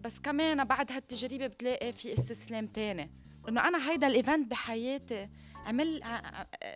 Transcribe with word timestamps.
بس 0.00 0.20
كمان 0.20 0.64
بعد 0.64 0.92
هالتجربة 0.92 1.46
بتلاقي 1.46 1.92
في 1.92 2.12
استسلام 2.12 2.66
تاني. 2.66 3.10
إنه 3.48 3.68
أنا 3.68 3.90
هيدا 3.90 4.06
ال 4.06 4.13
event 4.13 4.50
بحياتي 4.50 5.28
عمل 5.66 6.02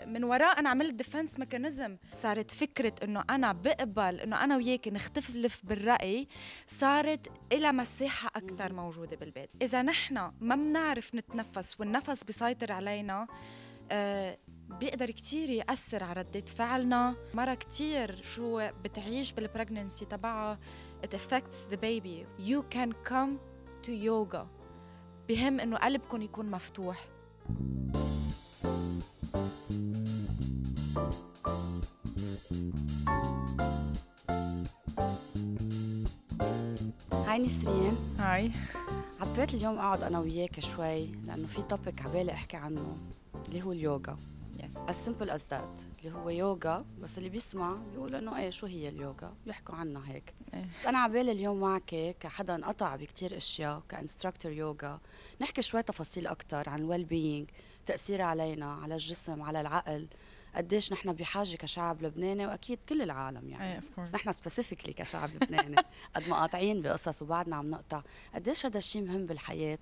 من 0.07 0.25
وراء 0.25 0.59
أنا 0.59 0.69
عملت 0.69 0.95
defense 0.95 1.39
mechanism 1.39 1.97
صارت 2.13 2.51
فكرة 2.51 2.95
إنه 3.03 3.25
أنا 3.31 3.53
بقبل 3.53 4.21
إنه 4.21 4.45
أنا 4.45 4.57
وياك 4.57 4.89
نختلف 4.89 5.61
بالرأي 5.65 6.29
صارت 6.67 7.33
إلى 7.53 7.73
مساحة 7.73 8.31
أكثر 8.37 8.73
موجودة 8.73 9.17
بالبيت. 9.17 9.51
إذا 9.63 9.83
نحن 9.83 10.15
ما 10.41 10.55
بنعرف 10.55 11.15
نتنفس 11.15 11.81
والنفس 11.81 12.25
بيسيطر 12.25 12.73
علينا 12.73 13.27
آه 13.93 14.39
بيقدر 14.81 15.11
كتير 15.11 15.51
يأثر 15.51 16.05
على 16.05 16.21
ردة 16.21 16.41
فعلنا. 16.41 17.17
مرة 17.35 17.55
كتير 17.55 18.23
شو 18.23 18.71
بتعيش 18.85 19.33
بال 19.33 19.46
pregnancy 19.46 20.05
تبعها 20.05 20.59
it 21.05 21.13
affects 21.13 21.59
the 21.73 21.77
baby. 21.77 22.17
You 22.39 22.65
can 22.75 22.91
come 23.11 23.39
to 23.83 23.93
yoga. 23.93 24.47
بهم 25.29 25.61
إنه 25.61 25.77
قلبكم 25.77 26.23
يكون 26.23 26.51
مفتوح. 26.51 27.09
Hi 37.13 37.39
نسرين. 37.39 37.97
Hi. 38.19 38.51
حبيت 39.21 39.55
اليوم 39.55 39.79
أقعد 39.79 40.03
أنا 40.03 40.19
وياك 40.19 40.61
شوي 40.61 41.07
لأنه 41.27 41.47
في 41.47 41.63
topic 41.63 42.03
عبالي 42.03 42.33
أحكي 42.33 42.57
عنه 42.57 42.97
اللي 43.49 43.63
هو 43.63 43.73
اليوغا. 43.73 44.17
yes 44.65 44.79
as 44.79 45.09
simple 45.09 45.31
as 45.31 45.43
that. 45.53 45.81
اللي 45.99 46.13
هو 46.17 46.31
يوغا 46.31 46.85
بس 47.01 47.19
اللي 47.19 47.29
بيسمع 47.29 47.77
بيقول 47.93 48.15
إنه 48.15 48.39
إيه 48.39 48.51
شو 48.51 48.67
هي 48.67 48.89
اليوغا؟ 48.89 49.35
بيحكوا 49.47 49.75
عنها 49.75 50.13
هيك. 50.13 50.35
إيه. 50.55 50.69
بس 50.77 50.87
أنا 50.87 50.99
عبالي 50.99 51.33
اليوم 51.33 51.61
معك 51.61 52.17
كحدا 52.21 52.55
انقطع 52.55 52.97
بكتير 52.97 53.37
أشياء 53.37 53.83
ك 53.89 53.95
instructor 53.95 54.53
يوغا. 54.53 55.01
نحكي 55.41 55.63
شوي 55.63 55.83
تفاصيل 55.83 56.27
أكثر 56.27 56.69
عن 56.69 56.81
ال 56.81 57.05
well-being 57.05 57.51
تاثيرها 57.87 58.25
علينا 58.25 58.75
على 58.75 58.95
الجسم 58.95 59.43
على 59.43 59.61
العقل. 59.61 60.09
قديش 60.55 60.93
نحن 60.93 61.13
بحاجة 61.13 61.57
كشعب 61.57 62.03
لبناني 62.03 62.47
وأكيد 62.47 62.85
كل 62.85 63.03
العالم 63.03 63.49
يعني. 63.49 63.77
اوف 63.77 64.01
بس 64.01 64.15
نحن 64.15 64.33
specifically 64.33 64.93
كشعب 64.93 65.31
لبناني. 65.35 65.77
قد 66.17 66.29
ما 66.29 66.37
قاطعين 66.37 66.83
بقصص 66.83 67.23
وبعدنا 67.23 67.57
عم 67.57 67.71
نقطع. 67.71 68.03
قديش 68.35 68.67
هذا 68.67 68.79
الشيء 68.79 69.03
مهم 69.03 69.27
بالحياة؟ 69.27 69.79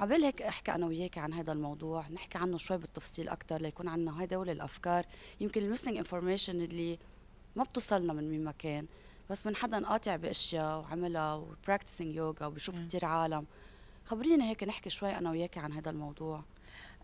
عبال 0.00 0.24
هيك 0.24 0.42
أحكي 0.42 0.74
أنا 0.74 0.86
وياك 0.86 1.18
عن 1.18 1.32
هذا 1.32 1.52
الموضوع 1.52 2.08
نحكي 2.08 2.38
عنه 2.38 2.56
شوي 2.56 2.78
بالتفصيل 2.78 3.28
أكثر 3.28 3.60
ليكون 3.60 3.88
عندنا 3.88 4.24
هدول 4.24 4.50
الافكار 4.50 5.06
يمكن 5.40 5.62
ال 5.62 5.66
missing 5.66 5.96
information 5.96 6.60
اللي 6.60 6.98
ما 7.56 7.64
بتوصلنا 7.64 8.12
من 8.12 8.30
مين 8.30 8.44
ما 8.44 8.52
كان 8.52 8.86
بس 9.30 9.46
من 9.46 9.56
حدا 9.56 9.86
قاطع 9.86 10.16
بأشياء 10.16 10.80
وعملها 10.80 11.34
و 11.34 11.42
practicing 11.42 12.16
يوغا 12.16 12.46
وبشوف 12.46 12.74
كثير 12.86 13.04
عالم. 13.04 13.46
خبرينا 14.04 14.44
هيك 14.44 14.64
نحكي 14.64 14.90
شوي 14.90 15.18
أنا 15.18 15.30
وياك 15.30 15.58
عن 15.58 15.72
هذا 15.72 15.90
الموضوع. 15.90 16.44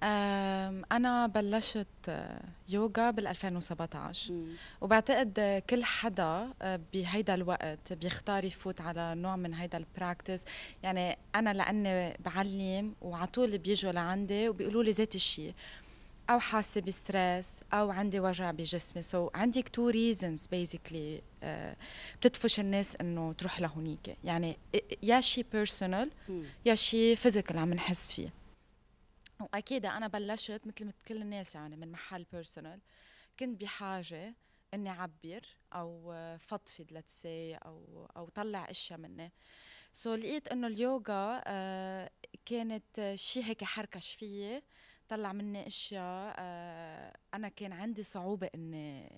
أنا 0.03 1.27
بلشت 1.27 1.87
آه، 2.09 2.43
يوغا 2.69 3.11
بال 3.11 3.27
2017 3.27 4.33
مم. 4.33 4.53
وبعتقد 4.81 5.62
كل 5.70 5.84
حدا 5.84 6.48
آه، 6.62 6.81
بهيدا 6.93 7.34
الوقت 7.34 7.93
بيختار 7.93 8.45
يفوت 8.45 8.81
على 8.81 9.15
نوع 9.15 9.37
من 9.37 9.55
هيدا 9.55 9.78
ال 9.78 9.86
practice 9.86 10.44
يعني 10.83 11.19
أنا 11.34 11.55
لأني 11.55 12.17
بعلم 12.25 12.95
وعلى 13.01 13.27
طول 13.27 13.59
بيجوا 13.59 13.93
لعندي 13.93 14.48
وبيقولوا 14.48 14.83
لي 14.83 14.91
ذات 14.91 15.15
الشيء 15.15 15.55
أو 16.31 16.39
حاسة 16.41 16.81
ب 16.80 16.92
stress 16.92 17.61
أو 17.73 17.91
عندي 17.91 18.21
وجع 18.21 18.51
بجسمي. 18.51 19.03
so 19.03 19.28
so, 19.28 19.31
عندك 19.34 19.69
two 19.69 19.89
reasons 19.89 20.47
basically 20.47 21.22
بتدفش 22.21 22.61
الناس 22.61 22.97
إنه 23.01 23.33
تروح 23.33 23.61
لهونيك. 23.61 24.17
يعني 24.25 24.56
يا 25.03 25.21
شيء 25.21 25.47
personal. 25.53 26.11
يا 26.67 26.75
شيء 26.75 27.17
physical 27.16 27.58
عم 27.59 27.75
نحس 27.75 28.12
فيه. 28.12 28.39
واكيد 29.41 29.86
أنا 29.86 30.08
بلشت 30.08 30.66
مثل 30.66 30.84
مثل 30.84 31.02
كل 31.08 31.22
الناس 31.22 31.55
يعني 31.55 31.77
من 31.77 31.92
محل 31.92 32.24
personal 32.33 32.80
كنت 33.41 33.60
بحاجة 33.60 34.34
إني 34.75 34.91
أعبر 34.91 35.41
أو 35.72 36.12
فضفض 36.38 36.92
let's 36.93 37.26
أو 37.26 38.06
أو 38.16 38.28
طلع 38.28 38.70
إشياء 38.70 38.98
مني. 38.98 39.32
so 39.93 40.16
so, 40.16 40.19
لقيت 40.19 40.48
إنه 40.48 40.66
اليوغا 40.66 41.42
آه 41.47 42.10
كانت 42.47 43.12
شيء 43.15 43.44
هيك 43.44 43.65
حركش 43.65 44.15
فيي 44.15 44.62
طلع 45.09 45.32
مني 45.32 45.66
إشياء 45.66 46.34
آه 46.38 47.16
أنا 47.34 47.48
كان 47.48 47.72
عندي 47.72 48.03
صعوبة 48.03 48.50
إني 48.54 49.10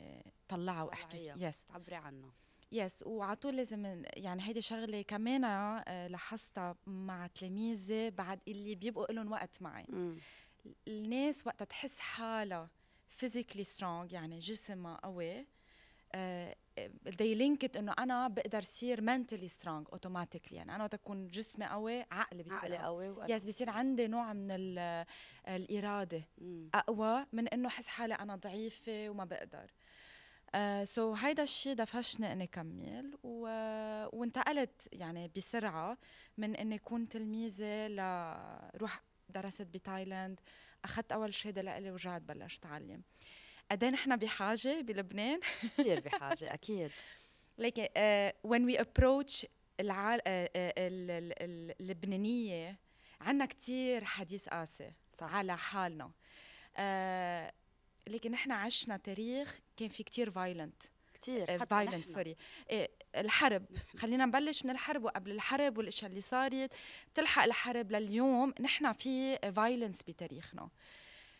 طلعها 0.48 0.82
وأحكي. 0.82 1.34
يس 1.36 1.64
تعبري 1.64 1.94
عنه 1.96 2.32
Yes 2.72 3.02
وعلى 3.06 3.36
طول 3.36 3.56
لازم 3.56 4.02
يعني 4.16 4.42
هيدي 4.42 4.60
شغلة 4.60 5.02
كمان 5.02 5.44
آه، 5.44 6.06
لاحظتها 6.06 6.76
مع 6.86 7.26
تلاميذي 7.26 8.10
بعد 8.10 8.40
اللي 8.48 8.74
بيبقوا 8.74 9.12
لهم 9.12 9.32
وقت 9.32 9.62
معي. 9.62 9.84
مم. 9.88 10.16
الناس 10.88 11.46
وقتها 11.46 11.64
تحس 11.64 11.98
حالها 11.98 12.70
physically 13.20 13.64
strong 13.76 14.12
يعني 14.12 14.38
جسمها 14.38 14.96
قوي. 15.04 15.46
آه، 16.14 16.56
they 17.08 17.36
link 17.38 17.66
it 17.68 17.76
إنه 17.76 17.94
أنا 17.98 18.28
بقدر 18.28 18.60
صير 18.62 19.00
mentally 19.00 19.48
strong 19.50 19.94
automatically. 19.96 20.52
يعني 20.52 20.74
أنا 20.74 20.84
وقت 20.84 20.94
اكون 20.94 21.26
جسمي 21.28 21.66
قوي 21.66 22.04
عقلي 22.10 22.42
بيصير 22.42 22.58
عقلي 22.58 22.78
قوي. 22.78 23.14
Yes 23.28 23.44
بيصير 23.44 23.70
عندي 23.70 24.06
نوع 24.06 24.32
من 24.32 24.48
ال- 24.50 25.06
الإرادة. 25.48 26.22
مم. 26.38 26.70
أقوى 26.74 27.26
من 27.32 27.48
إنه 27.48 27.68
أحس 27.68 27.86
حالي 27.88 28.14
أنا 28.14 28.36
ضعيفة 28.36 29.08
وما 29.08 29.24
بقدر. 29.24 29.70
So 30.84 31.14
uh, 31.14 31.18
so 31.18 31.24
هيدا 31.24 31.42
الشيء 31.42 31.72
دفشني 31.74 32.32
اني 32.32 32.46
كمل 32.46 33.18
و... 33.22 33.46
وانتقلت 34.12 34.88
يعني 34.92 35.30
بسرعة 35.36 35.98
من 36.38 36.56
إني 36.56 36.74
اكون 36.74 37.08
تلميذة 37.08 37.88
لروح 37.88 39.02
درست 39.28 39.62
بتايلاند 39.62 40.40
أخذت 40.84 41.12
أول 41.12 41.34
شهاده 41.34 41.62
لإلي 41.62 41.90
ورجعت 41.90 42.22
بلشت 42.22 42.64
أتعلم. 42.66 43.02
قد 43.70 43.84
نحن 43.84 44.16
بحاجة 44.16 44.80
بلبنان؟ 44.80 45.40
كثير 45.78 46.00
بحاجة 46.06 46.54
أكيد. 46.54 46.90
لكن 47.58 47.84
uh, 47.84 48.48
when 48.48 48.72
we 48.74 48.80
approach 48.82 49.46
العال... 49.80 50.20
uh, 50.20 50.22
uh, 50.22 50.26
ال- 50.26 51.10
ال- 51.10 51.42
ال- 51.42 51.74
اللبنانية 51.80 52.78
عنا 53.20 53.46
كتير 53.46 54.04
حديث 54.04 54.48
قاسي 54.48 54.92
على 55.20 55.56
حالنا. 55.56 56.10
آه 56.76 57.52
لكن 58.06 58.30
نحن 58.30 58.52
عشنا 58.52 58.96
تاريخ 58.96 59.60
كان 59.76 59.88
في 59.88 60.02
كتير 60.02 60.30
violent 60.30 60.82
كثير 61.14 61.64
violent 61.66 62.06
sorry 62.06 62.36
إيه 62.70 62.90
الحرب. 63.16 63.66
خلينا 64.00 64.26
نبلش 64.26 64.64
من 64.64 64.70
الحرب 64.70 65.04
وقبل 65.04 65.30
الحرب 65.30 65.78
والأشياء 65.78 66.10
اللي 66.10 66.20
صارت. 66.20 66.74
بتلحق 67.12 67.44
الحرب 67.44 67.92
لليوم 67.92 68.54
نحن 68.60 68.92
في 68.92 69.38
violence 69.52 70.02
بتاريخنا. 70.02 70.68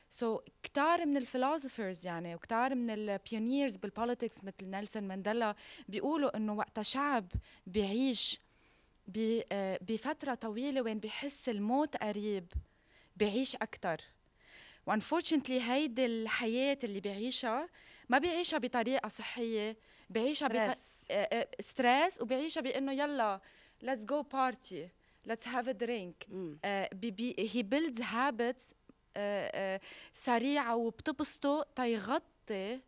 so 0.09 0.39
so, 0.39 0.43
كتار 0.63 1.07
من 1.07 1.17
ال 1.17 1.24
philosophers 1.24 2.07
يعني 2.07 2.35
وكتار 2.35 2.75
من 2.75 2.91
ال 2.91 3.00
pioneers 3.00 3.77
بال 3.77 3.90
politics 3.90 4.45
مثل 4.45 4.65
نيلسون 4.71 5.03
مانديلا 5.03 5.55
بيقولوا 5.89 6.37
إنه 6.37 6.53
وقت 6.53 6.81
شعب 6.81 7.27
بيعيش 7.67 8.41
آه، 9.53 9.79
بفترة 9.83 10.35
طويلة 10.35 10.83
وين 10.83 10.99
بحس 10.99 11.49
الموت 11.49 11.97
قريب 11.97 12.53
بيعيش 13.17 13.57
أكتر. 13.57 14.01
و 14.87 14.92
unfortunately 14.92 15.63
هيدي 15.63 16.07
الحياة 16.07 16.79
اللي 16.85 17.01
بيعيشها 17.01 17.69
ما 18.09 18.19
بيعيشها 18.19 18.59
بطريقة 18.59 19.09
صحية 19.09 19.77
بيعيشها 20.11 20.49
بط... 20.49 20.77
stress 20.77 21.47
stress 21.61 22.23
وبيعيشها 22.23 22.61
بإنه 22.61 22.93
يلا 22.93 23.41
let's 23.85 24.05
go 24.05 24.23
party 24.35 24.89
let's 25.29 25.45
have 25.45 25.69
a 25.69 25.75
drink. 25.85 26.29
مم. 26.29 26.59
uh, 26.65 26.95
بي 26.95 27.11
بي 27.11 27.35
he 27.49 27.63
builds 27.75 28.01
habits 28.01 28.65
uh, 28.65 29.19
uh, 29.19 29.85
سريعة 30.13 30.77
وبتبسطه 30.77 31.67
تيغطي 31.77 32.81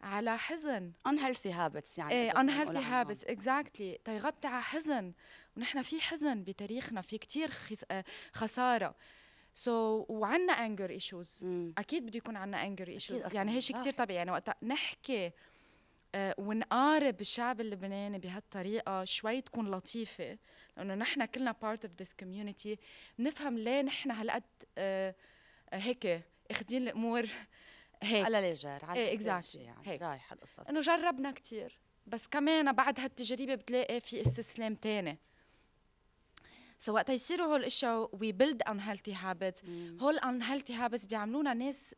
على 0.00 0.38
حزن. 0.38 0.92
Unhealthy 1.08 1.50
habits 1.50 1.98
يعني 1.98 2.12
إيه 2.12 2.30
unhealthy 2.32 3.06
habits 3.06 3.24
exactly. 3.24 4.02
تيغطي 4.04 4.48
على 4.48 4.62
حزن. 4.62 5.12
ونحن 5.56 5.82
في 5.82 6.00
حزن 6.00 6.44
بتاريخنا 6.44 7.00
في 7.00 7.18
كتير 7.18 7.50
خس... 7.50 7.84
آه، 7.90 8.04
خسارة. 8.32 8.94
سو 9.54 10.02
so, 10.02 10.10
وعنا 10.10 10.52
anger 10.52 10.90
issues. 11.00 11.44
مم. 11.44 11.74
أكيد 11.78 12.06
بده 12.06 12.16
يكون 12.16 12.36
عنا 12.36 12.64
anger 12.76 12.88
issues. 12.88 13.12
أصلاً. 13.12 13.34
يعني 13.34 13.56
هالشيء 13.56 13.76
كتير 13.80 13.92
واحد. 13.92 14.04
طبيعي. 14.04 14.16
يعني 14.18 14.30
وقت 14.30 14.64
نحكي 14.64 15.30
آه، 16.14 16.34
ونقارب 16.38 17.20
الشعب 17.20 17.60
اللبناني 17.60 18.18
بهالطريقة 18.18 19.04
شوي 19.04 19.40
تكون 19.40 19.70
لطيفة. 19.70 20.38
لأنه 20.76 20.94
نحن 20.94 21.24
كلنا 21.24 21.52
part 21.52 21.78
of 21.86 21.90
this 22.04 22.10
community. 22.22 22.76
بنفهم 23.18 23.58
ليه 23.58 23.82
نحن 23.82 24.10
هالقد 24.10 24.42
آه، 24.78 25.14
آه، 25.72 25.76
هيك 25.76 26.20
آخدين 26.50 26.82
الأمور 26.82 27.28
هيك. 28.02 28.24
à 28.24 28.29
la 28.29 28.40
légère 28.40 28.84
à 28.84 28.93
la 28.93 29.10
légère 29.10 29.40
exactly. 29.40 29.56
يعني. 29.56 29.88
هيك. 29.88 30.02
رايح 30.02 30.32
القصص 30.32 30.68
إنه 30.68 30.80
جربنا 30.80 31.30
كتير. 31.32 31.78
بس 32.06 32.28
كمان 32.28 32.72
بعد 32.72 33.00
هالتجربة 33.00 33.54
بتلاقي 33.54 34.00
في 34.00 34.20
استسلام 34.20 34.74
تاني. 34.74 35.18
so 36.84 36.94
وقت 36.94 37.10
يصيروا 37.10 37.46
هول 37.46 37.60
الاشياء 37.60 38.10
we 38.20 38.32
build 38.32 38.62
unhealthy 38.62 39.14
habits. 39.14 39.68
مم. 39.68 39.98
هول 40.00 40.18
unhealthy 40.20 40.72
habits 40.72 41.06
بيعملونا 41.06 41.54
ناس 41.54 41.94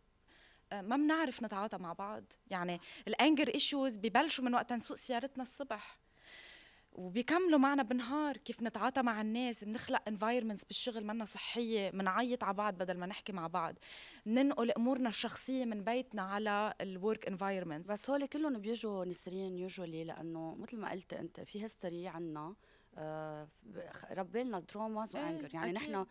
آه، 0.72 0.80
ما 0.82 0.96
بنعرف 0.96 1.42
نتعاطى 1.42 1.78
مع 1.78 1.92
بعض. 1.92 2.24
يعني 2.50 2.80
ال 3.08 3.15
anger 3.15 3.48
issues 3.54 3.96
ببلشوا 3.96 4.44
من 4.44 4.54
وقت 4.54 4.72
نسوق 4.72 4.96
سيارتنا 4.96 5.42
الصبح. 5.42 5.98
وبيكملوا 6.92 7.58
معنا 7.58 7.82
بالنهار 7.82 8.36
كيف 8.36 8.62
نتعاطى 8.62 9.02
مع 9.02 9.20
الناس 9.20 9.64
بنخلق 9.64 10.02
environments 10.08 10.64
بالشغل 10.64 11.04
منا 11.04 11.24
صحية 11.24 11.90
بنعيط 11.90 12.44
على 12.44 12.54
بعض 12.54 12.74
بدل 12.74 12.98
ما 12.98 13.06
نحكي 13.06 13.32
مع 13.32 13.46
بعض. 13.46 13.74
ننقل 14.26 14.70
أمورنا 14.70 15.08
الشخصية 15.08 15.64
من 15.64 15.84
بيتنا 15.84 16.22
على 16.22 16.74
ال 16.80 16.89
work 16.89 17.26
environments 17.26 17.92
بس 17.92 18.10
هول 18.10 18.26
كلهم 18.26 18.58
بيجوا 18.58 19.04
نسرين 19.04 19.58
يوجولي 19.58 20.04
لأنه 20.04 20.54
مثل 20.54 20.76
ما 20.78 20.90
قلت 20.90 21.12
أنت 21.12 21.40
في 21.40 21.62
history 21.62 22.08
عنا 22.08 22.54
ربينا 24.10 24.60
traumas 24.60 25.14
و 25.14 25.21
anger 25.21 25.54
يعني 25.54 25.72
نحن 25.72 26.06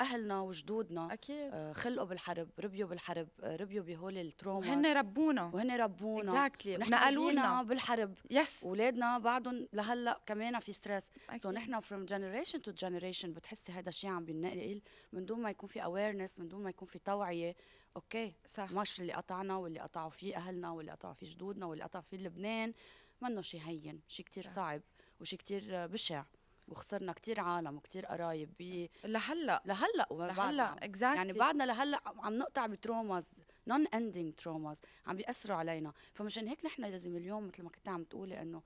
أهلنا 0.00 0.40
وجدودنا 0.40 1.12
أكيد. 1.12 1.50
آه 1.52 1.72
خلقوا 1.72 2.06
بالحرب 2.06 2.48
ربيوا 2.58 2.88
بالحرب 2.88 3.28
آه 3.40 3.56
ربيوا 3.56 3.84
بهول 3.84 4.18
ال 4.18 4.24
trauma 4.24 4.58
وهن 4.58 4.86
ربونا. 4.86 5.42
وهن 5.54 5.70
ربونا. 5.70 6.30
exactly 6.30 6.76
ونحن 6.76 6.90
نقلوا 6.90 7.30
لنا 7.32 7.62
بالحرب. 7.62 8.14
yes 8.30 8.64
اولادنا 8.64 9.18
بعدهم 9.18 9.68
لهلا 9.72 10.20
كمان 10.26 10.58
في 10.58 10.72
stress 10.72 11.10
أكيد. 11.28 11.42
so 11.42 11.50
نحن 11.50 11.80
from 11.80 12.04
generation 12.04 12.62
to 12.62 12.70
generation 12.70 13.32
بتحسي 13.32 13.72
هذا 13.72 13.88
الشيء 13.88 14.10
عم 14.10 14.24
بينقل 14.24 14.82
من 15.12 15.26
دون 15.26 15.42
ما 15.42 15.50
يكون 15.50 15.68
في 15.68 15.84
awareness 15.84 16.38
من 16.38 16.48
دون 16.48 16.62
ما 16.62 16.70
يكون 16.70 16.88
في 16.88 16.98
توعية. 16.98 17.56
okay 17.96 18.34
صح. 18.46 18.72
مش 18.72 19.00
اللي 19.00 19.12
قطعنا 19.12 19.56
واللي 19.56 19.80
قطعوا 19.80 20.10
فيه 20.10 20.36
أهلنا 20.36 20.70
واللي 20.70 20.92
قطعوا 20.92 21.14
فيه 21.14 21.30
جدودنا 21.30 21.66
واللي 21.66 21.84
قطعوا 21.84 22.04
فيه 22.04 22.16
لبنان. 22.16 22.72
منه 23.20 23.40
شيء 23.40 23.60
هين 23.60 24.00
شيء 24.08 24.26
كتير 24.26 24.44
صح. 24.44 24.50
صعب. 24.50 24.80
وشيء 25.20 25.38
كتير 25.38 25.86
بشع. 25.86 26.24
وخسرنا 26.68 27.12
كتير 27.12 27.40
عالم 27.40 27.76
وكتير 27.76 28.06
قرايب. 28.06 28.54
بي 28.58 28.90
لهلأ. 29.04 29.62
لهلأ. 29.64 30.06
لهلأ. 30.10 30.84
exactly 30.84 31.16
يعني 31.16 31.32
بعدنا 31.32 31.64
لهلأ 31.64 32.00
عم 32.06 32.38
نقطع 32.38 32.66
ب 32.66 32.74
traumas. 32.74 33.42
non-ending 33.66 34.34
traumas 34.34 34.80
عم 35.06 35.16
بيأثروا 35.16 35.56
علينا. 35.56 35.92
فمشان 36.14 36.48
هيك 36.48 36.64
نحن 36.66 36.82
لازم 36.82 37.16
اليوم 37.16 37.46
مثل 37.46 37.62
ما 37.62 37.70
كنت 37.70 37.88
عم 37.88 38.04
تقولي 38.04 38.42
إنه 38.42 38.62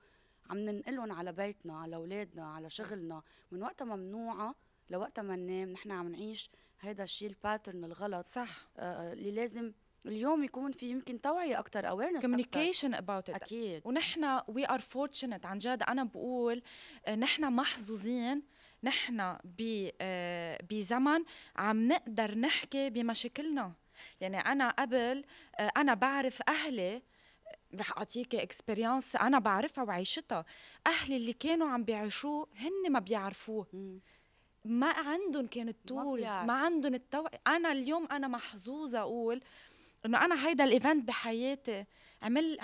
عم 0.49 0.57
ننقلهم 0.57 1.11
على 1.11 1.31
بيتنا 1.31 1.79
على 1.79 1.95
أولادنا 1.95 2.53
على 2.53 2.69
شغلنا. 2.69 3.21
من 3.51 3.63
وقتها 3.63 3.85
ممنوعه 3.85 4.55
لوقتها 4.89 5.21
ما 5.21 5.35
ننام 5.35 5.69
نحن 5.69 5.91
عم 5.91 6.07
نعيش 6.07 6.49
هذا 6.79 7.03
الشيء 7.03 7.29
ال 7.29 7.36
pattern 7.36 7.83
الغلط. 7.83 8.25
صح. 8.25 8.67
آه 8.77 9.13
اللي 9.13 9.31
لازم 9.31 9.73
اليوم 10.07 10.43
يكون 10.43 10.71
في 10.71 10.89
يمكن 10.89 11.21
توعية 11.21 11.59
أكثر 11.59 11.89
awareness 11.89 12.25
communication 12.25 12.95
about 12.97 13.31
it. 13.31 13.35
أكيد. 13.35 13.81
ونحن 13.85 14.39
we 14.47 14.69
are 14.69 14.79
fortunate 14.81 15.45
عن 15.45 15.57
جد 15.57 15.83
أنا 15.87 16.03
بقول 16.03 16.61
آه، 17.05 17.15
نحن 17.15 17.53
محظوظين. 17.53 18.41
نحن 18.83 19.37
آه، 20.01 20.59
بزمن 20.69 21.23
عم 21.55 21.87
نقدر 21.87 22.37
نحكي 22.37 22.89
بمشاكلنا. 22.89 23.73
يعني 24.21 24.39
أنا 24.39 24.69
قبل 24.69 25.23
آه، 25.59 25.71
أنا 25.77 25.93
بعرف 25.93 26.41
أهلي 26.49 27.01
رح 27.75 27.97
أعطيك 27.97 28.35
experience 28.35 29.15
أنا 29.15 29.39
بعرفها 29.39 29.83
وعيشتها 29.83 30.45
أهلي 30.87 31.17
اللي 31.17 31.33
كانوا 31.33 31.69
عم 31.69 31.83
بيعيشوه 31.83 32.47
هن 32.57 32.91
ما 32.91 32.99
بيعرفوه. 32.99 33.67
ما 34.65 34.87
عندهم 34.91 35.47
كانت 35.47 35.77
tools 35.87 36.21
بيعرف. 36.23 36.47
ما 36.47 36.53
عندهم 36.53 36.93
التوعية. 36.93 37.39
أنا 37.47 37.71
اليوم 37.71 38.07
أنا 38.11 38.27
محظوظة 38.27 38.99
أقول 38.99 39.41
إنه 40.05 40.25
أنا 40.25 40.47
هيدا 40.47 40.63
ال 40.63 40.70
event 40.70 41.07
بحياتي. 41.07 41.85
عمل 42.21 42.57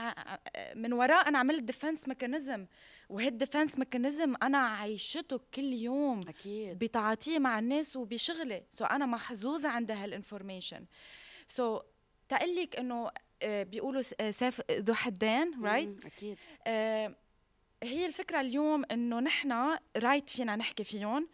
من 0.75 0.93
وراء 0.93 1.27
أنا 1.27 1.37
عملت 1.37 1.63
defense 1.63 2.07
mechanism 2.07 2.65
وهيد 3.09 3.37
defense 3.37 3.79
mechanism 3.79 4.35
أنا 4.43 4.57
عايشته 4.57 5.39
كل 5.53 5.73
يوم 5.73 6.27
أكيد. 6.27 6.79
بتعاطيه 6.79 7.39
مع 7.39 7.59
الناس 7.59 7.95
وبشغلي. 7.95 8.63
so 8.69 8.85
so 8.85 8.91
أنا 8.91 9.05
محظوظة 9.05 9.69
عند 9.69 9.91
هال 9.91 10.06
information 10.06 10.85
so 11.47 11.79
so 11.79 11.83
تقلك 12.29 12.75
إنه 12.75 13.11
آه، 13.43 13.63
بيقولوا 13.63 14.01
آه، 14.19 14.31
سيف 14.31 14.61
ذو 14.71 14.93
حدين 14.93 15.51
right. 15.63 16.05
أكيد. 16.05 16.37
آه، 16.67 17.15
هي 17.83 18.05
الفكرة 18.05 18.41
اليوم 18.41 18.85
إنه 18.91 19.19
نحن 19.19 19.77
right 19.97 20.29
فينا 20.29 20.55
نحكي 20.55 20.83
فيهم. 20.83 21.27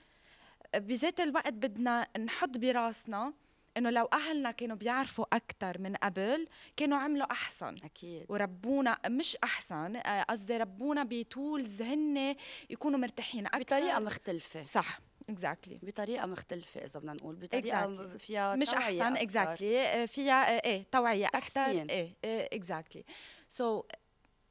بذات 0.75 1.19
الوقت 1.19 1.53
بدنا 1.53 2.07
نحط 2.17 2.57
براسنا 2.57 3.33
إنه 3.77 3.89
لو 3.89 4.05
أهلنا 4.13 4.51
كانوا 4.51 4.75
بيعرفوا 4.75 5.25
أكثر 5.33 5.81
من 5.81 5.95
قبل 5.95 6.47
كانوا 6.77 6.97
عملوا 6.97 7.31
أحسن. 7.31 7.75
أكيد. 7.83 8.25
وربونا 8.29 8.97
مش 9.07 9.37
أحسن 9.43 9.95
آه، 9.95 10.23
قصدي 10.23 10.57
ربونا 10.57 11.03
ب 11.03 11.16
tools 11.16 11.81
هن 11.81 12.35
يكونوا 12.69 12.99
مرتاحين 12.99 13.45
أكثر 13.45 13.59
بطريقة 13.59 13.99
مختلفة. 13.99 14.65
صح. 14.65 14.99
exactly 15.29 15.79
بطريقة 15.83 16.25
مختلفة 16.25 16.85
إذا 16.85 16.99
بدنا 16.99 17.13
نقول 17.13 17.35
بطريقة 17.35 17.95
Exactly. 17.95 18.17
فيها 18.17 18.55
مش 18.55 18.73
أحسن. 18.73 19.17
exactly 19.17 20.07
فيها 20.07 20.55
آه، 20.57 20.61
إيه 20.65 20.83
توعية 20.91 21.27
أكثر. 21.27 21.65
إيه 21.89 22.13
exactly 22.23 23.03
so 23.47 23.83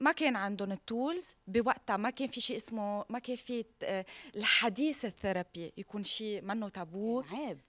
ما 0.00 0.12
كان 0.12 0.36
عندهم 0.36 0.72
ال 0.72 0.83
tools 0.83 1.34
بوقتها 1.46 1.96
ما 1.96 2.10
كان 2.10 2.28
في 2.28 2.40
شيء 2.40 2.56
اسمه 2.56 3.04
ما 3.08 3.18
كان 3.18 3.36
في 3.36 3.64
آه، 3.84 4.04
الحديث 4.36 5.04
ال 5.04 5.13
therapy 5.13 5.72
يكون 5.76 6.04
شيء 6.04 6.42
منه 6.42 6.68
تابو 6.68 7.20
عيب. 7.20 7.60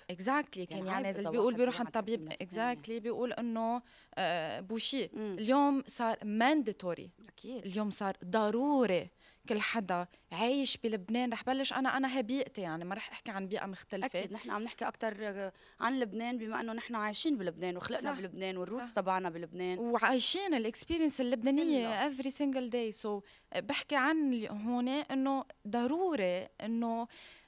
كان 0.65 0.77
كان 0.77 0.87
يعني 0.87 1.09
اذا 1.09 1.29
بيقول 1.29 1.53
بيروح 1.53 1.79
عند 1.79 1.89
طبيب. 1.89 2.27
exactly 2.41 2.99
بيقول 2.99 3.33
إنه 3.33 3.81
آه، 4.15 4.59
بوشي. 4.59 5.05
اليوم 5.15 5.83
صار 5.87 6.17
mandatory 6.23 7.09
أكيد. 7.29 7.65
اليوم 7.65 7.89
صار 7.89 8.17
ضروري. 8.25 9.09
كل 9.47 9.61
حدا 9.61 10.07
عايش 10.31 10.77
بلبنان 10.77 11.33
رح 11.33 11.43
بلش 11.43 11.73
أنا 11.73 11.97
أنا 11.97 12.17
هي 12.17 12.23
بيئتي 12.23 12.61
يعني 12.61 12.85
ما 12.85 12.95
رح 12.95 13.11
أحكي 13.11 13.31
عن 13.31 13.47
بيئة 13.47 13.65
مختلفة 13.65 14.05
أكيد 14.05 14.33
نحن 14.33 14.49
عم 14.49 14.63
نحكي 14.63 14.87
أكثر 14.87 15.51
عن 15.79 15.99
لبنان 15.99 16.37
بما 16.37 16.61
إنه 16.61 16.73
نحن 16.73 16.95
عايشين 16.95 17.37
بلبنان 17.37 17.77
وخلقنا 17.77 18.13
صح. 18.13 18.19
بلبنان 18.19 18.57
وال 18.57 18.66
roots. 18.66 18.93
تبعنا 18.93 19.29
بلبنان 19.29 19.79
وعايشين 19.79 20.53
ال 20.53 20.60
experience 20.60 21.21
اللبنانية. 21.21 22.07
every 22.07 22.29
single 22.29 22.69
day 22.69 22.91
so 22.91 23.21
بحكي 23.55 23.95
عن 23.95 24.47
هون 24.47 24.87
إنه 24.87 25.45
ضروري 25.67 26.47
إنه 26.63 27.07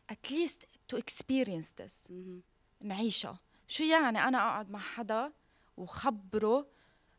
at 0.10 0.26
least 0.26 0.68
to 0.88 0.98
experience 0.98 1.74
this. 1.82 2.14
نعيشها 2.82 3.40
شو 3.68 3.84
يعني 3.84 4.28
أنا 4.28 4.38
أقعد 4.38 4.72
مع 4.72 4.80
حدا 4.80 5.32
وخبره 5.78 6.68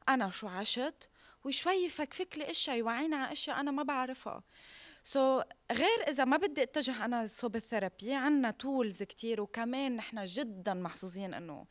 أنا 0.09 0.31
شو 0.31 0.49
عشت 0.49 1.09
وشوي 1.45 1.75
يفكفك 1.75 2.39
لي 2.39 2.51
اشياء 2.51 2.77
يوعيني 2.77 3.15
على 3.15 3.33
اشياء 3.33 3.61
أنا 3.61 3.71
ما 3.71 3.83
بعرفها. 3.83 4.43
so 5.03 5.41
so, 5.41 5.45
غير 5.73 6.09
إذا 6.09 6.25
ما 6.25 6.37
بدي 6.37 6.63
أتجه 6.63 7.05
أنا 7.05 7.27
صوب 7.27 7.57
ال 7.57 7.64
therapy 7.64 8.15
عنا 8.15 8.51
tools 8.51 9.03
كتير 9.03 9.41
وكمان 9.41 9.97
نحن 9.97 10.25
جدا 10.25 10.75
محظوظين 10.75 11.35
إنه 11.35 11.67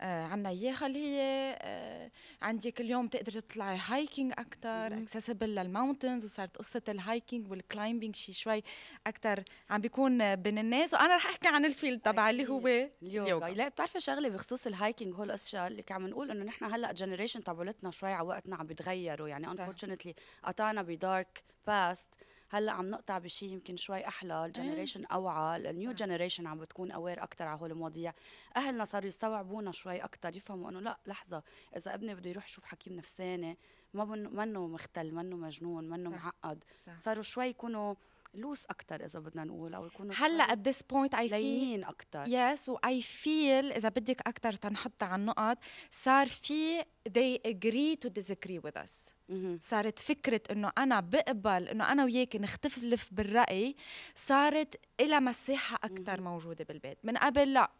عنا 0.00 0.48
إياها 0.48 0.86
اللي 0.86 0.98
هي 0.98 1.58
آه 1.62 2.10
عندك 2.42 2.80
اليوم 2.80 3.06
تقدري 3.06 3.40
تطلعي 3.40 3.78
hiking 3.88 4.32
أكثر. 4.32 4.86
accessible 4.86 5.54
لل 5.54 5.67
mountains 5.67 6.24
وصارت 6.24 6.56
قصة 6.56 6.82
ال 6.88 6.97
hiking 6.97 7.50
وال 7.50 7.63
climbing 7.63 8.16
شي 8.16 8.32
شوي 8.32 8.62
أكثر 9.06 9.44
عم 9.70 9.80
بيكون 9.80 10.36
بين 10.36 10.58
الناس 10.58 10.94
وأنا 10.94 11.16
رح 11.16 11.26
أحكي 11.26 11.48
عن 11.48 11.64
ال 11.64 11.70
field 11.70 12.00
تبعي 12.00 12.30
اللي 12.30 12.48
هو 12.48 12.88
اليوغا. 13.02 13.48
لا 13.50 13.68
بتعرفي 13.68 14.00
شغلة 14.00 14.28
بخصوص 14.28 14.66
ال 14.66 14.73
hiking 14.73 15.14
هول 15.14 15.26
الأشياء 15.26 15.66
اللي 15.66 15.84
عم 15.90 16.06
نقول 16.06 16.30
إنه 16.30 16.44
نحن 16.44 16.64
هلأ 16.64 16.92
generation 16.92 17.44
تبعولتنا 17.44 17.90
شوي 17.90 18.12
على 18.12 18.28
وقتنا 18.28 18.56
عم 18.56 18.66
بيتغيروا 18.66 19.28
يعني. 19.28 19.46
unfortunately 19.46 20.14
قطعنا 20.44 20.82
ب 20.82 20.94
dark 20.94 21.42
past 21.66 22.08
هلأ 22.50 22.72
عم 22.72 22.90
نقطع 22.90 23.18
بشيء 23.18 23.52
يمكن 23.52 23.76
شوي 23.76 24.08
أحلى 24.08 24.46
ال 24.46 24.51
generation 24.51 25.04
أوعى 25.04 25.70
ال 25.70 25.74
new. 25.74 25.92
generation 25.92 26.46
عم 26.46 26.58
بتكون 26.58 26.90
aware 26.90 27.22
أكثر 27.22 27.44
على 27.44 27.60
هول 27.60 27.70
المواضيع 27.70 28.12
أهلنا 28.56 28.84
صاروا 28.84 29.06
يستوعبونا 29.06 29.72
شوي 29.72 30.04
أكثر 30.04 30.36
يفهموا 30.36 30.70
إنه 30.70 30.80
لأ 30.80 30.98
لحظة 31.06 31.42
إذا 31.76 31.94
ابني 31.94 32.14
بده 32.14 32.30
يروح 32.30 32.44
يشوف 32.44 32.64
حكيم 32.64 32.92
نفساني 32.96 33.58
ما 33.94 34.04
منه 34.04 34.66
مختل 34.66 35.14
منه 35.14 35.36
مجنون 35.36 35.88
منه. 35.88 36.10
معقد. 36.10 36.64
صاروا 36.98 37.22
شوي 37.22 37.46
يكونوا 37.46 37.94
لوس 38.34 38.66
أكثر 38.66 39.04
إذا 39.04 39.18
بدنا 39.18 39.44
نقول 39.44 39.74
أو 39.74 39.86
يكونوا 39.86 40.14
هلأ 40.16 40.62
this 40.68 40.76
point 40.76 41.14
I 41.14 41.28
feel 41.28 41.32
لينين 41.32 41.84
أكثر 41.84 42.24
yes 42.24 42.68
و 42.68 42.76
I 42.76 43.02
feel 43.02 43.76
إذا 43.76 43.88
بدك 43.88 44.20
أكثر 44.20 44.52
تنحط 44.52 45.02
على 45.02 45.20
النقط 45.20 45.58
صار 45.90 46.26
في 46.26 46.82
they 47.08 47.38
agree 47.46 47.96
to 47.96 48.10
disagree 48.10 48.58
with 48.58 48.76
us. 48.76 49.14
صارت 49.60 49.98
فكرة 49.98 50.40
إنه 50.50 50.72
أنا 50.78 51.00
بقبل 51.00 51.68
إنه 51.68 51.92
أنا 51.92 52.04
وياك 52.04 52.36
نختلف 52.36 53.08
بالرأي 53.12 53.76
صارت 54.14 54.80
إلها 55.00 55.20
مساحة 55.20 55.78
مهم. 55.84 56.24
موجودة 56.24 56.64
بالبيت 56.64 56.98
من 57.04 57.16
قبل 57.16 57.52
لا 57.52 57.70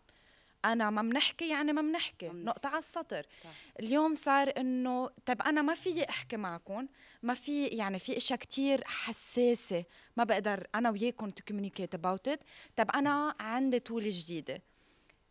أنا 0.65 0.91
ما 0.91 1.03
بنحكي 1.03 1.49
يعني 1.49 1.73
ما 1.73 1.83
بنحكي. 1.83 2.29
نقطة 2.29 2.69
على 2.69 2.79
السطر 2.79 3.27
صح. 3.45 3.51
اليوم 3.81 4.15
صار 4.15 4.53
إنه 4.57 5.11
طب 5.27 5.43
أنا 5.43 5.63
ما 5.63 5.75
في 5.75 6.09
أحكي 6.09 6.37
معكم 6.37 6.87
ما 7.23 7.35
في 7.35 7.67
يعني 7.67 7.99
في 7.99 8.17
إشياء 8.17 8.39
كتير 8.39 8.85
حساسة 8.85 9.85
ما 10.17 10.25
بقدر 10.25 10.67
أنا 10.75 10.91
وياكم 10.91 11.31
to 11.31 11.45
communicate 11.45 11.95
about 11.95 12.29
it 12.29 12.41
طب 12.77 12.91
أنا 12.91 13.35
عندي 13.41 13.79
tool 13.79 14.11
جديدة 14.11 14.63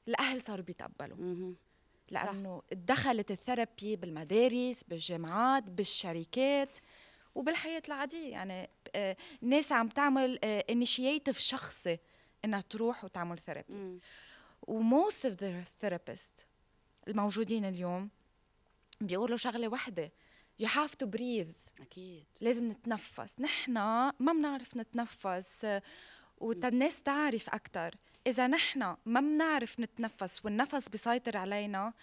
الأهل 0.07 0.41
صاروا 0.41 0.65
بيتقبلوا. 0.65 1.17
لأنه 2.11 2.61
دخلت 2.71 3.31
ال 3.31 3.39
therapy 3.39 3.95
بالمدارس 3.95 4.83
بالجامعات 4.83 5.63
بالشركات 5.71 6.77
وبالحياة 7.35 7.81
العادية 7.87 8.31
يعني 8.31 8.69
آه، 8.95 9.17
الناس 9.43 9.71
عم 9.71 9.87
تعمل 9.87 10.39
initiative 10.45 11.39
شخصي 11.39 11.97
إنها 12.45 12.61
تروح 12.61 13.03
وتعمل 13.03 13.39
therapy. 13.39 13.99
و 14.67 14.79
most 14.79 15.25
of 15.25 15.35
the 15.35 15.61
therapists 15.61 16.47
الموجودين 17.07 17.65
اليوم 17.65 18.09
بيقولوا 19.01 19.37
شغلة 19.37 19.67
وحدة. 19.67 20.11
You 20.61 20.65
have 20.65 20.91
to 21.03 21.07
breathe. 21.07 21.81
أكيد. 21.81 22.25
لازم 22.41 22.71
نتنفس. 22.71 23.39
نحن 23.39 23.73
ما 24.19 24.33
بنعرف 24.33 24.77
نتنفس 24.77 25.81
والناس 26.37 27.01
تعرف 27.01 27.49
أكثر 27.49 27.95
إذا 28.27 28.47
نحن 28.47 28.95
ما 29.05 29.19
بنعرف 29.19 29.79
نتنفس 29.79 30.45
والنفس 30.45 30.89
بيسيطر 30.89 31.37
علينا 31.37 31.93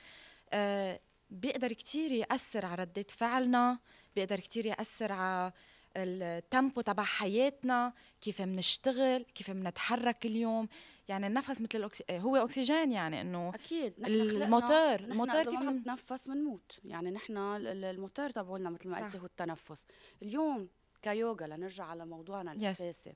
آه 0.53 1.01
بيقدر 1.31 1.73
كتير 1.73 2.13
يأثر 2.13 2.67
على 2.67 2.83
ردة 2.83 3.07
فعلنا 3.09 3.79
بيقدر 4.17 4.41
كتير 4.41 4.67
يأثر 4.67 5.13
على 5.13 5.53
ال 5.97 6.11
tempo 6.11 6.81
تبع 6.81 7.03
حياتنا 7.03 7.93
كيف 8.21 8.43
بنشتغل 8.43 9.23
كيف 9.23 9.51
بنتحرك 9.51 10.27
اليوم. 10.27 10.69
يعني 11.09 11.27
النفس 11.27 11.61
مثل 11.61 11.79
الأكسي... 11.79 12.05
هو 12.11 12.37
أكسجين 12.37 12.93
يعني 12.93 13.21
إنه 13.21 13.49
أكيد. 13.55 14.01
نحن 14.01 14.13
الموتور 14.13 14.95
الموتور 14.95 15.45
كيف 15.45 15.55
عم 15.55 15.77
نتنفس 15.77 16.29
بنموت. 16.29 16.79
يعني 16.85 17.11
نحن 17.11 17.37
الموتور 17.37 18.31
تبعولنا 18.31 18.71
مثل 18.71 18.89
ما 18.89 19.05
قلتي 19.05 19.19
هو 19.19 19.25
التنفس. 19.25 19.87
اليوم 20.23 20.69
كيوغا 21.03 21.47
لنرجع 21.47 21.85
على 21.85 22.07
موضوعنا 22.07 22.53
الأساسي. 22.53 23.11
yes. 23.11 23.15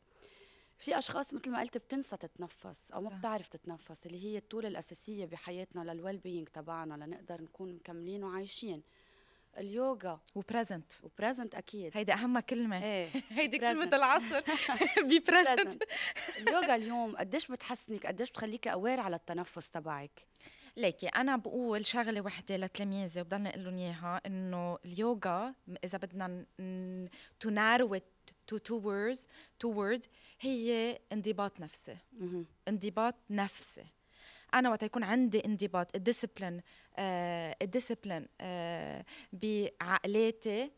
في 0.79 0.99
أشخاص 0.99 1.35
مثل 1.35 1.51
ما 1.51 1.61
قلت 1.61 1.79
بتنسى 1.79 2.17
تتنفس 2.17 2.91
أو 2.93 3.01
ما 3.01 3.19
بتعرف 3.19 3.49
تتنفس 3.49 4.07
اللي 4.07 4.25
هي 4.25 4.39
ال 4.39 4.44
tool 4.44 4.67
الأساسية 4.67 5.27
بحياتنا 5.27 5.93
لل 5.93 6.19
well-being 6.19 6.49
تبعنا 6.49 7.05
لنقدر 7.05 7.43
نكون 7.43 7.75
مكملين 7.75 8.25
وعايشين. 8.25 8.83
اليوغا. 9.59 10.21
و 10.35 10.42
present 10.42 10.93
و 11.03 11.09
present 11.09 11.55
أكيد. 11.55 11.91
هيدي 11.97 12.13
أهم 12.13 12.41
كلمة. 12.41 12.83
إيه 12.85 13.09
هيدي 13.31 13.59
كلمة 13.59 13.91
العصر. 13.97 14.41
be 15.09 15.19
present 15.19 15.83
اليوغا 16.39 16.75
اليوم 16.75 17.17
قديش 17.17 17.47
بتحسنك؟ 17.47 18.07
قديش 18.07 18.31
بتخليكي 18.31 18.73
aware 18.73 19.01
على 19.01 19.17
التنفس 19.17 19.71
تبعك؟ 19.71 20.27
ليكي 20.77 21.09
أنا 21.09 21.37
بقول 21.37 21.87
شغلة 21.87 22.21
وحدة 22.21 22.57
لتلاميذي 22.57 23.21
وبضلني 23.21 23.49
أقول 23.49 23.65
لهم 23.65 23.79
إياها 23.79 24.21
إنه 24.27 24.79
اليوغا 24.85 25.55
إذا 25.85 25.99
بدنا 25.99 26.47
to 27.41 27.51
narrow 27.51 27.99
to 28.47 28.59
two 28.59 28.75
words 28.75 29.29
two 29.59 29.95
هي 30.41 30.99
انضباط 31.13 31.61
نفسي. 31.61 31.97
انضباط 32.69 33.15
نفسي. 33.31 33.85
أنا 34.55 34.71
وقت 34.71 34.83
يكون 34.83 35.05
عندي 35.05 35.45
انضباط 35.45 35.97
ال 35.97 36.02
discipline 36.02 36.61
آه 36.99 37.57
الديسبلين 37.63 38.27
آه 38.41 39.05
بعقلاتي 39.33 40.71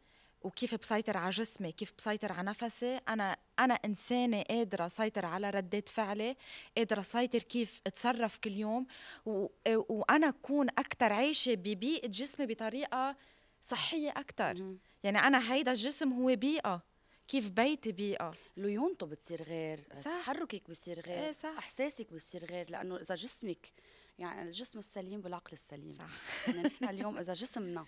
وكيف 0.42 0.74
بسيطر 0.74 1.16
على 1.16 1.30
جسمي 1.30 1.72
كيف 1.72 1.92
بسيطر 1.98 2.32
على 2.32 2.48
نفسي. 2.48 3.00
أنا 3.08 3.36
أنا 3.58 3.74
إنسانة 3.74 4.42
قادرة 4.42 4.86
أسيطر 4.86 5.26
على 5.26 5.50
ردات 5.50 5.88
فعلي 5.88 6.36
قادرة 6.76 7.00
أسيطر 7.00 7.38
كيف 7.38 7.80
أتصرف 7.86 8.36
كل 8.36 8.52
يوم. 8.52 8.86
و... 9.26 9.46
وأنا 9.68 10.28
أكون 10.28 10.68
أكثر 10.68 11.12
عايشة 11.12 11.54
ببيئة 11.54 12.08
جسمي 12.08 12.46
بطريقة 12.46 13.16
صحية 13.62 14.10
أكثر 14.10 14.76
يعني 15.02 15.18
أنا 15.18 15.52
هيدا 15.52 15.72
الجسم 15.72 16.12
هو 16.12 16.36
بيئة. 16.36 16.89
كيف 17.30 17.50
بيتي 17.50 17.92
بيئة؟ 17.92 18.34
ليونته 18.56 19.06
بتصير 19.06 19.42
غير 19.42 19.80
صح. 19.94 20.02
تحركك 20.02 20.70
بصير 20.70 21.00
غير 21.00 21.18
إيه 21.18 21.32
صح. 21.32 21.54
إحساسك 21.58 22.12
بصير 22.12 22.44
غير 22.44 22.70
لأنه 22.70 22.96
إذا 22.96 23.14
جسمك 23.14 23.72
يعني 24.18 24.42
الجسم 24.42 24.78
السليم 24.78 25.20
بالعقل 25.20 25.52
السليم. 25.52 25.92
صح. 25.92 26.48
يعني 26.48 26.62
نحن 26.62 26.84
اليوم 26.94 27.18
إذا 27.18 27.32
جسمنا 27.32 27.84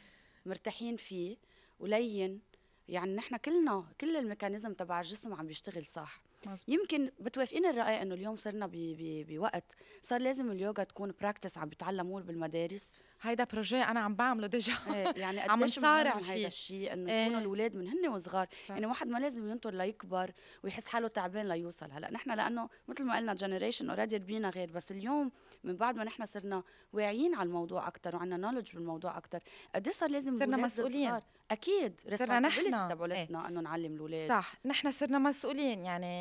مرتاحين 0.47 0.97
فيه 0.97 1.37
ولين 1.81 2.41
يعني 2.89 3.15
نحن 3.15 3.37
كلنا 3.37 3.87
كل 4.01 4.17
ال 4.17 4.22
mécanisme 4.22 4.73
تبع 4.73 5.01
الجسم 5.01 5.35
عم 5.35 5.47
بيشتغل 5.47 5.87
صح. 5.87 6.23
مزبوط. 6.47 6.69
يمكن 6.69 7.11
بتوافقين 7.21 7.67
الرأي 7.67 8.03
إنه 8.03 8.15
اليوم 8.15 8.37
صرنا 8.37 8.71
بوقت 8.73 9.77
صار 10.03 10.21
لازم 10.21 10.51
اليوغا 10.51 10.85
تكون 10.85 11.15
practice 11.21 11.59
عم 11.59 11.69
بيتعلموه 11.69 12.23
بالمدارس؟ 12.23 12.93
هيدا 13.23 13.45
projet 13.45 13.83
أنا 13.83 14.01
عم 14.01 14.15
بعمله 14.15 14.47
déjà. 14.47 14.73
إيه 14.95 15.13
يعني 15.23 15.41
عم 15.41 15.65
نصارع 15.65 16.19
فيه 16.19 16.33
هيدا 16.33 16.47
الشيء 16.47 16.93
إنه 16.93 17.13
يكونوا 17.13 17.39
إيه. 17.39 17.39
الأولاد 17.39 17.77
من 17.77 17.89
هن 17.89 18.09
وصغار. 18.09 18.47
يعني 18.69 18.87
واحد 18.87 19.09
ما 19.09 19.19
لازم 19.19 19.51
ينطر 19.51 19.75
ليكبر 19.75 20.31
ويحس 20.65 20.87
حاله 20.87 21.09
تعبان 21.09 21.49
ليوصل 21.49 21.91
هلا. 21.91 22.11
نحن 22.11 22.31
لأنه 22.31 22.69
مثل 22.89 23.05
ما 23.05 23.17
قلنا 23.17 23.35
generation 23.35 23.91
already 23.91 24.17
ربينا 24.17 24.51
غير 24.51 24.71
بس 24.71 24.91
اليوم 24.91 25.33
من 25.65 25.77
بعد 25.77 25.97
ما 25.97 26.05
نحن 26.05 26.27
صرنا 26.27 26.63
واعيين 26.93 27.35
على 27.35 27.47
الموضوع 27.47 27.89
أكثر 27.89 28.17
وعندنا 28.17 28.51
knowledge 28.51 28.73
بالموضوع 28.73 29.19
أكثر 29.19 29.39
قد 29.75 29.87
إيه 29.87 29.95
صار 29.95 30.11
لازم 30.11 30.37
صرنا 30.37 30.57
مسؤولين. 30.57 31.21
أكيد. 31.51 32.01
صرنا 32.15 32.41
نحن. 32.41 32.89
مسؤوليتنا 32.89 33.49
إنه 33.49 33.61
نعلم 33.61 33.95
الأولاد. 33.95 34.29
صح. 34.29 34.55
نحن 34.65 34.91
صرنا 34.91 35.19
مسؤولين. 35.19 35.85
يعني 35.85 36.13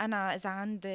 أنا 0.00 0.34
إذا 0.34 0.50
عندي 0.50 0.88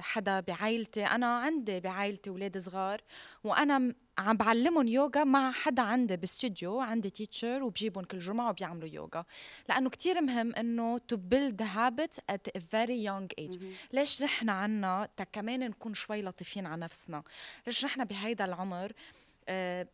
حدا 0.00 0.40
بعائلتي 0.40 1.06
أنا 1.06 1.38
عندي 1.38 1.80
بعائلتي 1.80 2.30
أولاد 2.30 2.58
صغار 2.58 3.00
وأنا 3.44 3.94
عم 4.18 4.36
بعلمهم 4.36 4.88
يوغا 4.88 5.24
مع 5.24 5.52
حدا 5.52 5.82
عندي 5.82 6.16
باستوديو 6.16 6.80
عندي 6.80 7.10
teacher 7.10 7.62
وبجيبهم 7.62 8.04
كل 8.04 8.18
جمعة 8.18 8.50
وبيعملوا 8.50 8.88
يوغا. 8.88 9.24
لأنه 9.68 9.90
كتير 9.90 10.20
مهم 10.20 10.54
إنه 10.54 10.98
to 10.98 11.16
build 11.16 11.62
habit 11.62 12.20
at 12.30 12.48
a 12.48 12.58
very 12.58 13.04
young 13.04 13.32
age 13.38 13.58
ليش 13.92 14.22
نحن 14.22 14.48
عنا 14.48 15.08
كمان 15.32 15.60
نكون 15.60 15.94
شوي 15.94 16.22
لطيفين 16.22 16.66
على 16.66 16.80
نفسنا؟ 16.80 17.22
ليش 17.66 17.84
نحن 17.84 18.04
بهيدا 18.04 18.44
العمر 18.44 18.92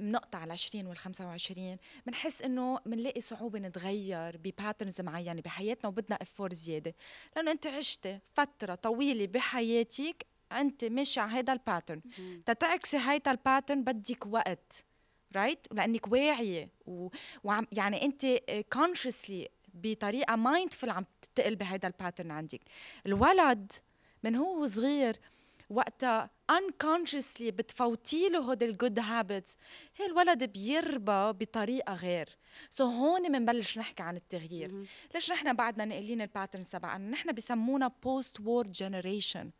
بنقطع 0.00 0.44
ال 0.44 0.50
20 0.50 0.86
وال 0.86 0.96
25 0.96 1.76
بنحس 2.06 2.42
إنه 2.42 2.78
بنلاقي 2.86 3.20
صعوبة 3.20 3.58
نتغير 3.58 4.36
ب 4.36 4.43
patterns 4.43 5.00
معينة 5.00 5.40
بحياتنا 5.40 5.88
وبدنا 5.88 6.18
effort 6.22 6.52
زيادة. 6.52 6.94
لأنه 7.36 7.50
أنت 7.50 7.66
عشتي 7.66 8.18
فترة 8.34 8.74
طويلة 8.74 9.26
بحياتك 9.26 10.26
أنت 10.52 10.84
ماشي 10.84 11.20
على 11.20 11.32
هذا 11.32 11.52
ال 11.52 11.58
pattern 11.58 12.00
تتعكسي 12.46 12.96
هيدا 12.96 13.30
ال 13.30 13.37
pattern 13.37 13.84
بدك 13.84 14.26
وقت 14.26 14.84
right? 15.36 15.76
لأنك 15.76 16.12
واعية 16.12 16.68
و... 16.86 17.08
وعم 17.44 17.66
يعني 17.72 18.04
أنت 18.04 18.26
consciously 18.72 19.48
بطريقة 19.74 20.36
mindful 20.36 20.90
عم 20.90 21.04
تتقل 21.22 21.56
بهيدا 21.56 21.88
ال 21.88 21.93
pattern 21.94 22.30
عندك. 22.30 22.60
الولد 23.06 23.72
من 24.22 24.36
هو 24.36 24.66
صغير 24.66 25.16
وقتها 25.70 26.30
unconsciously 26.52 27.42
بتفوتي 27.42 28.28
له 28.28 28.38
هود 28.38 28.62
ال 28.62 28.69
good 28.69 28.98
habits 28.98 29.56
هي 29.96 30.06
الولد 30.06 30.44
بيربى 30.44 31.32
بطريقة 31.44 31.94
غير. 31.94 32.28
so 32.70 32.94
هون 32.94 33.32
بنبلش 33.32 33.78
نحكي 33.78 34.02
عن 34.02 34.16
التغيير. 34.16 34.86
ليش 35.14 35.32
نحن 35.32 35.52
بعدنا 35.52 35.84
ناقلين 35.84 36.20
ال 36.20 36.25
patterns 36.25 36.68
تبعنا 36.68 37.10
نحن 37.10 37.32
بسمونا 37.32 37.90
post-war 38.02 38.66
generation 38.66 39.50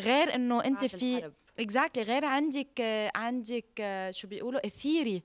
غير 0.00 0.34
إنه 0.34 0.64
أنت 0.64 0.84
في 0.84 1.30
exactly. 1.58 2.08
غير 2.08 2.24
عندك 2.24 2.80
عندك 3.14 4.08
شو 4.10 4.28
بيقولوا 4.28 4.66
a 4.66 4.74
theory 4.74 5.22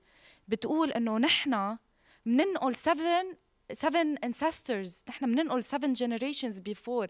بتقول 0.48 0.92
إنه 0.92 1.18
نحن 1.18 1.78
بننقل 2.26 2.76
7 2.76 3.24
7 3.72 4.16
ancestors. 4.26 5.10
نحن 5.10 5.26
بننقل 5.26 5.64
7 5.64 5.94
generations 5.94 6.62
before. 6.70 7.08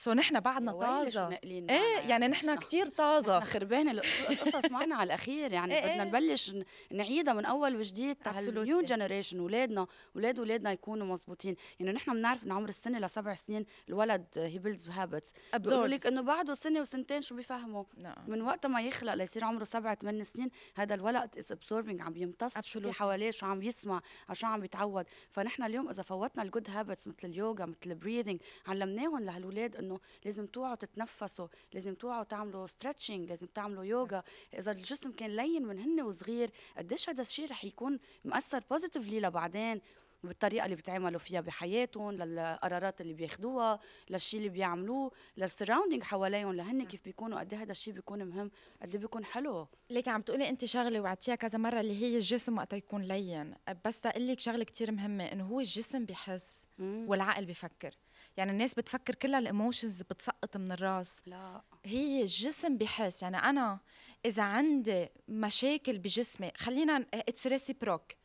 so 0.00 0.12
نحن 0.12 0.40
بعدنا 0.40 0.72
طازة. 0.72 1.38
إيه 1.44 2.08
يعني 2.08 2.28
نحن 2.28 2.54
كثير 2.54 2.88
طازة. 2.88 3.38
نحن 3.38 3.46
خربان 3.46 3.88
القصص 3.88 4.70
معنا 4.70 4.94
على 4.94 5.06
الأخير 5.06 5.52
يعني 5.52 5.74
إيه 5.78 5.92
بدنا 5.92 6.04
نبلش 6.04 6.54
نعيدها 6.90 7.34
من 7.34 7.44
أول 7.44 7.76
وجديد 7.76 8.16
ال 8.26 8.40
new 8.40 8.80
generation 8.80 9.38
اولادنا 9.38 9.86
أولاد 10.16 10.38
اولادنا 10.38 10.72
يكونوا 10.72 11.06
مزبوطين 11.06 11.56
يعني 11.80 11.92
نحن 11.92 12.12
بنعرف 12.12 12.44
من 12.44 12.52
عمر 12.52 12.68
السنة 12.68 12.98
لسبع 12.98 13.34
سنين 13.34 13.66
الولد 13.88 14.26
هي 14.36 14.58
builds 14.58 14.88
habits 14.88 15.32
بقول 15.54 15.90
لك 15.90 16.06
إنه 16.06 16.20
بعده 16.20 16.54
سنة 16.54 16.80
وسنتين 16.80 17.22
شو 17.22 17.34
بيفهموا؟ 17.34 17.84
نعم. 18.02 18.16
من 18.26 18.42
وقت 18.42 18.66
ما 18.66 18.80
يخلق 18.80 19.14
ليصير 19.14 19.44
عمره 19.44 19.64
سبع 19.64 19.94
ثمان 19.94 20.24
سنين 20.24 20.50
هذا 20.74 20.94
الولد 20.94 21.38
is 21.38 21.52
absorbing 21.52 22.00
عم 22.00 22.16
يمتص 22.16 22.66
شو 22.66 22.92
حواليه 22.92 23.30
شو 23.30 23.46
عم 23.46 23.62
يسمع 23.62 24.00
شو 24.32 24.46
عم 24.46 24.60
بيتعود 24.60 25.06
فنحن 25.30 25.62
اليوم 25.62 25.88
إذا 25.88 26.02
فوتنا 26.02 26.42
ال 26.42 26.48
good 26.48 26.70
habits 26.70 27.08
مثل 27.08 27.16
اليوغا 27.24 27.66
مثل 27.66 27.76
ال 27.86 27.91
breathing 27.91 28.40
علمناهم 28.66 29.24
لهالولاد 29.24 29.76
إنه 29.76 29.89
إنه 29.90 30.00
لازم 30.24 30.46
توعوا 30.46 30.74
تتنفسوا 30.74 31.48
لازم 31.72 31.94
توعوا 31.94 32.24
تعملوا 32.24 32.66
stretching 32.66 33.28
لازم 33.28 33.46
تعملوا 33.46 33.84
يوغا 33.84 34.22
إذا 34.58 34.70
الجسم 34.70 35.12
كان 35.12 35.36
لين 35.36 35.62
من 35.62 35.78
هن 35.78 36.00
وصغير 36.02 36.50
قديش 36.76 37.08
هذا 37.08 37.20
الشيء 37.20 37.50
رح 37.50 37.64
يكون 37.64 37.98
مأثر 38.24 38.62
positively 38.70 39.20
لبعدين؟ 39.20 39.80
بالطريقة 40.24 40.64
اللي 40.64 40.76
بيتعاملوا 40.76 41.18
فيها 41.18 41.40
بحياتهم 41.40 42.10
للقرارات 42.10 43.00
اللي 43.00 43.12
بياخذوها 43.12 43.80
للشيء 44.10 44.40
اللي 44.40 44.50
بيعملوه 44.50 45.10
لل 45.36 45.46
surrounding 45.46 46.02
حواليهم 46.02 46.52
لهن 46.52 46.84
كيف 46.86 47.04
بيكونوا 47.04 47.40
قد 47.40 47.54
هذا 47.54 47.72
الشيء 47.72 47.94
بيكون 47.94 48.24
مهم 48.24 48.50
قد 48.82 48.96
بيكون 48.96 49.24
حلو. 49.24 49.68
ليك 49.90 50.08
عم 50.08 50.20
تقولي 50.20 50.48
أنت 50.48 50.64
شغلة 50.64 51.00
وعدتيها 51.00 51.34
كذا 51.34 51.58
مرة 51.58 51.80
اللي 51.80 52.02
هي 52.02 52.16
الجسم 52.16 52.58
وقت 52.58 52.72
يكون 52.72 53.02
لين. 53.02 53.54
بس 53.84 54.00
تقول 54.00 54.28
لك 54.28 54.40
شغلة 54.40 54.64
كثير 54.64 54.92
مهمة 54.92 55.24
إنه 55.24 55.44
هو 55.46 55.60
الجسم 55.60 56.04
بحس 56.04 56.68
والعقل 56.78 57.46
بفكر. 57.46 57.94
يعني 58.36 58.50
الناس 58.50 58.74
بتفكر 58.74 59.14
كلها 59.14 59.38
ال 59.38 59.45
emotions 59.45 60.02
بتسقط 60.02 60.56
من 60.56 60.72
الراس. 60.72 61.22
لا. 61.26 61.62
هي 61.84 62.20
الجسم 62.20 62.76
بحس. 62.76 63.22
يعني 63.22 63.36
أنا 63.36 63.78
إذا 64.24 64.42
عندي 64.42 65.08
مشاكل 65.28 65.98
بجسمي 65.98 66.50
خلينا 66.56 67.06
it's 67.14 67.46
réciproque 67.46 68.19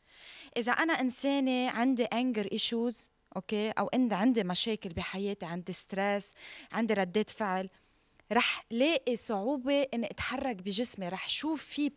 إذا 0.56 0.72
أنا 0.72 0.92
إنسانة 0.92 1.70
عندي 1.70 2.04
anger 2.04 2.48
issues 2.52 3.10
okay؟ 3.36 3.70
أو 3.70 3.90
عندي 3.94 4.14
عندي 4.14 4.44
مشاكل 4.44 4.88
بحياتي 4.88 5.46
عندي 5.46 5.72
stress 5.72 6.34
عندي 6.72 6.94
ردات 6.94 7.30
فعل 7.30 7.68
رح 8.32 8.64
لاقي 8.70 9.16
صعوبة 9.16 9.82
إني 9.94 10.10
أتحرك 10.10 10.56
بجسمي 10.56 11.08
رح 11.08 11.28
شوف 11.28 11.64
في 11.64 11.92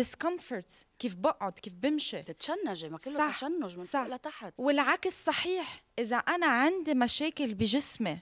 discomforts 0.00 0.84
كيف 0.98 1.14
بقعد 1.14 1.52
كيف 1.52 1.72
بمشي. 1.74 2.22
تتشنجي 2.22 2.88
ما 2.88 2.98
كله 2.98 3.18
صح، 3.18 3.36
تشنج 3.36 3.76
من 3.76 3.84
صح. 3.84 4.02
فوق 4.02 4.14
لتحت. 4.14 4.52
والعكس 4.58 5.24
صحيح 5.24 5.82
إذا 5.98 6.16
أنا 6.16 6.46
عندي 6.46 6.94
مشاكل 6.94 7.54
بجسمي 7.54 8.18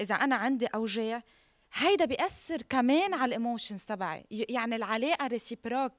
إذا 0.00 0.14
أنا 0.14 0.36
عندي 0.36 0.66
أوجاع 0.66 1.22
هيدا 1.72 2.04
بيأثر 2.04 2.62
كمان 2.62 3.14
على 3.14 3.24
ال 3.24 3.31
emotions 3.31 3.84
تبعي. 3.84 4.24
يعني 4.30 4.76
العلاقة 4.76 5.26
réciproque 5.26 5.92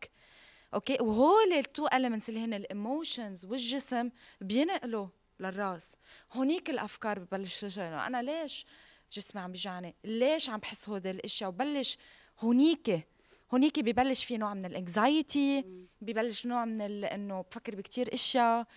okay؟ 0.74 0.98
وهول 1.02 1.54
ال 1.54 1.62
two 1.62 1.88
elements 1.88 2.30
اللي 2.30 2.40
هن 2.40 2.54
ال 2.54 2.64
emotions 2.64 3.46
والجسم 3.46 4.10
بينقلوا 4.42 5.08
للراس. 5.40 5.96
هونيك 6.32 6.70
الأفكار 6.70 7.20
ببلش 7.20 7.62
تجي 7.62 7.82
أنا 7.82 8.22
ليش 8.22 8.66
جسمي 9.12 9.42
عم 9.42 9.52
بيجعني؟ 9.52 9.96
ليش 10.04 10.50
عم 10.50 10.60
بحس 10.60 10.90
هودي 10.90 11.12
الأشياء؟ 11.12 11.50
وبلش 11.50 11.98
هونيك 12.40 13.08
هونيك 13.54 13.80
ببلش 13.80 14.24
في 14.24 14.38
نوع 14.38 14.54
من 14.54 14.66
ال 14.66 14.78
anxiety 14.78 15.66
ببلش 16.02 16.46
نوع 16.46 16.66
من 16.66 16.82
إنه 17.04 17.42
بفكر 17.42 17.76
بكتير 17.76 18.14
أشياء. 18.14 18.68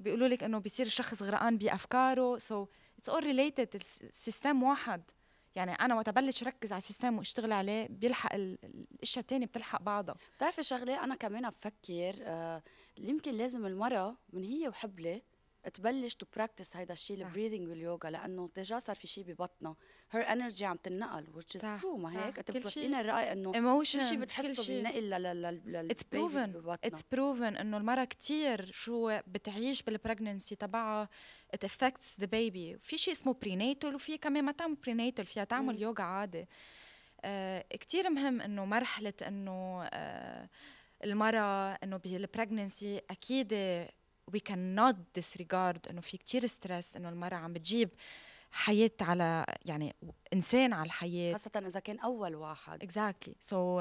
بيقولوا 0.00 0.28
لك 0.28 0.44
إنه 0.44 0.58
بيصير 0.58 0.86
الشخص 0.86 1.22
غرقان 1.22 1.58
بأفكاره. 1.58 2.38
so 2.38 2.66
it's 2.98 3.08
all 3.08 3.24
related 3.24 3.68
ال 3.74 3.87
system 3.87 4.62
واحد. 4.62 5.02
يعني 5.56 5.72
أنا 5.72 5.94
وقت 5.94 6.08
ابلش 6.08 6.44
ركز 6.44 6.72
على 6.72 6.78
ال 6.78 6.84
system 6.84 7.18
واشتغل 7.18 7.52
عليه 7.52 7.86
بيلحق 7.90 8.34
ال- 8.34 8.58
الأشياء 8.64 9.22
الثانية 9.22 9.46
بتلحق 9.46 9.82
بعضها. 9.82 10.14
بتعرفي 10.36 10.62
شغلة 10.62 11.04
أنا 11.04 11.14
كمان 11.14 11.50
بفكر 11.50 12.14
آه 12.20 12.62
يمكن 12.98 13.34
لازم 13.34 13.66
المراه 13.66 14.16
من 14.32 14.44
هي 14.44 14.68
وحبلة 14.68 15.20
تبلش 15.68 16.14
to 16.14 16.26
practice 16.36 16.76
هيدا 16.76 16.92
الشيء. 16.92 17.16
ال 17.16 17.21
breathing 17.21 17.68
واليوجا 17.68 18.10
لأنه 18.10 18.50
déjà 18.54 18.78
صار 18.78 18.96
في 18.96 19.06
شيء 19.06 19.24
ببطنها 19.24 19.76
her 20.10 20.32
energy 20.32 20.64
عم 20.64 20.76
تنقل 20.76 21.42
صح، 21.48 21.80
true 21.82 21.86
ما. 21.98 22.26
هيك؟ 22.26 22.38
أنت 22.38 22.50
كل 22.50 22.58
بتوافقيني 22.58 23.00
الرأي 23.00 23.32
إنه 23.32 23.50
كل 23.50 23.54
emotions 23.56 24.08
شيء 24.08 24.18
بتحسه 24.18 24.66
بينقل 24.74 25.10
لل 25.10 25.90
it's 25.90 26.02
proven 26.04 26.76
it's 26.84 27.02
proven 27.12 27.56
إنه 27.56 27.76
المرأة 27.76 28.04
كتير 28.04 28.72
شو 28.72 29.18
بتعيش 29.26 29.82
بال 29.82 29.96
pregnancy 29.96 30.56
تبعها 30.56 31.08
it 31.54 31.64
affects 31.64 32.20
the 32.20 32.26
baby 32.26 32.78
في 32.78 32.98
شيء 32.98 33.14
اسمه 33.14 33.34
prenatal 33.42 33.94
وفي 33.94 34.18
كمان 34.18 34.44
ما 34.44 34.52
تعمل 34.52 34.74
prenatal 34.74 35.24
فيها 35.24 35.44
تعمل 35.44 35.74
مم. 35.74 35.82
يوغا 35.82 36.02
عادي. 36.04 36.46
آه 37.24 37.64
كتير 37.70 38.10
مهم 38.10 38.40
إنه 38.40 38.64
مرحلة 38.64 39.12
إنه 39.26 39.82
آه 39.92 40.48
المرأة 41.04 41.78
إنه 41.84 41.96
بال 41.96 42.15
pregnancy 42.15 43.00
أكيد 43.10 43.54
we 44.30 44.38
cannot 44.38 44.96
disregard 45.18 45.90
إنه 45.90 46.00
في 46.00 46.16
كتير 46.16 46.46
stress 46.46 46.96
إنه 46.96 47.08
المرأة 47.08 47.36
عم 47.36 47.52
بتجيب 47.52 47.90
حياة 48.54 48.90
على 49.00 49.46
يعني 49.64 49.94
إنسان 50.32 50.72
على 50.72 50.86
الحياة. 50.86 51.32
خاصة 51.32 51.50
إذا 51.66 51.80
كان 51.80 51.98
أول 51.98 52.34
واحد. 52.34 52.82
exactly 52.82 53.34
so 53.40 53.80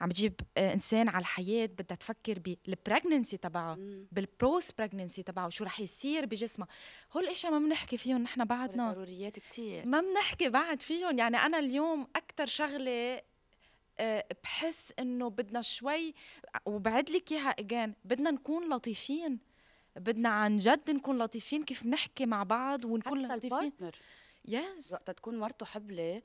عم 0.00 0.08
بتجيب 0.08 0.40
إنسان 0.58 1.08
على 1.08 1.18
الحياة 1.18 1.66
بدها 1.66 1.96
تفكر 1.96 2.38
بال 2.38 2.56
pregnancy 2.56 3.36
تبعها. 3.36 3.78
بال 4.12 4.34
post 4.34 4.78
pregnancy 4.78 5.22
تبعها 5.22 5.46
وشو 5.46 5.64
رح 5.64 5.80
يصير 5.80 6.26
بجسمها. 6.26 6.68
هول 7.12 7.24
الاشياء 7.24 7.52
ما 7.52 7.58
بنحكي 7.58 7.96
فيهم 7.96 8.22
نحن 8.22 8.44
بعدنا. 8.44 8.92
ضروريات 8.92 9.38
كثير 9.38 9.86
ما 9.86 10.00
بنحكي 10.00 10.48
بعد 10.48 10.82
فيهم. 10.82 11.18
يعني 11.18 11.36
أنا 11.36 11.58
اليوم 11.58 12.06
أكثر 12.16 12.46
شغلة 12.46 12.90
آه، 12.90 13.22
بحس 14.44 14.92
إنه 14.98 15.30
بدنا 15.30 15.62
شوي 15.62 16.14
وبعد 16.66 17.10
لك 17.10 17.32
إياها 17.32 17.48
again 17.48 17.94
بدنا 18.04 18.30
نكون 18.30 18.68
لطيفين. 18.74 19.38
بدنا 19.96 20.28
عن 20.28 20.56
جد 20.56 20.90
نكون 20.90 21.18
لطيفين 21.18 21.62
كيف 21.62 21.86
نحكي 21.86 22.26
مع 22.26 22.42
بعض 22.42 22.84
ونكون 22.84 23.26
حتى 23.26 23.36
لطيفين. 23.36 23.58
ال 23.58 23.63
partner 23.63 23.96
yes 24.44 24.92
وقت 24.92 25.10
تكون 25.10 25.38
مرته 25.38 25.66
حبلة 25.66 26.22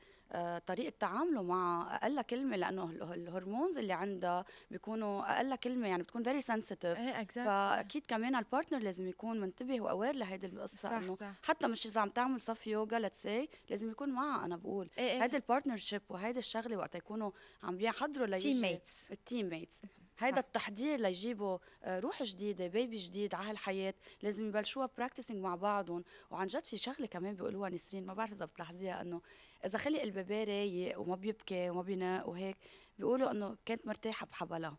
طريقة 0.68 0.94
تعامله 1.00 1.44
مع 1.44 1.96
أقل 1.96 2.22
كلمة 2.22 2.56
لأنه 2.58 2.84
ال- 2.84 3.04
ال 3.14 3.21
hormones 3.21 3.78
اللي 3.78 3.94
عندها 3.94 4.46
بيكونوا 4.72 5.36
أقل 5.38 5.56
كلمة 5.56 5.88
يعني 5.88 6.04
بتكون 6.04 6.24
very 6.24 6.42
sensitive 6.42 6.98
إيه 7.00 7.22
exactly 7.22 7.46
فأكيد 7.46 8.06
كمان 8.06 8.36
ال 8.36 8.41
partner 8.41 8.80
لازم 8.80 9.08
يكون 9.08 9.40
منتبه 9.40 9.82
و 9.82 9.87
aware 9.87 10.16
لهيدي 10.16 10.48
القصة 10.48 10.78
صح 10.78 10.92
إنه 10.92 11.16
صح. 11.16 11.32
حتى 11.44 11.68
مش 11.68 11.86
إذا 11.86 12.02
عم 12.02 12.10
تعمل 12.10 12.42
صف 12.42 12.68
يوجا 12.68 13.00
let's 13.00 13.22
say 13.24 13.50
لازم 13.70 13.92
يكون 13.92 14.10
معها 14.10 14.46
أنا 14.46 14.56
بقول. 14.56 14.90
إيه 14.98 15.12
إيه. 15.12 15.24
هيدي 15.24 15.36
ال 15.38 15.78
partnership 15.78 16.02
وهيدي 16.10 16.40
الشغلة 16.40 16.78
وقت 16.78 16.96
يكونوا 16.96 17.32
عم 17.64 17.78
بيحضروا 17.78 18.28
ليجي 18.28 18.54
teammates 18.54 19.12
ال 19.12 19.50
teammates 19.50 19.82
هيدا. 20.20 20.40
التحضير 20.40 21.00
ليجيبوا 21.00 21.58
آه، 21.84 22.00
روح 22.00 22.24
جديدة 22.24 22.68
baby 22.68 22.98
جديد 22.98 23.36
على 23.36 23.50
هالحياة 23.50 23.94
لازم 24.22 24.48
يبلشوها 24.48 24.90
practicing 24.98 25.40
مع 25.44 25.56
بعضهم. 25.56 26.04
وعن 26.32 26.48
جد 26.48 26.64
في 26.66 26.78
شغلة 26.78 27.08
كمان 27.08 27.36
بيقولوها 27.36 27.70
نسرين 27.70 28.06
ما 28.06 28.14
بعرف 28.14 28.32
إذا 28.32 28.46
بتلاحظيها 28.46 29.02
إنه 29.02 29.22
إذا 29.66 29.78
خلق 29.78 30.02
ال 30.02 30.10
baby 30.10 30.44
رايق 30.44 31.00
وما 31.00 31.16
بيبكي 31.16 31.70
وما 31.70 31.82
بينق 31.82 32.30
وهيك 32.30 32.58
بيقولوا 32.98 33.32
إنه 33.32 33.58
كانت 33.66 33.88
مرتاحة 33.88 34.26
بحبلها. 34.26 34.78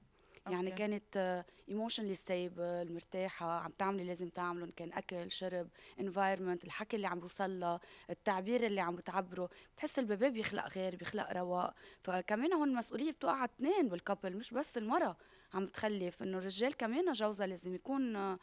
يعني 0.51 0.67
okay. 0.71 0.79
كانت 0.79 1.45
emotionally 1.69 2.15
stable 2.15 2.93
مرتاحة 2.93 3.61
عم 3.61 3.71
تعملي 3.79 4.01
اللي 4.01 4.09
لازم 4.09 4.29
تعمله 4.29 4.73
كان 4.77 4.93
أكل 4.93 5.31
شرب 5.31 5.69
environment 6.01 6.65
الحكي 6.65 6.97
اللي 6.97 7.07
عم 7.07 7.19
بيوصل 7.21 7.61
لها 7.61 7.81
التعبير 8.11 8.67
اللي 8.67 8.81
عم 8.81 8.97
بتعبره. 8.97 9.51
بتحس 9.75 9.99
ال 9.99 10.05
baby 10.05 10.31
بيخلق 10.31 10.69
غير 10.69 10.97
بيخلق 10.97 11.33
رواق. 11.33 11.75
فكمان 12.03 12.53
هون 12.53 12.69
المسؤوليه 12.69 13.13
بتوقع 13.13 13.35
على 13.35 13.51
اثنين 13.57 13.89
بال 13.89 14.01
couple 14.01 14.37
مش 14.37 14.51
بس 14.51 14.79
المرأة 14.79 15.17
عم 15.55 15.67
تخلف 15.67 16.23
إنه 16.23 16.39
الرجال 16.39 16.77
كمان 16.77 17.13
جوزها 17.13 17.47
لازم 17.47 17.75
يكون 17.75 18.37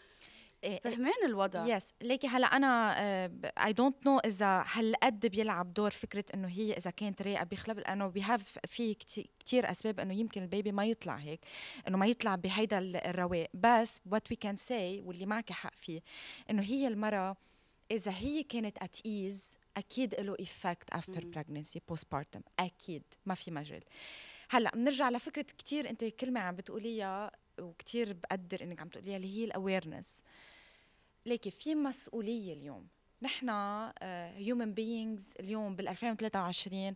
فهمان 0.84 1.13
الوضع. 1.26 1.78
yes 1.78 1.94
ليكي 2.02 2.28
هلا 2.28 2.47
أنا 2.47 2.95
I 3.65 3.74
don't 3.74 4.06
know 4.06 4.20
إذا 4.19 4.65
هالقد 4.71 5.26
بيلعب 5.26 5.74
دور 5.74 5.91
فكرة 5.91 6.26
إنه 6.34 6.47
هي 6.47 6.74
إذا 6.74 6.91
كانت 6.91 7.21
رايقة 7.21 7.43
بيخلب 7.43 7.80
لأنه 7.80 8.08
behave 8.08 8.60
في 8.67 8.93
كثير 9.45 9.71
أسباب 9.71 10.00
إنه 10.00 10.13
يمكن 10.13 10.41
ال 10.41 10.48
baby 10.48 10.72
ما 10.71 10.86
يطلع 10.86 11.15
هيك 11.15 11.39
إنه 11.88 11.97
ما 11.97 12.06
يطلع 12.06 12.36
بهيدا 12.36 12.80
ال- 12.80 12.95
الرواق. 12.95 13.47
بس 13.54 14.02
what 14.12 14.32
we 14.32 14.36
can 14.36 14.56
say 14.56 15.02
واللي 15.02 15.26
معك 15.26 15.52
حق 15.52 15.76
فيه 15.76 16.02
إنه 16.50 16.62
هي 16.63 16.88
المرأة 16.88 17.36
إذا 17.91 18.12
هي 18.12 18.43
كانت 18.43 18.78
it 18.84 18.98
is 19.06 19.58
أكيد 19.78 20.15
له 20.19 20.36
effect 20.39 20.89
after. 20.91 21.26
pregnancy 21.26 21.82
postpartum 21.89 22.41
أكيد. 22.60 23.04
ما 23.26 23.36
في 23.36 23.52
مجال. 23.52 23.84
هلا 24.50 24.71
بنرجع 24.76 25.10
لفكرة 25.10 25.41
كتير 25.41 25.89
أنت 25.89 26.06
كلمة 26.06 26.39
عم 26.39 26.56
بتقوليها 26.56 27.32
وكتير 27.62 28.13
بقدر 28.13 28.63
إنك 28.63 28.82
عم 28.82 28.89
تقوليها 28.89 29.17
اللي 29.17 29.38
هي 29.38 29.43
ال 29.44 29.52
awareness 29.52 30.24
ليكي 31.26 31.52
في 31.52 31.76
مسؤولية 31.76 32.54
اليوم. 32.54 32.88
نحن 33.21 33.50
human 34.36 34.74
beings 34.74 35.34
اليوم 35.39 35.76
بال 35.76 35.88
2023 35.88 36.95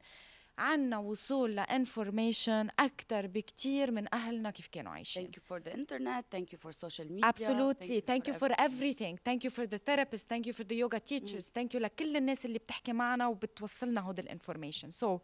عنا 0.57 0.97
وصول 0.97 1.55
ل 1.55 1.65
information 1.65 2.69
أكثر 2.79 3.27
بكتير 3.27 3.91
من 3.91 4.13
أهلنا 4.13 4.49
كيف 4.49 4.67
كانوا 4.67 4.91
عايشين. 4.91 5.27
Thank 5.27 5.35
you 5.35 5.41
for 5.41 5.59
the 5.59 5.73
internet. 5.73 6.25
Thank 6.35 6.51
you 6.51 6.57
for 6.57 6.71
social 6.71 7.05
media. 7.05 7.25
Absolutely. 7.25 8.01
Thank 8.01 8.27
you 8.27 8.33
for 8.33 8.49
everything. 8.67 9.17
thank 9.27 9.43
you 9.43 9.49
for 9.49 9.65
the 9.67 9.77
therapist. 9.77 10.27
Thank 10.29 10.45
you 10.47 10.53
for 10.53 10.63
the 10.63 10.75
yoga 10.75 10.99
teachers. 10.99 11.47
Thank 11.47 11.73
you 11.73 11.79
لكل 11.79 12.17
الناس 12.17 12.45
اللي 12.45 12.59
بتحكي 12.59 12.93
معنا 12.93 13.27
وبتوصلنا 13.27 14.01
هود 14.01 14.19
ال 14.19 14.25
information. 14.25 14.91
so 14.91 15.17
so, 15.17 15.21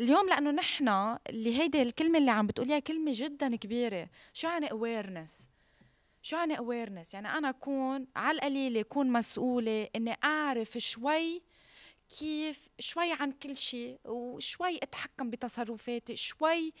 اليوم 0.00 0.28
لأنه 0.28 0.50
نحن 0.50 0.88
اللي 1.28 1.60
هيدي 1.60 1.82
الكلمة 1.82 2.18
اللي 2.18 2.30
عم 2.30 2.46
بتقوليها 2.46 2.78
كلمة 2.78 3.12
جدا 3.14 3.56
كبيرة. 3.56 4.08
شو 4.32 4.48
يعني 4.48 4.68
awareness 4.68 5.54
شو 6.22 6.36
يعني 6.36 6.56
awareness 6.56 7.14
يعني 7.14 7.28
أنا 7.28 7.48
أكون 7.48 8.06
على 8.16 8.36
القليله 8.36 8.80
اكون 8.80 9.12
مسؤولة 9.12 9.88
إني 9.96 10.16
أعرف 10.24 10.78
شوي 10.78 11.42
كيف 12.18 12.68
شوي 12.78 13.12
عن 13.12 13.32
كل 13.32 13.56
شيء 13.56 13.98
وشوي 14.04 14.76
أتحكم 14.76 15.30
بتصرفاتي 15.30 16.16
شوي 16.16 16.72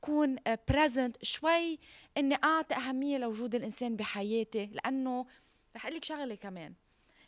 كون 0.00 0.36
بريزنت 0.68 1.24
شوي 1.24 1.78
إني 2.16 2.34
أعطي 2.44 2.74
أهمية 2.74 3.18
لوجود 3.18 3.54
الإنسان 3.54 3.96
بحياتي 3.96 4.66
لأنه 4.66 5.26
رح 5.76 5.86
أقول 5.86 5.96
لك 5.96 6.04
شغلة 6.04 6.34
كمان. 6.34 6.74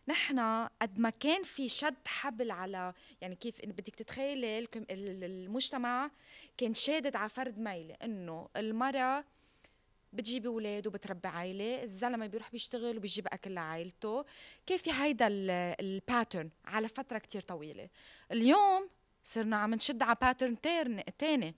نحن 0.09 0.69
قد 0.83 0.99
ما 0.99 1.11
كان 1.11 1.43
في 1.43 1.69
شد 1.69 1.95
حبل 2.07 2.51
على 2.51 2.93
يعني 3.21 3.37
كيف 3.37 3.61
بدك 3.65 3.95
تتخيلي 3.95 4.69
المجتمع 4.91 6.11
كان 6.57 6.75
شادد 6.75 7.17
على 7.17 7.29
فرد 7.29 7.59
ميله 7.59 7.97
إنه 8.03 8.49
المرأة 8.57 9.25
بتجيب 10.15 10.47
أولاد 10.47 10.87
وبتربي 10.87 11.29
عائلة 11.29 11.83
الزلمة 11.83 12.27
بيروح 12.27 12.51
بيشتغل 12.53 12.97
وبيجيب 12.97 13.27
أكل 13.27 13.55
لعائلته. 13.55 14.25
كيف 14.67 14.83
في 14.83 14.93
هيدا 14.93 15.27
ال 15.31 15.46
pattern 15.46 16.51
على 16.65 16.89
فترة 16.89 17.19
كتير 17.19 17.43
طويلة؟ 17.43 17.89
اليوم 18.33 18.89
صرنا 19.23 19.57
عم 19.57 19.75
نشد 19.75 20.03
على 20.03 20.17
pattern 20.21 20.57
تاني. 21.19 21.55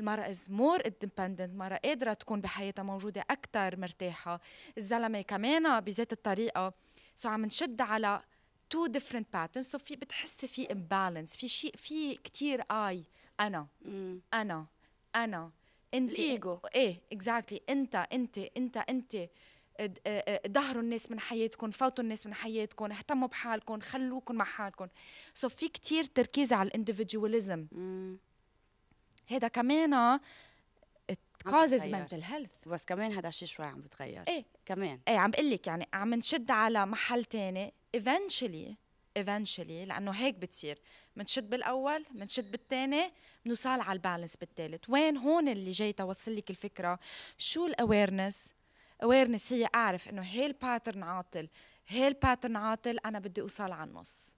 المرأة 0.00 0.30
is 0.30 0.50
more 0.50 0.80
independent 0.86 1.50
المرأة 1.50 1.76
قادرة 1.76 2.12
تكون 2.12 2.40
بحياتها 2.40 2.82
موجودة 2.82 3.24
أكثر 3.30 3.80
مرتاحة. 3.80 4.40
الزلمة 4.78 5.22
كمان 5.22 5.80
بذات 5.80 6.12
الطريقة. 6.12 6.72
so 7.16 7.28
عم 7.28 7.44
نشد 7.44 7.80
على 7.80 8.22
two 8.70 8.86
different 8.86 9.32
patterns 9.32 9.66
so 9.66 9.78
في 9.78 9.96
بتحسي 9.96 10.46
في 10.46 10.72
imbalance 10.72 11.36
في 11.36 11.48
شيء 11.48 11.76
في 11.76 12.14
كتير 12.14 12.62
اي 12.70 13.04
أنا. 13.40 13.66
مم. 13.82 14.20
أنا. 14.34 14.66
أنا. 15.16 15.50
انت 15.94 16.10
الإيجو. 16.10 16.58
إيه 16.74 17.00
exactly 17.12 17.60
انت 17.68 17.94
انت 18.12 18.38
انت 18.56 18.76
انت 18.76 19.14
اد- 19.80 19.98
اه- 20.06 20.24
آه، 20.28 20.46
دهروا 20.48 20.82
الناس 20.82 21.10
من 21.10 21.20
حياتكم 21.20 21.70
فوتوا 21.70 22.04
الناس 22.04 22.26
من 22.26 22.34
حياتكم 22.34 22.92
اهتموا 22.92 23.28
بحالكم 23.28 23.80
خلوكم 23.80 24.34
مع 24.34 24.44
حالكم. 24.44 24.86
so 25.34 25.48
في 25.48 25.68
كتير 25.68 26.04
تركيز 26.04 26.52
على 26.52 26.66
ال 26.66 26.73
individualism 26.73 27.66
مم. 27.72 28.18
هذا 29.26 29.48
كمان 29.48 30.18
causes 31.48 31.74
بتتغير. 31.74 32.06
mental 32.08 32.22
health. 32.24 32.68
بس 32.68 32.84
كمان 32.84 33.12
هذا 33.12 33.28
الشيء 33.28 33.48
شوي 33.48 33.66
عم 33.66 33.80
بتغير. 33.80 34.24
إيه. 34.28 34.44
كمان. 34.66 35.00
إيه 35.08 35.18
عم 35.18 35.30
بقول 35.30 35.50
لك 35.50 35.66
يعني 35.66 35.88
عم 35.94 36.14
نشد 36.14 36.50
على 36.50 36.86
محل 36.86 37.24
تاني. 37.24 37.74
Eventually 37.96 38.74
eventually 39.18 39.60
لأنه 39.88 40.10
هيك 40.10 40.34
بتصير 40.34 40.78
بنشد 41.16 41.50
بالأول 41.50 42.04
بنشد 42.10 42.50
بالثاني 42.50 43.10
بنوصل 43.44 43.68
على 43.80 43.92
ال 43.92 43.97
balance 43.97 44.36
بالثالث 44.36 44.84
وين 44.88 45.16
هون 45.16 45.48
اللي 45.48 45.70
جاي 45.70 45.92
توصل 45.92 46.36
لك 46.36 46.50
الفكرة 46.50 46.98
شو 47.38 47.66
ال 47.66 47.75
awareness 47.75 48.54
awareness 49.02 49.52
هي 49.52 49.68
أعرف 49.74 50.08
إنه 50.08 50.22
هي 50.22 50.46
ال 50.46 50.53
pattern 50.53 51.02
عاطل 51.02 51.48
هي 51.88 52.08
ال 52.08 52.14
pattern 52.14 52.56
عاطل 52.56 52.98
أنا 53.06 53.18
بدي 53.18 53.40
أوصل 53.40 53.72
على 53.72 53.90
النص 53.90 54.28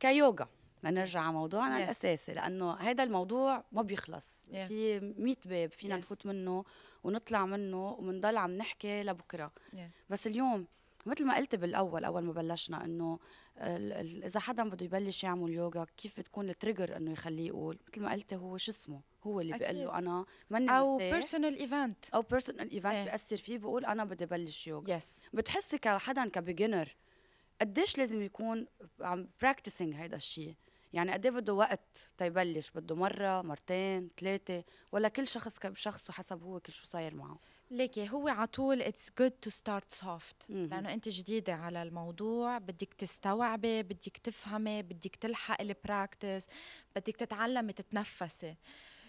كيوغا 0.00 0.48
لنرجع 0.84 1.20
على 1.20 1.32
موضوعنا 1.32 1.76
Yes. 1.76 1.80
yes. 1.80 1.84
الأساسي 1.84 2.32
لأنه 2.34 2.74
هذا 2.74 3.02
الموضوع 3.04 3.64
ما 3.72 3.82
بيخلص 3.82 4.42
Yes. 4.50 4.56
في 4.56 5.00
100 5.18 5.36
باب 5.46 5.70
فينا 5.72 5.94
Yes. 5.94 5.98
نفوت 5.98 6.26
منه 6.26 6.64
ونطلع 7.04 7.46
منه 7.46 7.88
وبنضل 7.90 8.36
عم 8.36 8.50
نحكي 8.50 9.02
لبكرة 9.02 9.52
Yes. 9.72 9.78
بس 10.10 10.26
اليوم 10.26 10.66
مثل 11.06 11.26
ما 11.26 11.36
قلت 11.36 11.54
بالأول 11.54 12.04
أول 12.04 12.22
ما 12.22 12.32
بلشنا 12.32 12.84
إنه 12.84 13.18
إذا 14.26 14.40
حدا 14.40 14.68
بده 14.68 14.84
يبلش 14.86 15.24
يعمل 15.24 15.52
يوغا 15.52 15.86
كيف 15.96 16.18
بتكون 16.18 16.50
ال 16.50 16.56
trigger 16.56 16.96
إنه 16.96 17.12
يخليه 17.12 17.46
يقول؟ 17.46 17.78
مثل 17.88 18.00
ما 18.00 18.12
قلت 18.12 18.34
هو 18.34 18.56
شو 18.56 18.70
اسمه؟ 18.70 19.00
هو 19.22 19.40
اللي 19.40 19.58
بيقول 19.58 19.76
له. 19.76 19.98
أنا 19.98 20.24
ماني 20.50 20.70
أو 20.70 20.96
personal 20.98 21.56
event 21.56 22.10
أو 22.14 22.22
personal 22.22 22.70
event 22.70 22.92
إيه. 22.92 23.04
بيأثر 23.04 23.36
فيه 23.36 23.58
بقول 23.58 23.84
أنا 23.84 24.04
بدي 24.04 24.26
بلش 24.26 24.66
يوغا. 24.66 24.96
yes 24.96 25.22
بتحسي 25.32 25.78
كحدا 25.78 26.28
ك 26.28 26.36
beginner 26.36 26.96
قديش 27.60 27.98
لازم 27.98 28.22
يكون 28.22 28.66
عم 29.00 29.28
practicing 29.42 29.94
هيدا 29.94 30.16
الشيء 30.16 30.54
يعني 30.92 31.12
قد 31.12 31.26
إيه 31.26 31.32
بده 31.32 31.54
وقت 31.54 32.10
تيبلش 32.18 32.70
بده 32.70 32.94
مرة 32.94 33.42
مرتين 33.42 34.10
ثلاثة 34.20 34.64
ولا 34.92 35.08
كل 35.08 35.26
شخص 35.26 35.66
بشخصه 35.66 36.12
حسب 36.12 36.42
هو 36.42 36.60
كل 36.60 36.72
شو 36.72 36.86
صاير 36.86 37.14
معه؟ 37.14 37.38
ليكي 37.72 38.10
هو 38.10 38.28
على 38.28 38.46
طول 38.46 38.82
it's 38.82 39.10
good 39.18 39.30
to 39.30 39.50
start 39.50 39.92
soft. 39.92 40.50
لأنه 40.50 40.92
أنت 40.94 41.08
جديدة 41.08 41.54
على 41.54 41.82
الموضوع 41.82 42.58
بدك 42.58 42.94
تستوعبي 42.94 43.82
بدك 43.82 44.16
تفهمي 44.16 44.82
بدك 44.82 45.16
تلحقي 45.16 45.64
ال 45.64 45.73
practice 45.73 46.46
بدك 46.96 47.16
تتعلمي 47.16 47.72
تتنفسي. 47.72 48.56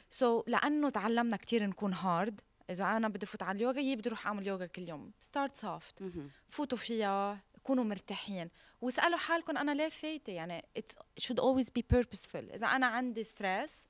so 0.09 0.41
so, 0.41 0.49
لأنه 0.49 0.89
تعلمنا 0.89 1.37
كتير 1.37 1.65
نكون 1.65 1.93
hard 1.93 2.41
إذا 2.69 2.83
أنا 2.83 3.07
بدي 3.07 3.25
فوت 3.25 3.43
على 3.43 3.55
اليوغا 3.55 3.79
يي 3.79 3.95
بدي 3.95 4.09
أروح 4.09 4.27
أعمل 4.27 4.47
يوغا 4.47 4.65
كل 4.65 4.89
يوم. 4.89 5.11
start 5.19 5.57
soft. 5.57 6.03
فوتوا 6.49 6.77
فيها 6.77 7.43
كونوا 7.63 7.83
مرتاحين. 7.83 8.49
واسألوا 8.81 9.17
حالكم 9.17 9.57
أنا 9.57 9.71
ليه 9.71 9.89
فايتة؟ 9.89 10.33
يعني 10.33 10.65
it 10.79 10.91
should 11.23 11.39
always 11.39 11.67
be 11.67 11.81
purposeful. 11.95 12.53
إذا 12.53 12.67
أنا 12.67 12.85
عندي 12.85 13.23
stress 13.23 13.87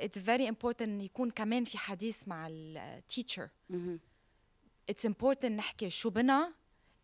it's 0.00 0.18
very 0.18 0.46
important 0.52 0.82
إن 0.82 1.00
يكون 1.00 1.30
كمان 1.30 1.64
في 1.64 1.78
حديث 1.78 2.28
مع 2.28 2.48
ال 2.50 2.62
teacher 2.62 3.48
it's 4.90 5.08
important 5.10 5.44
نحكي 5.44 5.90
شو 5.90 6.10
بنا. 6.10 6.52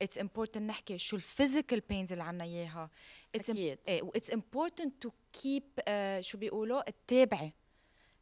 It's 0.05 0.19
important 0.21 0.57
نحكي 0.57 0.99
شو 0.99 1.17
ال 1.17 1.24
physical 1.24 1.81
pains 1.81 2.13
اللي 2.13 2.25
عنا 2.25 2.45
إياها. 2.45 2.91
It's 3.37 3.41
im- 3.41 3.51
أكيد. 3.51 3.79
و 3.89 4.11
it's 4.19 4.31
important 4.33 4.91
to 5.07 5.11
keep 5.37 5.81
uh, 5.81 6.21
شو 6.21 6.39
بيقولوا 6.39 6.91
تتابعي 6.91 7.53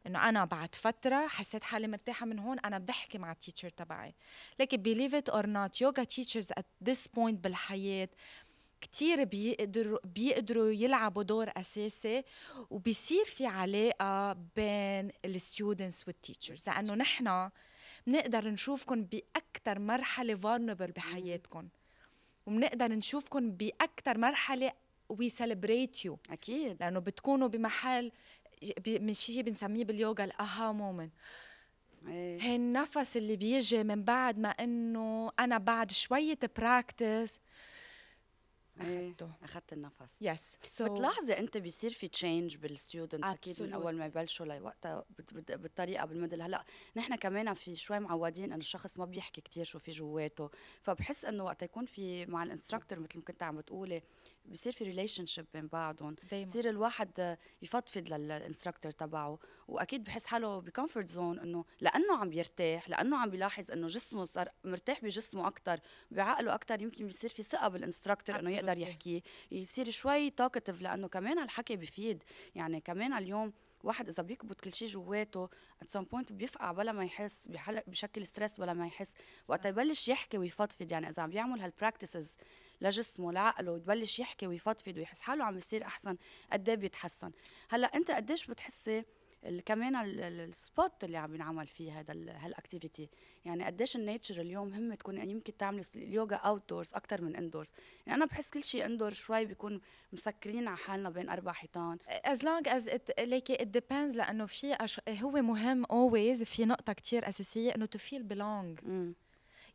إنه 0.07 0.29
أنا 0.29 0.45
بعد 0.45 0.75
فترة 0.75 1.27
حسيت 1.27 1.65
حالي 1.65 1.89
مرتاحة 1.89 2.27
من 2.27 2.39
هون 2.39 2.59
أنا 2.59 2.79
بحكي 2.79 3.19
مع 3.19 3.33
ال 3.33 3.37
teacher 3.37 3.69
تبعي. 3.69 4.15
لكن 4.61 4.83
believe 4.83 5.13
it 5.13 5.33
or 5.35 5.43
not 5.47 5.81
yoga 5.87 6.05
teachers 6.05 6.51
at 6.61 6.89
this 6.89 7.07
point 7.07 7.35
بالحياة 7.35 8.09
كتير 8.85 9.25
بيقدروا 9.25 9.99
بيقدروا 10.05 10.69
يلعبوا 10.71 11.23
دور 11.23 11.51
أساسي 11.57 12.23
وبيصير 12.71 13.25
في 13.25 13.47
علاقة 13.47 14.33
بين 14.33 15.11
ال 15.25 15.34
students 15.34 16.09
وال 16.09 16.21
teachers 16.21 16.69
لأنه 16.69 16.95
نحن 16.95 17.51
بنقدر 18.07 18.49
نشوفكم 18.49 19.03
باكثر 19.05 19.79
مرحلة 19.79 20.35
vulnerable 20.37 20.93
بحياتكم 20.97 21.69
وبنقدر 22.47 22.93
نشوفكم 22.93 23.51
باكثر 23.51 24.19
مرحلة 24.19 24.73
we 25.13 25.29
celebrate 25.29 26.05
you. 26.07 26.17
أكيد. 26.31 26.77
لأنه 26.81 26.99
بتكونوا 27.01 27.49
بمحل 27.49 28.13
من 28.87 29.15
شيء 29.15 29.43
بنسميه 29.43 29.85
باليوغا 29.85 30.25
ال 30.25 30.73
aha 30.73 30.86
moment 30.86 31.13
إيه. 32.09 32.41
هي 32.43 32.57
النفس 32.57 33.17
اللي 33.17 33.37
بيجي 33.37 33.83
من 33.85 34.03
بعد 34.05 34.39
ما 34.39 34.49
إنه 34.49 35.33
أنا 35.41 35.59
بعد 35.59 35.93
شوية 35.93 36.39
practice 36.59 37.41
أخدته. 38.81 39.31
اخذت 39.43 39.73
النفس 39.73 40.17
yes 40.21 40.59
so 40.67 40.95
بتلاحظي 40.95 41.33
أنت 41.33 41.59
بيصير 41.59 41.91
في 41.91 42.09
change 42.09 42.57
بال 42.57 42.72
student 42.72 43.25
أكيد 43.25 43.63
من. 43.63 43.73
أول 43.73 43.97
ما 43.97 44.07
يبلشوا 44.07 44.47
لوقتها 44.47 45.05
بالطريقة 45.49 46.05
بالمدل 46.07 46.43
هلأ 46.43 46.63
نحن 46.97 47.15
كمان 47.15 47.55
في 47.55 47.77
شوي 47.77 47.99
معودين 47.99 48.45
انه 48.45 48.57
الشخص 48.57 48.99
ما 48.99 49.05
بيحكي 49.05 49.41
كتير 49.41 49.65
شو 49.65 49.79
في 49.79 49.91
جواته 49.91 50.51
فبحس 50.83 51.25
إنه 51.25 51.45
وقت 51.45 51.63
يكون 51.63 51.85
في 51.85 52.27
مع 52.27 52.43
ال 52.43 52.48
instructor 52.48 52.99
مثل 52.99 53.19
ما 53.19 53.25
كنت 53.25 53.43
عم 53.43 53.57
بتقولي 53.57 54.03
بصير 54.45 54.73
في 54.73 54.85
relationship 54.85 55.47
بين 55.55 55.67
بعضهم 55.67 56.17
دايما 56.31 56.47
بصير 56.47 56.71
الواحد 56.71 57.37
يفضفض 57.63 58.13
لل 58.13 58.26
instructor 58.26 58.93
تبعه 58.93 59.39
وأكيد 59.69 60.05
بحس 60.05 60.27
حاله 60.27 60.61
ب 60.61 60.67
comfort 60.67 61.09
zone 61.09 61.39
إنه 61.39 61.65
لأنه 61.81 62.17
عم 62.17 62.31
بيرتاح 62.31 62.89
لأنه 62.89 63.17
عم 63.17 63.31
بيلاحظ 63.31 63.71
إنه 63.71 63.87
جسمه 63.87 64.25
صار 64.25 64.49
مرتاح 64.65 65.03
بجسمه 65.03 65.49
أكثر 65.49 65.81
بعقله 66.11 66.55
أكثر 66.55 66.83
يمكن 66.83 67.07
بيصير 67.07 67.31
في 67.31 67.43
ثقة 67.43 67.69
بال 67.69 67.80
instructor 67.80 68.39
إنه 68.39 68.51
يقدر. 68.51 68.79
يحكي 68.79 69.23
يصير 69.53 69.91
شوي 69.91 70.31
talkative 70.31 70.83
لأنه 70.83 71.09
كمان 71.09 71.39
الحكي 71.39 71.77
بيفيد 71.77 72.23
يعني 72.55 72.81
كمان 72.81 73.13
اليوم 73.13 73.53
واحد 73.85 74.09
إذا 74.09 74.23
بيكبت 74.23 74.61
كل 74.61 74.73
شيء 74.73 74.89
جواته 74.89 75.49
at 75.83 75.91
some 75.91 76.03
point 76.03 76.33
بيفقع 76.33 76.73
بلا 76.73 76.93
ما 76.93 77.05
يحس 77.05 77.49
بشكل 77.87 78.27
stress 78.27 78.61
ولا 78.61 78.73
ما 78.73 78.87
يحس 78.87 79.13
وقت 79.49 79.67
يبلش 79.67 80.09
يحكي 80.09 80.39
ويفضفض 80.39 80.93
يعني 80.93 81.09
إذا 81.09 81.23
عم 81.23 81.31
بيعمل 81.31 81.61
هال 81.61 81.74
practices 81.74 82.37
لجسمه 82.85 83.33
لعقله 83.33 83.73
ويبلش 83.73 84.19
يحكي 84.19 84.47
ويفضفض 84.47 84.97
ويحس. 84.97 85.21
حاله 85.21 85.45
عم 85.45 85.57
يصير 85.57 85.85
أحسن 85.85 86.17
قد 86.53 86.69
إيه 86.69 86.77
بيتحسن؟ 86.77 87.31
هلأ 87.71 87.87
أنت 87.87 88.11
قديش 88.11 88.47
بتحسي 88.47 89.05
كمان 89.67 89.97
ال- 89.97 90.21
ال- 90.21 90.41
ال 90.41 90.53
spot 90.53 91.05
اللي 91.05 91.17
عم 91.17 91.33
بينعمل 91.33 91.67
فيه 91.67 92.01
هذا 92.01 92.13
ال- 92.13 92.29
هال 92.31 92.46
activity 92.46 93.09
يعني 93.45 93.65
قديش 93.65 93.97
ال 93.97 94.03
nature 94.03 94.41
اليوم 94.41 94.73
مهم 94.73 94.95
تكون 94.95 95.31
يمكن 95.31 95.57
تعملوا 95.57 95.83
س- 95.83 95.97
اليوغا 95.97 96.37
outdoors 96.37 96.95
أكثر 96.95 97.23
من 97.23 97.37
indoors 97.37 97.73
يعني 98.07 98.17
أنا 98.17 98.27
بحس 98.27 98.51
كل 98.51 98.65
شيء 98.65 98.85
indoor 98.87 99.13
شوي 99.13 99.45
بيكون 99.45 99.81
مسكرين 100.13 100.69
على 100.69 100.77
حالنا 100.77 101.11
بين 101.11 101.29
أربع 101.29 101.53
حيطان. 101.53 101.99
As 102.27 102.39
long 102.39 102.69
as 102.71 102.89
it 102.89 103.25
like 103.25 103.57
it 103.57 103.67
depends 103.79 104.17
لأنه 104.17 104.47
في 104.47 104.75
أش... 104.75 105.01
هو 105.09 105.31
مهم 105.31 105.85
always 105.87 106.45
في 106.45 106.65
نقطة 106.65 106.93
كتير 106.93 107.29
أساسية 107.29 107.75
إنه 107.75 107.89
to 107.97 108.01
feel 108.01 108.23
belong. 108.33 108.85
مم. 108.87 109.15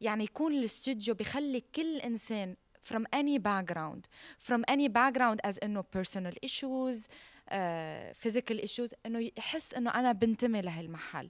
يعني 0.01 0.23
يكون 0.23 0.53
الاستوديو 0.53 1.13
بخلي 1.15 1.61
كل 1.75 1.97
إنسان 1.97 2.55
from 2.83 3.03
any 3.13 3.37
background 3.37 4.01
from 4.47 4.63
any 4.69 4.87
background 4.87 5.39
as 5.43 5.57
إنه 5.63 5.83
personal 5.97 6.33
issues 6.45 7.07
uh, 7.07 8.13
physical 8.13 8.59
issues 8.59 8.93
إنه 9.05 9.31
يحس 9.37 9.73
إنه 9.73 9.89
أنا 9.99 10.11
بنتمي 10.11 10.61
لهالمحل. 10.61 11.29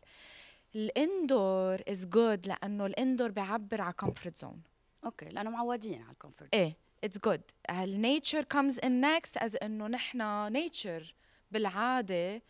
ال 0.75 0.90
indoor 0.90 1.81
is 1.87 2.05
good 2.05 2.47
لأنه 2.47 2.85
ال 2.85 2.92
indoor 2.92 3.31
بيعبر 3.31 3.81
على 3.81 3.93
comfort 4.03 4.37
zone 4.37 4.61
okay 5.05 5.25
لأنه 5.25 5.49
معودين 5.49 6.01
على 6.01 6.11
ال 6.11 6.16
comfort 6.17 6.53
إيه 6.55 6.75
it's 7.03 7.17
good 7.19 7.41
ال 7.69 7.80
nature 7.80 8.43
comes 8.43 8.79
in 8.79 9.01
next 9.01 9.37
as 9.37 9.55
إنه 9.55 9.87
نحن 9.87 10.47
nature 10.53 11.15
بالعادة 11.51 12.41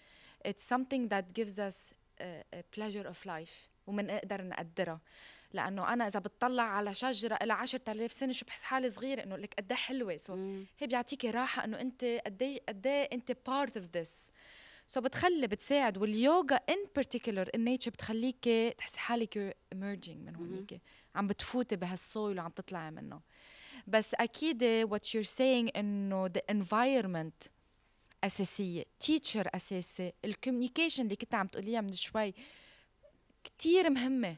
it's 0.46 0.74
something 0.74 1.00
that 1.10 1.34
gives 1.34 1.60
us 1.60 1.94
pleasure 2.78 3.08
of 3.08 3.26
life 3.26 3.70
ومنقدر 3.88 4.44
نقدرها. 4.44 5.00
لأنه 5.54 5.94
أنا 5.94 6.08
إذا 6.08 6.20
بتطلع 6.20 6.64
على 6.64 6.94
شجرة 6.94 7.40
لها 7.44 7.56
10000 7.56 8.12
سنة 8.12 8.32
شو 8.32 8.46
بحس 8.46 8.64
حالي 8.64 8.90
صغيره 8.90 9.24
إنه 9.24 9.36
لك 9.36 9.54
قد 9.54 9.74
حلوة. 9.74 10.18
so 10.18 10.36
مم. 10.36 10.66
هي 10.80 10.88
بيعطيكي 10.88 11.32
راحة 11.32 11.64
إنه 11.64 11.82
أنت 11.82 12.22
قد 12.26 12.42
إيه 12.44 12.62
قد 12.70 12.88
إيه 12.88 13.10
أنت 13.14 13.38
part 13.48 13.78
of 13.78 13.86
this 13.98 14.32
so 14.88 15.02
بتخلي 15.02 15.48
بتساعد. 15.48 15.98
واليوغا 15.98 16.56
in 16.56 16.86
particular 16.96 17.50
ال 17.56 17.61
nature 17.61 17.92
بتخليكي 17.92 18.70
تحسي 18.70 19.00
حالك 19.00 19.58
emerging 19.76 20.18
من 20.18 20.36
هونيك 20.36 20.82
عم 21.16 21.28
بتفوتي 21.28 21.76
بهال 21.76 22.03
soil 22.03 22.40
وعم 22.40 22.52
تطلعي 22.52 22.92
منه. 22.92 23.22
بس 23.88 24.14
أكيد 24.14 24.88
what 24.88 25.08
you're 25.08 25.30
saying 25.38 25.78
إنه 25.78 26.28
the 26.28 26.42
environment 26.54 27.50
أساسية. 28.24 28.84
teacher 29.04 29.56
أساسي. 29.56 30.14
ال 30.26 30.31
communication 30.31 31.04
اللي 31.04 31.16
كنت 31.16 31.36
عم 31.36 31.48
تقوليها 31.48 31.82
من 31.82 31.94
شوي 31.94 32.34
كتير 33.44 33.90
مهمة. 33.90 34.36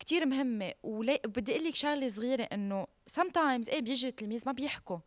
كتير 0.00 0.26
مهمه 0.26 0.72
ولي 0.82 1.20
بدي 1.24 1.52
أقول 1.56 1.64
لك 1.64 1.74
شغلة 1.74 2.08
صغيرة 2.08 2.42
إنه 2.42 2.86
sometimes 3.10 3.68
إيه 3.68 3.80
بيجي 3.80 4.08
التلميذ 4.08 4.42
ما 4.46 4.52
بيحكوا. 4.52 4.98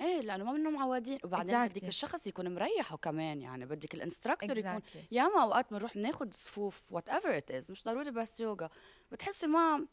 إيه 0.00 0.20
لأنه 0.20 0.44
ما 0.44 0.52
منهم 0.52 0.74
معودين 0.74 1.18
وبعدين 1.24 1.54
Exactly. 1.54 1.70
بدك 1.70 1.84
الشخص 1.88 2.26
يكون 2.26 2.54
مريحه 2.54 2.96
كمان 2.96 3.40
يعني 3.42 3.66
بدك 3.66 3.94
ال 3.94 4.00
instructor 4.00 4.58
يكون 4.58 4.78
exactly. 4.80 4.98
ياما 5.10 5.42
أوقات 5.42 5.70
بنروح 5.70 5.94
بناخذ 5.94 6.30
صفوف 6.32 6.82
whatever 6.90 7.36
it 7.36 7.50
is 7.50 7.70
مش 7.70 7.84
ضروري 7.84 8.10
بس 8.10 8.40
يوغا. 8.40 8.68
بتحسي 9.12 9.46
ما 9.46 9.86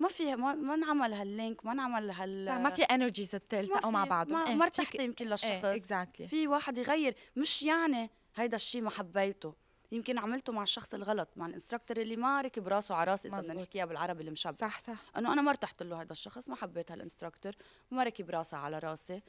ما 0.00 0.08
في 0.08 0.36
ما, 0.36 0.54
ما 0.54 0.74
انعمل 0.74 1.12
هال 1.12 1.30
link 1.30 1.66
ما 1.66 1.72
انعمل 1.72 2.10
هال 2.10 2.62
ما 2.62 2.70
في 2.70 2.82
energies 2.82 3.30
تلتقوا 3.30 3.90
مع 3.90 4.04
بعضهم. 4.04 4.38
ما, 4.38 4.48
إيه، 4.48 4.54
ما 4.54 4.64
ارتحتي 4.64 5.04
يمكن 5.04 5.26
للشخص. 5.26 5.50
إيه 5.50 5.74
exactly 5.74 6.28
في 6.28 6.46
واحد 6.48 6.78
يغير 6.78 7.14
مش 7.36 7.62
يعني 7.62 8.10
هيدا 8.36 8.56
الشيء 8.56 8.82
ما 8.82 8.90
حبيته. 8.90 9.54
يمكن 9.92 10.18
عملته 10.18 10.52
مع 10.52 10.62
الشخص 10.62 10.94
الغلط 10.94 11.28
مع 11.36 11.46
ال 11.46 11.51
instructor 11.51 11.96
اللي 11.96 12.16
ما 12.16 12.40
ركب 12.40 12.68
راسه 12.68 12.94
على 12.94 13.10
راسي 13.10 13.28
إذا 13.28 13.40
بدنا. 13.40 13.54
نحكيها 13.54 13.84
بالعربي 13.84 14.22
المشبع 14.22 14.50
صح 14.52 14.78
صح. 14.80 15.02
إنه 15.16 15.32
أنا 15.32 15.42
ما 15.42 15.50
ارتحت 15.50 15.82
له 15.82 16.02
هذا 16.02 16.12
الشخص 16.12 16.48
ما 16.48 16.56
حبيت 16.56 16.92
هال 16.92 17.02
instructor 17.02 17.52
وما 17.92 18.02
ركب 18.02 18.30
راسه 18.30 18.56
على 18.56 18.78
راسي. 18.78 19.22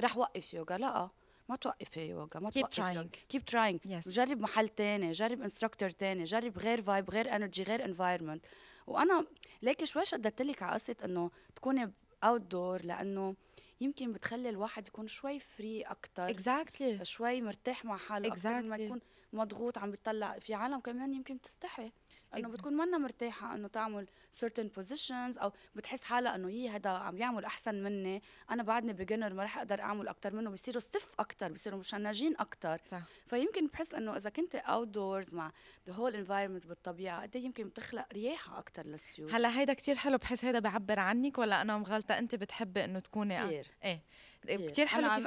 رح 0.00 0.16
وقف 0.16 0.54
يوغا؟ 0.54 0.78
لا. 0.78 1.08
ما 1.48 1.56
توقفي 1.56 2.00
يوغا 2.08 2.40
ما 2.40 2.50
Keep 2.50 2.52
توقف 2.54 2.76
trying. 2.80 3.26
keep 3.28 3.44
trying 3.44 3.80
Yes. 3.80 4.08
جرب 4.08 4.40
محل 4.40 4.68
تاني 4.68 5.12
جرب 5.12 5.42
instructor 5.42 5.90
تاني 5.90 6.24
جرب 6.24 6.58
غير 6.58 6.82
vibe 6.82 7.10
غير 7.10 7.36
energy 7.36 7.62
غير 7.62 7.84
environment 7.84 8.44
وأنا 8.86 9.26
ليك 9.62 9.84
شوي 9.84 10.04
شددت 10.04 10.42
لك 10.42 10.62
على 10.62 10.72
قصة 10.74 10.96
إنه 11.04 11.30
تكوني 11.56 11.92
outdoor 12.24 12.82
لأنه 12.84 13.34
يمكن 13.80 14.12
بتخلي 14.12 14.48
الواحد 14.48 14.86
يكون 14.86 15.06
شوي 15.06 15.38
free 15.38 15.82
أكثر 15.82 16.30
exactly 16.30 17.04
شوي 17.04 17.42
مرتاح 17.42 17.84
مع 17.84 17.96
حاله 17.96 18.28
أكثر 18.28 18.54
من 18.62 18.68
ما 18.68 18.76
Exactly. 18.76 18.80
يكون 18.80 19.00
مضغوط 19.36 19.78
عم 19.78 19.90
بيطلع 19.90 20.38
في 20.38 20.54
عالم 20.54 20.80
كمان 20.80 21.14
يمكن 21.14 21.36
بتستحي 21.36 21.92
إنه 22.36 22.48
بتكون 22.48 22.72
منا 22.72 22.98
مرتاحة 22.98 23.54
إنه 23.54 23.68
تعمل 23.68 24.06
certain 24.40 24.80
positions 24.80 25.42
أو 25.42 25.52
بتحس 25.74 26.04
حالها 26.04 26.34
إنه 26.34 26.48
هي 26.48 26.68
هذا 26.68 26.90
عم 26.90 27.18
يعمل 27.18 27.44
أحسن 27.44 27.74
مني. 27.74 28.22
أنا 28.50 28.62
بعدني 28.62 28.92
beginner 28.92 29.34
ما 29.34 29.44
رح 29.44 29.58
أقدر 29.58 29.80
أعمل 29.80 30.08
أكثر 30.08 30.34
منه 30.34 30.50
بصيروا 30.50 30.80
stiff 30.80 31.12
أكثر 31.18 31.52
بصيروا 31.52 31.78
مشنجين 31.78 32.34
أكثر 32.38 32.80
صح. 32.84 33.02
فيمكن 33.26 33.66
بحس 33.66 33.94
إنه 33.94 34.16
إذا 34.16 34.30
كنت 34.30 34.54
outdoors 34.54 35.34
مع 35.34 35.52
the 35.86 35.92
whole 35.92 36.14
environment 36.14 36.66
بالطبيعة 36.66 37.22
قد 37.22 37.36
إيه 37.36 37.44
يمكن 37.44 37.68
بتخلق 37.68 38.06
رياحة 38.12 38.58
أكثر 38.58 38.86
لل 38.86 39.01
soul 39.01 39.30
هلا 39.30 39.58
هيدا 39.58 39.72
كتير 39.72 39.94
حلو 39.94 40.18
بحس 40.18 40.44
هيدا 40.44 40.58
بعبر 40.58 40.98
عنك 40.98 41.38
ولا 41.38 41.62
أنا 41.62 41.78
مغلطة؟ 41.78 42.18
أنت 42.18 42.34
بتحبي 42.34 42.84
إنه 42.84 42.98
تكوني 42.98 43.36
كثير 43.36 43.70
إيه. 43.84 44.02
كتير 44.46 44.86
حلو 44.86 45.08
كيف 45.08 45.26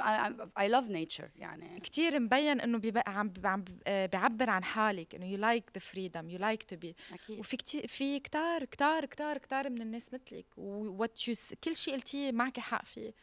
I 0.58 0.68
love 0.68 0.90
nature 0.90 1.30
يعني. 1.36 1.80
كتير 1.80 2.20
مبين 2.20 2.60
إنه 2.60 2.80
عم 3.06 3.32
عم 3.44 3.64
آه، 3.86 4.06
بيعبر 4.06 4.50
عن 4.50 4.64
حالك 4.64 5.14
إنه 5.14 5.26
you 5.26 5.38
like 5.38 5.70
the 5.74 5.80
freedom 5.80 6.30
you 6.30 6.38
like 6.38 6.62
to 6.62 6.76
be 6.76 6.96
وفي 7.30 7.56
كتير 7.56 7.86
في 7.86 8.20
كتار 8.20 8.64
كتار 8.64 9.04
كتار 9.04 9.38
كتار 9.38 9.70
من 9.70 9.82
الناس 9.82 10.14
مثلك 10.14 10.46
what 10.56 11.28
you 11.28 11.34
كل 11.64 11.76
شيء 11.76 11.94
قلتيه 11.94 12.32
معك 12.32 12.60
حق 12.60 12.84
فيه. 12.84 13.14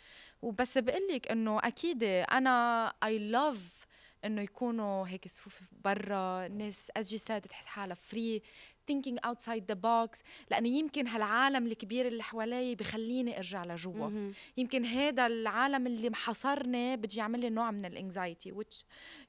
وبس 0.42 0.78
بقول 0.78 1.08
لك 1.12 1.32
إنه 1.32 1.60
أكيد 1.64 2.04
أنا 2.04 2.88
I 3.04 3.20
love 3.20 3.88
إنه 4.26 4.42
يكونوا 4.42 5.08
هيك 5.08 5.28
صفوف 5.28 5.62
برا 5.84 6.48
ناس 6.48 6.92
as 7.00 7.04
you 7.04 7.20
said 7.22 7.42
تحس 7.50 7.66
حالها 7.66 7.96
free 7.96 8.42
thinking 8.92 9.30
outside 9.30 9.64
the 9.72 9.76
box 9.76 10.22
لأنه 10.52 10.70
يمكن 10.70 11.08
هالعالم 11.08 11.68
الكبير 11.68 12.08
اللي 12.08 12.24
حوالي 12.24 12.76
بخليني 12.76 13.38
أرجع 13.38 13.66
لجوا. 13.66 14.32
يمكن 14.58 14.86
هذا 14.86 15.28
العالم 15.28 15.88
اللي 15.88 16.10
محاصرني 16.10 16.98
بده 16.98 17.18
يعمل 17.18 17.40
لي 17.40 17.50
نوع 17.50 17.72
من 17.72 17.86
ال 17.86 17.94
anxiety 17.94 18.52
which 18.54 18.84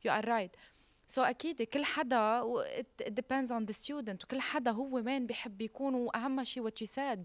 you 0.06 0.10
are 0.10 0.24
right. 0.24 0.58
so 1.06 1.22
so 1.22 1.26
أكيد 1.26 1.62
كل 1.62 1.84
حدا 1.84 2.42
it 2.78 3.08
depends 3.08 3.48
on 3.48 3.66
the 3.70 3.74
student 3.74 4.24
وكل 4.24 4.40
حدا 4.40 4.70
هو 4.70 4.94
وين 4.94 5.26
بيحب 5.26 5.62
يكون. 5.62 5.94
وأهم 5.94 6.44
شيء 6.44 6.68
what 6.68 6.72
you 6.82 6.86
said 6.86 7.18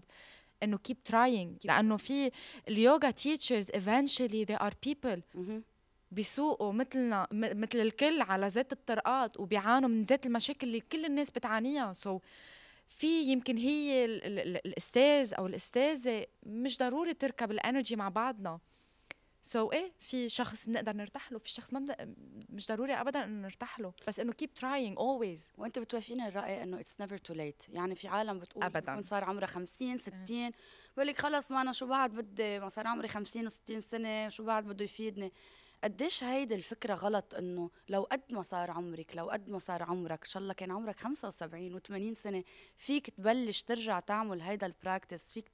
إنه 0.62 0.78
keep 0.88 1.10
trying. 1.12 1.64
لأنه 1.64 1.96
في 1.96 2.30
اليوغا 2.68 3.10
teachers 3.10 3.66
eventually 3.66 4.44
they 4.44 4.58
are 4.64 4.72
people 4.88 5.20
مهم. 5.34 5.62
بيسوقوا 6.14 6.72
مثلنا 6.72 7.26
مثل 7.32 7.78
الكل 7.80 8.22
على 8.22 8.46
ذات 8.46 8.72
الطرقات 8.72 9.40
وبيعانوا 9.40 9.88
من 9.88 10.02
ذات 10.02 10.26
المشاكل 10.26 10.66
اللي 10.66 10.80
كل 10.80 11.04
الناس 11.04 11.30
بتعانيها. 11.30 11.92
so 11.92 12.18
so 12.18 12.22
في 12.88 13.22
يمكن 13.22 13.56
هي 13.56 14.04
ال 14.04 14.24
ال 14.24 14.38
ال 14.38 14.66
الأستاذ 14.66 15.34
أو 15.34 15.46
الأستاذة 15.46 16.26
مش 16.42 16.78
ضروري 16.78 17.14
تركب 17.14 17.50
ال 17.50 17.57
energy 17.57 17.96
مع 17.96 18.08
بعضنا. 18.08 18.58
so 19.42 19.70
so 19.70 19.72
إيه 19.74 19.92
في 20.00 20.28
شخص 20.28 20.68
بنقدر 20.68 20.96
نرتاح 20.96 21.32
له 21.32 21.38
في 21.38 21.50
شخص 21.50 21.72
ما. 21.72 21.96
مش 22.50 22.66
ضروري 22.66 22.92
ابدا 22.92 23.24
إنه 23.24 23.42
نرتاح 23.42 23.80
له. 23.80 23.92
بس 24.08 24.20
إنه 24.20 24.32
keep 24.32 24.60
trying 24.60 24.96
always. 24.98 25.40
وانت 25.58 25.78
بتوافقيني 25.78 26.28
الرأي 26.28 26.62
إنه 26.62 26.80
it's 26.80 26.94
never 27.00 27.18
too 27.18 27.34
late 27.34 27.62
يعني 27.72 27.94
في 27.94 28.08
عالم 28.08 28.38
بتقول 28.38 28.64
أبداً. 28.64 28.80
بكون 28.80 29.02
صار 29.02 29.24
عمرها 29.24 29.46
50 29.46 29.96
60 29.96 30.50
بقول 30.96 31.06
لك 31.06 31.18
خلص 31.20 31.50
ما 31.50 31.60
أنا 31.60 31.72
شو 31.72 31.86
بعد 31.86 32.10
بدي 32.10 32.60
ما 32.60 32.68
صار 32.68 32.86
عمري 32.86 33.08
50 33.08 33.48
و60 33.48 33.78
سنة 33.78 34.28
شو 34.28 34.44
بعد 34.44 34.64
بده 34.64 34.84
يفيدني؟ 34.84 35.32
قديش 35.84 36.24
هيدي 36.24 36.54
الفكرة 36.54 36.94
غلط 36.94 37.34
إنه 37.34 37.70
لو 37.88 38.02
قد 38.02 38.22
ما 38.30 38.42
صار 38.42 38.70
عمرك 38.70 39.16
لو 39.16 39.30
قد 39.30 39.50
ما 39.50 39.58
صار 39.58 39.82
عمرك 39.82 40.22
إن 40.22 40.28
شاء 40.28 40.42
الله 40.42 40.52
كان 40.54 40.70
عمرك 40.70 41.00
75 41.00 41.80
و80 41.80 42.12
سنة 42.12 42.44
فيك 42.76 43.10
تبلش 43.10 43.62
ترجع 43.62 44.00
تعمل 44.00 44.40
هيدا 44.40 44.66
ال 44.66 44.73
practice 44.73 45.32
فيك. 45.32 45.48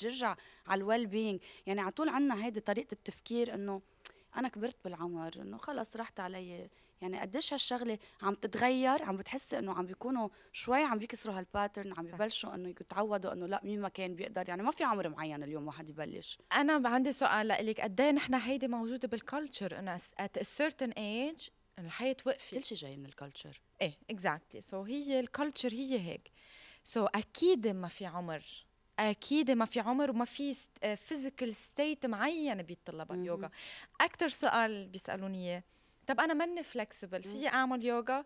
ترجع 0.00 0.36
على 0.66 0.78
ال 0.78 1.06
well-being 1.06 1.40
يعني 1.66 1.80
على 1.80 1.90
طول 1.90 2.08
عنا 2.08 2.44
هيدي 2.44 2.60
طريقة 2.60 2.92
التفكير 2.92 3.54
إنه 3.54 3.82
أنا 4.36 4.48
كبرت 4.48 4.76
بالعمر 4.84 5.32
إنه 5.36 5.56
خلص 5.56 5.96
راحت 5.96 6.20
علي 6.20 6.68
يعني 7.00 7.20
قديش 7.20 7.52
هالشغلة 7.52 7.98
عم 8.22 8.34
تتغير 8.34 9.02
عم 9.02 9.16
بتحسي 9.16 9.58
إنه 9.58 9.72
عم 9.72 9.86
بيكونوا 9.86 10.28
شوي 10.52 10.82
عم 10.82 10.98
بيكسروا 10.98 11.38
هال 11.38 11.50
pattern 11.50 11.92
عم 11.92 12.04
صح. 12.04 12.10
بيبلشوا 12.10 12.54
إنه 12.54 12.68
يتعودوا 12.68 13.32
إنه 13.32 13.46
لا 13.46 13.60
مين 13.64 13.80
ما 13.80 13.88
كان 13.88 14.14
بيقدر. 14.14 14.48
يعني 14.48 14.62
ما 14.62 14.70
في 14.70 14.84
عمر 14.84 15.08
معين 15.08 15.42
اليوم 15.42 15.66
واحد 15.66 15.90
يبلش. 15.90 16.38
أنا 16.52 16.88
عندي 16.88 17.12
سؤال 17.12 17.48
لك 17.48 17.80
قد 17.80 18.00
إيه 18.00 18.10
نحن 18.10 18.34
هيدي 18.34 18.68
موجودة 18.68 19.08
بال 19.08 19.24
culture 19.24 19.78
إنه 19.78 19.96
at 19.96 20.40
a 20.40 20.42
certain 20.42 20.92
age 20.92 21.50
الحياة 21.78 22.12
توقفي. 22.12 22.56
كل 22.56 22.64
شيء 22.64 22.78
جاي 22.78 22.96
من 22.96 23.06
ال 23.06 23.13
culture 23.13 23.60
إيه 23.82 23.92
exactly 24.10 24.60
so 24.60 24.82
هي 24.82 25.20
ال 25.20 25.26
culture 25.26 25.72
هي 25.72 26.00
هيك. 26.00 26.30
so 26.84 27.10
أكيد 27.14 27.68
ما 27.68 27.88
في 27.88 28.06
عمر. 28.06 28.42
أكيد 28.98 29.50
ما 29.50 29.64
في 29.64 29.80
عمر 29.80 30.10
وما 30.10 30.24
في 30.24 30.54
physical 30.96 31.54
state 31.54 32.06
معين 32.06 32.62
بيتطلبها. 32.62 33.16
اليوغا. 33.16 33.50
أكثر 34.00 34.28
سؤال 34.28 34.88
بيسألوني 34.88 35.38
إياه. 35.38 35.62
طب 36.06 36.20
أنا 36.20 36.34
ماني 36.34 36.62
flexible 36.62 37.22
في 37.22 37.48
أعمل 37.48 37.84
يوغا؟ 37.84 38.24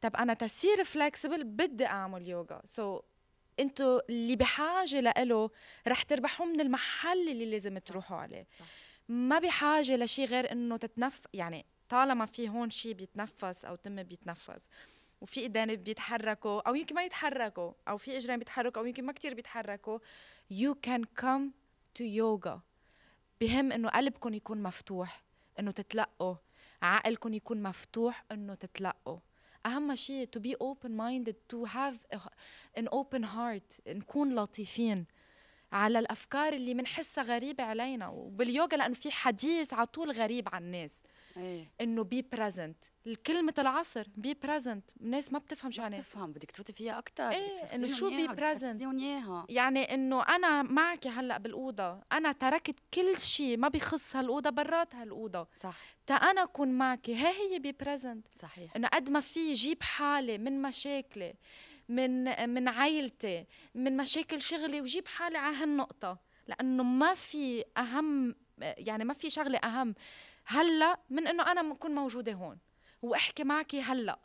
طب 0.00 0.16
أنا 0.16 0.34
تصير 0.34 0.84
flexible 0.84 1.44
بدي 1.44 1.86
أعمل 1.86 2.28
يوغا. 2.28 2.62
so 2.64 3.02
أنتوا 3.60 4.00
اللي 4.08 4.36
بحاجة 4.36 5.00
لإله 5.00 5.50
رح 5.88 6.02
تربحوا 6.02 6.46
من 6.46 6.60
المحل 6.60 7.28
اللي 7.28 7.50
لازم 7.50 7.78
تروحوا 7.78 8.16
عليه. 8.16 8.46
صح. 8.58 8.66
ما 9.08 9.38
بحاجة 9.38 9.96
لشيء 9.96 10.26
غير 10.26 10.52
إنه 10.52 10.76
تتنف 10.76 11.20
يعني 11.34 11.66
طالما 11.88 12.26
في 12.26 12.48
هون 12.48 12.70
شيء 12.70 12.92
بيتنفس 12.92 13.64
أو 13.64 13.76
تم 13.76 14.02
بيتنفس 14.02 14.68
وفي 15.20 15.40
إيدين 15.40 15.76
بيتحركوا 15.76 16.68
أو 16.68 16.74
يمكن 16.74 16.94
ما 16.94 17.02
يتحركوا 17.02 17.72
أو 17.88 17.98
في 17.98 18.16
إجرين 18.16 18.38
بيتحركوا 18.38 18.82
أو 18.82 18.86
يمكن 18.86 19.04
ما 19.04 19.12
كتير 19.12 19.34
بيتحركوا 19.34 19.98
you 20.52 20.74
can 20.86 21.02
come 21.22 21.42
to 21.98 22.02
yoga. 22.02 22.58
بهم 23.40 23.72
إنه 23.72 23.88
قلبكم 23.88 24.34
يكون 24.34 24.62
مفتوح 24.62 25.22
إنه 25.58 25.70
تتلقوا. 25.70 26.34
عقلكم 26.82 27.34
يكون 27.34 27.62
مفتوح 27.62 28.24
إنه 28.32 28.54
تتلقوا. 28.54 29.18
أهم 29.66 29.94
شيء 29.94 30.28
to 30.36 30.40
be 30.40 30.54
open 30.62 30.90
minded 30.90 31.34
to 31.52 31.68
have 31.68 32.18
an 32.78 32.88
open 32.92 33.24
heart 33.24 33.80
نكون 33.88 34.34
لطيفين 34.34 35.04
على 35.72 35.98
الأفكار 35.98 36.52
اللي 36.52 36.74
بنحسها 36.74 37.24
غريبة 37.24 37.64
علينا. 37.64 38.08
وباليوغا 38.08 38.76
لأنه 38.76 38.94
في 38.94 39.10
حديث 39.10 39.74
على 39.74 39.86
طول 39.86 40.12
غريب 40.12 40.48
عن 40.52 40.62
الناس. 40.62 41.02
إيه. 41.36 41.70
إنه 41.80 42.04
be 42.04 42.22
present 42.22 42.84
كلمه 43.26 43.54
العصر 43.58 44.06
be 44.16 44.34
present 44.34 44.90
الناس 45.00 45.32
ما 45.32 45.38
بتفهم 45.38 45.70
شو 45.70 45.82
يعني 45.82 45.98
تفهم 45.98 46.32
بدك 46.32 46.50
تفوتي 46.50 46.72
فيها 46.72 46.98
أكثر 46.98 47.30
إيه، 47.30 47.74
إنه 47.74 47.86
شو 47.86 48.10
be 48.10 48.30
present. 48.30 48.82
إياها. 48.82 49.46
يعني 49.48 49.94
إنه 49.94 50.22
أنا 50.22 50.62
معك 50.62 51.06
هلأ 51.06 51.38
بالأوضة. 51.38 52.00
أنا 52.12 52.32
تركت 52.32 52.76
كل 52.94 53.20
شيء 53.20 53.56
ما 53.56 53.68
بيخص 53.68 54.16
هالأوضة 54.16 54.50
برات 54.50 54.94
هالأوضة. 54.94 55.46
صح. 55.54 55.76
تا 56.06 56.14
أنا 56.14 56.42
أكون 56.42 56.68
معك 56.68 57.10
ها 57.10 57.30
هي 57.30 57.58
be 57.58 57.72
present 57.72 58.26
صحيح. 58.42 58.76
إنه 58.76 58.88
قد 58.88 59.10
ما 59.10 59.20
في 59.20 59.52
جيب 59.52 59.82
حالي 59.82 60.38
من 60.38 60.62
مشاكلي 60.62 61.34
من 61.88 62.24
من 62.48 62.68
عائلتي 62.68 63.46
من 63.74 63.96
مشاكل 63.96 64.42
شغلي 64.42 64.80
وجيب 64.80 65.08
حالي 65.08 65.38
على 65.38 65.56
هالنقطة. 65.56 66.18
لأنه 66.48 66.82
ما 66.82 67.14
في 67.14 67.64
أهم 67.76 68.34
يعني 68.60 69.04
ما 69.04 69.14
في 69.14 69.30
شغلة 69.30 69.58
أهم. 69.58 69.94
هلا 70.50 71.00
من 71.10 71.26
إنه 71.26 71.52
أنا 71.52 71.72
اكون 71.72 71.94
موجودة 71.94 72.32
هون 72.32 72.58
وأحكي 73.02 73.44
معك 73.44 73.74
هلا. 73.74 74.18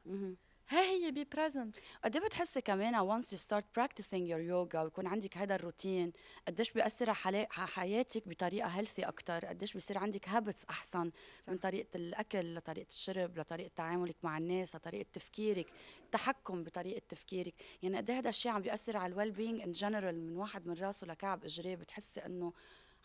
ها 0.70 0.82
هي 0.82 1.12
be 1.12 1.24
present 1.24 1.76
قد 2.04 2.16
إيه 2.16 2.26
بتحسي 2.26 2.62
كمان 2.62 3.22
once 3.22 3.26
you 3.26 3.38
start 3.38 3.64
practicing 3.80 4.26
your 4.28 4.42
yoga 4.52 4.76
ويكون 4.76 5.08
عندك 5.08 5.38
هذا 5.38 5.56
الروتين 5.56 6.14
قديش 6.48 6.72
بيأثر 6.72 7.10
على 7.26 7.48
حياتك 7.50 8.28
بطريقة 8.28 8.68
healthy 8.68 9.04
أكثر 9.04 9.46
قديش 9.46 9.74
بيصير 9.74 9.98
عندك 9.98 10.30
habits 10.30 10.66
أحسن 10.66 11.12
صح. 11.42 11.50
من 11.50 11.58
طريقة 11.58 11.88
الأكل 11.96 12.56
لطريقة 12.56 12.88
الشرب 12.90 13.40
لطريقة 13.40 13.72
تعاملك 13.76 14.16
مع 14.24 14.38
الناس 14.38 14.76
لطريقة 14.76 15.06
تفكيرك 15.14 15.68
التحكم 16.06 16.64
بطريقة 16.64 17.02
تفكيرك؟ 17.10 17.54
يعني 17.84 17.98
قد 17.98 18.12
هذا 18.12 18.30
الشيء 18.30 18.52
عم 18.52 18.62
بيأثر 18.62 18.98
على 18.98 19.14
ال 19.14 19.32
well-being 19.32 19.62
in 19.62 19.72
general 19.72 20.28
من 20.28 20.36
واحد 20.36 20.68
من 20.68 20.74
راسه 20.74 21.08
لكعب 21.08 21.44
اجريه 21.44 21.76
بتحسي 21.76 22.26
إنه 22.26 22.54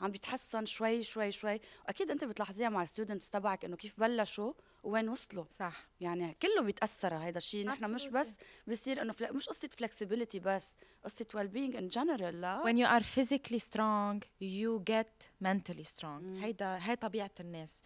عم 0.00 0.10
بيتحسن 0.10 0.66
شوي 0.66 1.02
شوي 1.02 1.32
شوي. 1.32 1.60
واكيد 1.86 2.10
أنت 2.10 2.24
بتلاحظيها 2.24 2.68
مع 2.68 2.82
ال 2.82 2.87
students 2.87 3.30
تبعك 3.30 3.64
إنه 3.64 3.76
كيف 3.76 4.00
بلشوا 4.00 4.52
وين 4.82 5.08
وصلوا. 5.08 5.44
صح. 5.50 5.88
يعني 6.00 6.36
كله 6.42 6.62
بيتأثر 6.62 7.14
على 7.14 7.24
هذا 7.24 7.38
الشيء 7.38 7.66
نحن 7.66 7.92
مش. 7.94 8.08
بس 8.08 8.36
بصير 8.66 9.02
إنه 9.02 9.12
flex... 9.12 9.36
مش 9.36 9.48
قصة 9.48 9.68
flexibility 9.68 10.38
بس 10.38 10.74
قصة 11.04 11.26
well-being 11.34 11.76
in 11.76 11.88
general 11.88 12.40
لا. 12.40 12.62
When 12.64 12.76
you 12.76 12.88
are 12.88 13.04
physically 13.04 13.58
strong 13.58 14.20
you 14.42 14.82
get 14.90 15.46
mentally 15.48 15.84
strong. 15.84 16.04
مم. 16.04 16.38
هيدا 16.42 16.78
هي 16.82 16.96
طبيعة 16.96 17.30
الناس. 17.40 17.82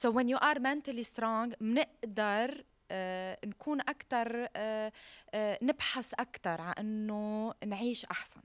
So 0.00 0.08
when 0.12 0.26
you 0.28 0.38
are 0.38 0.58
mentally 0.58 1.04
strong 1.16 1.56
بنقدر 1.60 2.64
آه 2.90 3.38
نكون 3.44 3.80
أكثر 3.80 4.48
آه 4.56 4.92
آه 5.34 5.58
نبحث 5.62 6.14
أكثر 6.14 6.60
عن 6.60 6.74
إنه 6.78 7.54
نعيش 7.66 8.04
أحسن. 8.04 8.40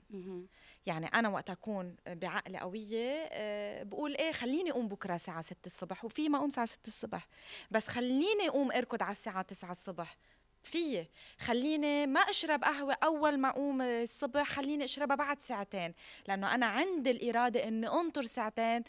يعني 0.86 1.06
أنا 1.06 1.28
وقت 1.28 1.50
أكون 1.50 1.96
بعقلي 2.06 2.58
قوية 2.58 3.28
آه 3.32 3.82
بقول 3.82 4.16
إيه 4.16 4.32
خليني 4.32 4.70
أقوم 4.70 4.88
بكرة 4.88 5.14
الساعة 5.14 5.40
6 5.40 5.56
الصبح 5.66 6.04
وفي 6.04 6.28
ما 6.28 6.38
أقوم 6.38 6.48
الساعة 6.48 6.66
6 6.66 6.78
الصبح. 6.86 7.28
بس 7.70 7.88
خليني 7.88 8.48
أقوم 8.48 8.72
أركض 8.72 9.02
على 9.02 9.10
الساعة 9.10 9.42
9 9.42 9.70
الصبح. 9.70 10.16
فيي 10.64 11.08
خليني 11.38 12.06
ما 12.06 12.20
أشرب 12.20 12.64
قهوة 12.64 12.96
أول 13.04 13.38
ما 13.38 13.48
أقوم 13.48 13.82
الصبح 13.82 14.48
خليني 14.48 14.84
اشربها 14.84 15.16
بعد 15.16 15.42
ساعتين. 15.42 15.94
لأنه 16.28 16.54
أنا 16.54 16.66
عندي 16.66 17.10
الإرادة 17.10 17.68
إني 17.68 17.88
أنطر 17.88 18.22
ساعتين 18.22 18.82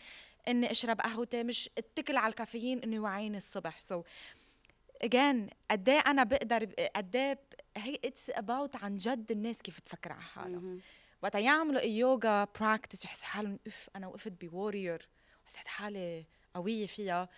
إني 0.47 0.71
أشرب 0.71 1.01
قهوتي 1.01 1.43
مش 1.43 1.69
اتكل 1.77 2.17
على 2.17 2.29
الكافيين 2.29 2.83
إنه 2.83 2.95
يوعيني 2.95 3.37
الصبح. 3.37 3.81
سو 3.81 4.01
so, 4.01 4.05
اجين 5.01 5.49
قد 5.71 5.89
إيه 5.89 5.99
أنا 5.99 6.23
بقدر 6.23 6.63
قد 6.95 7.15
إيه 7.15 7.37
it's 8.05 8.29
about 8.29 8.75
عن 8.75 8.97
جد 8.97 9.31
الناس 9.31 9.61
كيف 9.61 9.79
تفكر 9.79 10.11
على 10.11 10.21
حالها 10.21 10.77
وقت 11.23 11.35
يعملوا 11.35 11.81
يوغا 11.81 12.47
practice 12.59 13.05
يحسوا 13.05 13.25
حالهم 13.25 13.59
if 13.67 13.89
أنا 13.95 14.07
وقفت 14.07 14.45
ب 14.45 14.52
warrior 14.52 14.99
حسيت 15.45 15.67
حالي 15.67 16.25
قوية 16.53 16.85
فيها. 16.85 17.29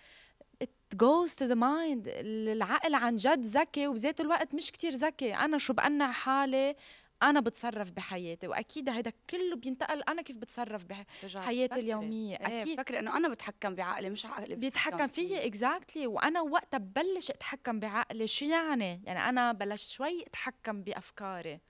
It 0.64 0.96
goes 0.96 1.30
to 1.30 1.48
the 1.48 1.56
mind. 1.56 2.08
العقل 2.08 2.94
عن 2.94 3.16
جد 3.16 3.42
ذكي 3.46 3.86
وبذات 3.86 4.20
الوقت 4.20 4.54
مش 4.54 4.72
كتير 4.72 4.92
ذكي. 4.92 5.34
أنا 5.34 5.58
شو 5.58 5.72
بقنع 5.72 6.12
حالي؟ 6.12 6.76
أنا 7.22 7.40
بتصرف 7.40 7.90
بحياتي. 7.90 8.48
وأكيد 8.48 8.88
هذا 8.88 9.12
كله 9.30 9.56
بينتقل 9.56 10.02
أنا 10.02 10.22
كيف 10.22 10.36
بتصرف 10.36 10.84
بحياتي 10.84 11.80
اليومية؟ 11.80 12.36
إيه، 12.36 12.62
أكيد. 12.62 12.80
فكري 12.80 12.98
إنه 12.98 13.16
أنا 13.16 13.28
بتحكم 13.28 13.74
بعقلي 13.74 14.10
مش 14.10 14.26
عقلي 14.26 14.54
بيتحكم 14.54 15.06
فيي 15.06 15.46
exactly 15.46 16.06
وأنا 16.06 16.40
وقتها 16.40 16.78
ببلش 16.78 17.30
أتحكم 17.30 17.80
بعقلي. 17.80 18.26
شو 18.26 18.44
يعني؟ 18.44 19.02
يعني 19.04 19.28
أنا 19.28 19.52
بلشت 19.52 19.88
شوي 19.88 20.22
أتحكم 20.26 20.82
بأفكاري. 20.82 21.60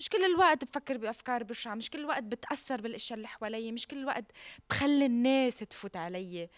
مش 0.00 0.08
كل 0.08 0.24
الوقت 0.24 0.64
بفكر 0.64 0.96
بأفكار 0.96 1.44
بشعة 1.44 1.74
مش 1.74 1.90
كل 1.90 1.98
الوقت 1.98 2.22
بتأثر 2.22 2.80
بالأشياء 2.80 3.16
اللي 3.16 3.28
حوالي 3.28 3.72
مش 3.72 3.86
كل 3.86 3.98
الوقت 3.98 4.24
بخلي 4.70 5.06
الناس 5.06 5.58
تفوت 5.58 5.96
علي 5.96 6.48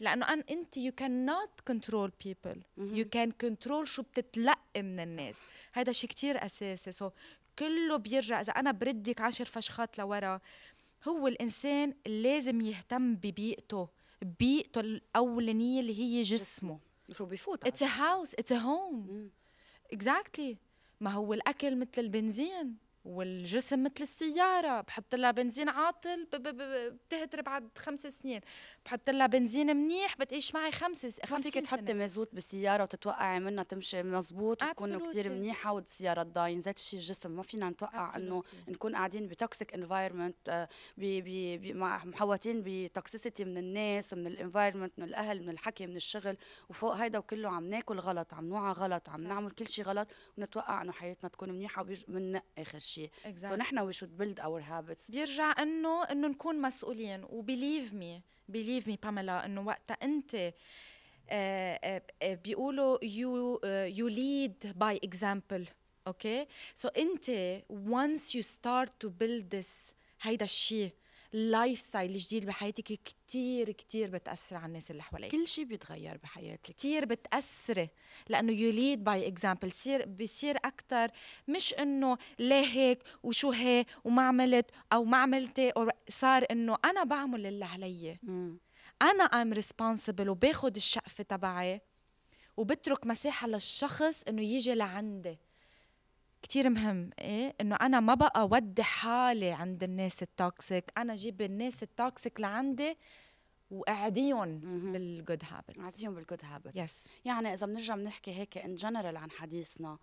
لأنه 0.00 0.32
أن 0.32 0.44
أنت 0.50 0.76
يو 0.76 0.92
كان 0.92 1.26
نوت 1.26 1.60
كنترول 1.68 2.12
بيبل 2.24 2.62
يو 2.78 3.04
كان 3.08 3.30
كنترول 3.30 3.88
شو 3.88 4.02
بتتلقي 4.02 4.82
من 4.82 5.00
الناس. 5.00 5.40
هذا 5.72 5.92
شيء 5.92 6.10
كتير 6.10 6.44
أساسي. 6.44 6.92
so 6.92 7.12
كله 7.58 7.96
بيرجع 7.96 8.40
إذا 8.40 8.52
أنا 8.52 8.72
بردك 8.72 9.20
عشر 9.20 9.44
فشخات 9.44 9.98
لورا 9.98 10.40
هو 11.08 11.28
الإنسان 11.28 11.94
لازم 12.06 12.60
يهتم 12.60 13.14
ببيئته 13.14 13.88
بيئته 14.38 14.80
الأولانية 14.80 15.80
اللي 15.80 15.98
هي 15.98 16.22
جسمه. 16.22 16.78
شو 17.12 17.24
بيفوت 17.24 17.66
it's 17.66 17.82
house 17.82 18.34
it's 18.34 18.52
home 18.52 19.30
exactly 19.92 20.56
ما 21.00 21.10
هو 21.10 21.34
الأكل 21.34 21.76
مثل 21.76 21.90
البنزين. 21.98 22.85
والجسم 23.06 23.82
مثل 23.82 23.94
السيارة 24.00 24.80
بحط 24.80 25.14
لها 25.14 25.30
بنزين 25.30 25.68
عاطل 25.68 26.26
بتهتر 26.32 27.42
بعد 27.42 27.68
خمس 27.78 28.06
سنين. 28.06 28.40
بحط 28.86 29.10
لها 29.10 29.26
بنزين 29.26 29.76
منيح 29.76 30.16
بتعيش 30.18 30.54
معي 30.54 30.72
خمس 30.72 31.20
خمس 31.20 31.30
ما 31.32 31.40
فيك 31.50 31.64
تحطي 31.64 31.94
مازوت 31.94 32.34
بالسيارة 32.34 32.82
وتتوقعي 32.82 33.40
منها 33.40 33.64
تمشي 33.64 34.02
مزبوط 34.02 34.62
وتكون 34.62 35.08
كثير 35.08 35.28
منيحة 35.28 35.72
والسيارة 35.72 36.22
تضاين 36.22 36.58
ذات 36.58 36.78
الشيء 36.78 36.98
الجسم 36.98 37.30
ما 37.30 37.42
فينا 37.42 37.70
نتوقع 37.70 38.16
إنه 38.16 38.42
نكون 38.68 38.96
قاعدين 38.96 39.28
ب 39.28 39.36
toxic 39.36 39.74
environment 39.74 40.68
محوطين 42.04 42.62
ب 42.66 42.75
toxicity 42.75 43.44
من 43.44 43.58
الناس 43.58 44.14
من 44.14 44.26
ال 44.26 44.32
environment 44.32 44.92
من 44.98 45.04
الأهل 45.04 45.42
من 45.42 45.48
الحكي 45.50 45.86
من 45.86 45.96
الشغل. 45.96 46.36
وفوق 46.68 46.94
هيدا 46.94 47.18
وكله 47.18 47.48
عم 47.48 47.70
ناكل 47.70 47.98
غلط 47.98 48.34
عم 48.34 48.48
نوعى 48.48 48.72
غلط 48.72 49.08
عم 49.08 49.16
صح. 49.16 49.22
نعمل 49.22 49.50
كل 49.50 49.68
شيء 49.68 49.84
غلط 49.84 50.08
ونتوقع 50.38 50.82
إنه 50.82 50.92
حياتنا 50.92 51.30
تكون 51.30 51.50
منيحة 51.50 51.82
وبننق 51.82 52.42
آخر 52.58 52.78
شيء 52.78 53.10
شيء 53.24 53.34
exactly. 53.34 53.46
فنحن 53.50 53.78
we 53.78 53.92
should 53.92 54.16
build 54.16 54.40
our 54.40 54.60
habits 54.60 55.10
بيرجع 55.10 55.62
إنه 55.62 56.04
إنه 56.04 56.28
نكون 56.28 56.62
مسؤولين. 56.62 57.24
وبيليف 57.24 57.94
مي 57.94 58.22
بيليف 58.49 58.87
مي 58.87 58.97
باميلا 59.03 59.45
انه 59.45 59.61
وقتها 59.61 59.97
انت 60.03 60.53
Uh, 61.31 61.33
uh, 61.33 62.25
بيقولوا 62.43 62.97
you 62.97 63.59
uh, 63.59 63.97
you 63.97 64.09
lead 64.09 64.73
by 64.77 65.07
example 65.07 65.61
اوكي 66.07 66.45
okay? 66.45 66.47
سو 66.75 66.87
so 66.89 66.91
انت 66.97 67.31
once 67.89 68.33
you 68.35 68.41
start 68.41 68.89
to 69.05 69.09
build 69.09 69.57
this 69.57 69.93
هيدا 70.21 70.45
الشيء 70.45 70.91
ال 71.36 71.78
lifestyle 71.78 72.10
الجديد 72.10 72.46
بحياتك 72.46 72.84
كتير 72.84 73.72
كتير 73.72 74.10
بتأثر 74.10 74.56
على 74.56 74.66
الناس 74.66 74.90
اللي 74.90 75.02
حواليك. 75.02 75.32
كل 75.32 75.48
شيء 75.48 75.64
بيتغير 75.64 76.16
بحياتك. 76.16 76.60
كتير 76.60 77.04
بتأثري 77.04 77.88
لأنه 78.28 78.52
you 78.52 78.70
lead 78.70 79.04
by 79.04 79.28
example 79.28 79.68
بصير 79.68 80.06
بصير 80.06 80.56
أكتر 80.64 81.08
مش 81.48 81.74
إنه 81.74 82.18
ليه 82.38 82.66
هيك 82.66 83.02
وشو 83.22 83.50
هي 83.50 83.86
وما 84.04 84.22
عملت 84.22 84.70
أو 84.92 85.04
ما 85.04 85.16
عملتي 85.16 85.72
صار 86.08 86.46
إنه 86.50 86.76
أنا 86.84 87.04
بعمل 87.04 87.46
اللي 87.46 87.64
علي. 87.64 88.18
أنا 89.02 89.24
I'm 89.24 89.52
responsible 89.52 90.28
وباخد 90.28 90.76
الشقفة 90.76 91.24
تبعي 91.24 91.80
وبترك 92.56 93.06
مساحة 93.06 93.48
للشخص 93.48 94.22
إنه 94.28 94.42
يجي 94.42 94.74
لعندي. 94.74 95.38
كتير 96.46 96.70
مهم. 96.70 97.10
إيه؟ 97.18 97.54
إنه 97.60 97.76
أنا 97.76 98.00
ما 98.00 98.14
بقى 98.14 98.48
ودي 98.52 98.82
حالي 98.82 99.52
عند 99.52 99.82
الناس 99.82 100.22
ال 100.22 100.34
toxic 100.34 100.92
أنا 100.98 101.14
جيب 101.14 101.42
الناس 101.42 101.82
ال 101.82 101.92
toxic 101.92 102.40
لعندي 102.40 102.96
وأعديهم 103.70 104.58
بال 104.92 105.09
good 105.09 105.42
habits 105.50 105.78
أعديهم 105.84 106.14
بال 106.14 106.23
good 106.23 106.40
habits 106.44 106.76
yes 106.76 107.08
يعني 107.24 107.54
إذا 107.54 107.66
بنرجع 107.66 107.94
بنحكي 107.94 108.34
هيك 108.34 108.58
in 108.58 108.74
general 108.74 109.16
عن 109.16 109.30
حديثنا 109.30 109.98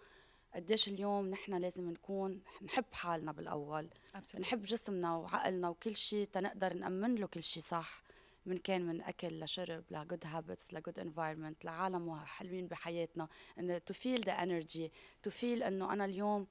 قديش 0.56 0.88
اليوم 0.88 1.30
نحن 1.30 1.54
لازم 1.54 1.90
نكون 1.90 2.42
نحب 2.62 2.86
حالنا 2.92 3.32
بالأول. 3.32 3.90
Absolutely. 4.18 4.40
نحب 4.40 4.62
جسمنا 4.62 5.16
وعقلنا 5.16 5.70
وكل 5.70 5.96
شيء 5.96 6.26
تنقدر 6.26 6.74
نأمن 6.74 7.16
له 7.16 7.28
كل 7.28 7.44
شيء 7.44 7.64
صح. 7.64 8.04
من 8.46 8.58
كان 8.58 8.82
من 8.82 9.02
أكل 9.02 9.40
لشرب 9.40 9.84
ل 9.92 9.98
good 9.98 10.24
habits 10.26 10.74
ل 10.74 10.79
good 10.79 11.00
environment 11.00 11.66
لعالم 11.66 12.20
حلوين 12.26 12.68
بحياتنا. 12.68 13.28
انه 13.60 13.78
to 13.78 13.94
feel 13.94 14.22
the 14.26 14.32
energy 14.32 14.92
to 15.24 15.30
feel 15.30 15.64
إنه 15.64 15.94
أنا 15.94 16.06
اليوم 16.06 16.48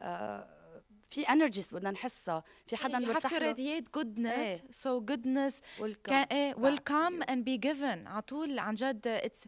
uh, 0.00 0.02
في 1.12 1.22
energies 1.22 1.74
بدنا 1.74 1.90
نحسها 1.90 2.44
في 2.66 2.76
حدا 2.76 2.98
you 2.98 3.14
have 3.14 3.22
to 3.22 3.40
radiate 3.40 4.00
goodness. 4.00 4.28
إيه. 4.28 4.56
so 4.56 5.00
goodness 5.10 5.60
will 5.80 5.94
come, 6.08 6.32
إيه 6.32 6.54
and 7.26 7.44
be 7.44 7.58
given. 7.66 8.06
على 8.06 8.22
طول 8.22 8.58
عن 8.58 8.74
جد 8.74 9.06
it's 9.06 9.44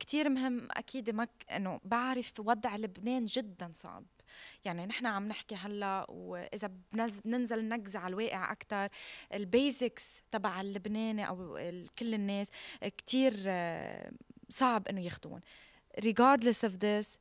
كثير 0.00 0.28
مهم. 0.28 0.68
أكيد 0.70 1.10
مك 1.10 1.30
إنه 1.50 1.80
بعرف 1.84 2.32
وضع 2.38 2.76
لبنان 2.76 3.24
جدا 3.24 3.70
صعب. 3.74 4.04
يعني 4.64 4.86
نحن 4.86 5.06
عم 5.06 5.28
نحكي 5.28 5.54
هلأ 5.54 6.06
وإذا 6.08 6.70
بننزل 7.24 7.68
نقز 7.68 7.96
على 7.96 8.08
الواقع 8.10 8.52
أكثر 8.52 8.88
ال 9.34 9.47
basics 9.47 10.22
تبع 10.30 10.60
اللبناني 10.60 11.28
أو 11.28 11.60
كل 11.98 12.14
الناس 12.14 12.48
كثير 12.98 13.34
آه، 13.46 14.10
صعب 14.48 14.88
إنه 14.88 15.00
ياخذون 15.00 15.40
regardless 16.00 16.68
of 16.68 16.72
this 16.72 17.18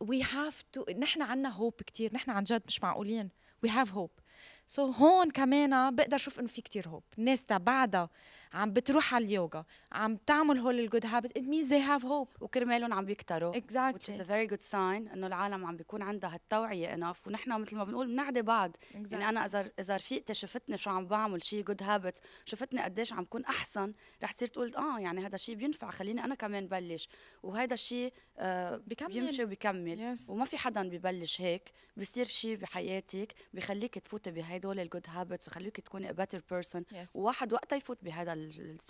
we 0.00 0.20
have 0.22 0.62
to 0.72 0.92
نحن 0.98 1.22
عنا 1.22 1.48
hope 1.48 1.72
كتير 1.72 2.14
نحن 2.14 2.30
عن 2.30 2.44
جد 2.44 2.62
مش 2.66 2.82
معقولين. 2.82 3.30
We 3.66 3.70
have 3.70 3.88
hope. 3.88 4.23
so 4.66 4.96
هون 4.96 5.30
كمان 5.30 5.94
بقدر 5.94 6.16
أشوف 6.16 6.38
إنه 6.40 6.48
في 6.48 6.62
كتير 6.62 6.88
hope 6.88 7.02
الناس 7.18 7.44
بعدها 7.50 8.08
عم 8.52 8.72
بتروح 8.72 9.14
على 9.14 9.24
اليوغا 9.24 9.64
عم 9.92 10.16
تعمل 10.16 10.58
هول 10.58 10.80
ال 10.80 10.85
good 10.85 11.06
habit 11.06 11.38
it 11.38 11.42
means 11.42 11.68
they 11.68 11.88
have 11.90 12.04
hope. 12.04 12.42
وكرمالهم 12.42 12.92
عم 12.92 13.04
بيكتروا 13.04 13.52
exactly 13.54 13.94
which 13.94 14.08
is 14.08 14.20
a 14.20 14.24
very 14.24 14.54
good 14.54 14.62
sign 14.72 15.12
إنه 15.12 15.26
العالم 15.26 15.66
عم 15.66 15.76
بيكون 15.76 16.02
عندها 16.02 16.34
التوعية 16.34 16.94
enough 16.94 17.26
ونحن 17.26 17.60
مثل 17.60 17.76
ما 17.76 17.84
بنقول 17.84 18.06
بنعدي 18.06 18.42
بعض. 18.42 18.76
exactly. 18.76 19.12
يعني 19.12 19.28
أنا 19.28 19.44
اذا 19.44 19.70
إذا 19.78 19.96
رفيقتي 19.96 20.34
شفتني 20.34 20.76
شو 20.76 20.90
عم 20.90 21.06
بعمل 21.06 21.44
شيء 21.44 21.64
good 21.64 21.82
habit 21.82 22.18
شفتني 22.44 22.80
قديش 22.82 23.12
عم 23.12 23.24
بكون 23.24 23.44
أحسن 23.44 23.92
رح 24.22 24.32
تصير 24.32 24.48
تقول 24.48 24.76
آه 24.76 24.98
يعني 25.00 25.26
هذا 25.26 25.34
الشيء 25.34 25.54
بينفع 25.54 25.90
خليني 25.90 26.24
أنا 26.24 26.34
كمان 26.34 26.66
بلش. 26.68 27.08
وهذا 27.42 27.74
الشيء 27.74 28.12
آه 28.38 28.82
بيمشي 29.08 29.44
وبيكمل. 29.44 30.16
Yes. 30.16 30.30
وما 30.30 30.44
في 30.44 30.58
حدا 30.58 30.88
ببلش 30.88 31.40
هيك 31.40 31.72
بصير 31.96 32.26
شيء 32.26 32.56
بحياتك 32.56 33.34
بخليك 33.54 33.98
تفوتي 34.24 34.40
بهدول 34.40 34.80
ال 34.80 34.85
good 34.85 35.06
habits 35.08 35.48
وخليك 35.48 35.80
تكوني 35.80 36.08
person. 36.08 36.82
Yes. 36.92 37.16
وواحد 37.16 37.52
وقتها 37.52 37.76
يفوت 37.76 37.98
بهذا 38.02 38.32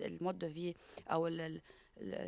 ال 0.00 0.08
mode 0.08 0.38
de 0.38 0.48
vie 0.48 0.74
أو 1.08 1.26
ال 1.26 1.40
ال 1.40 1.60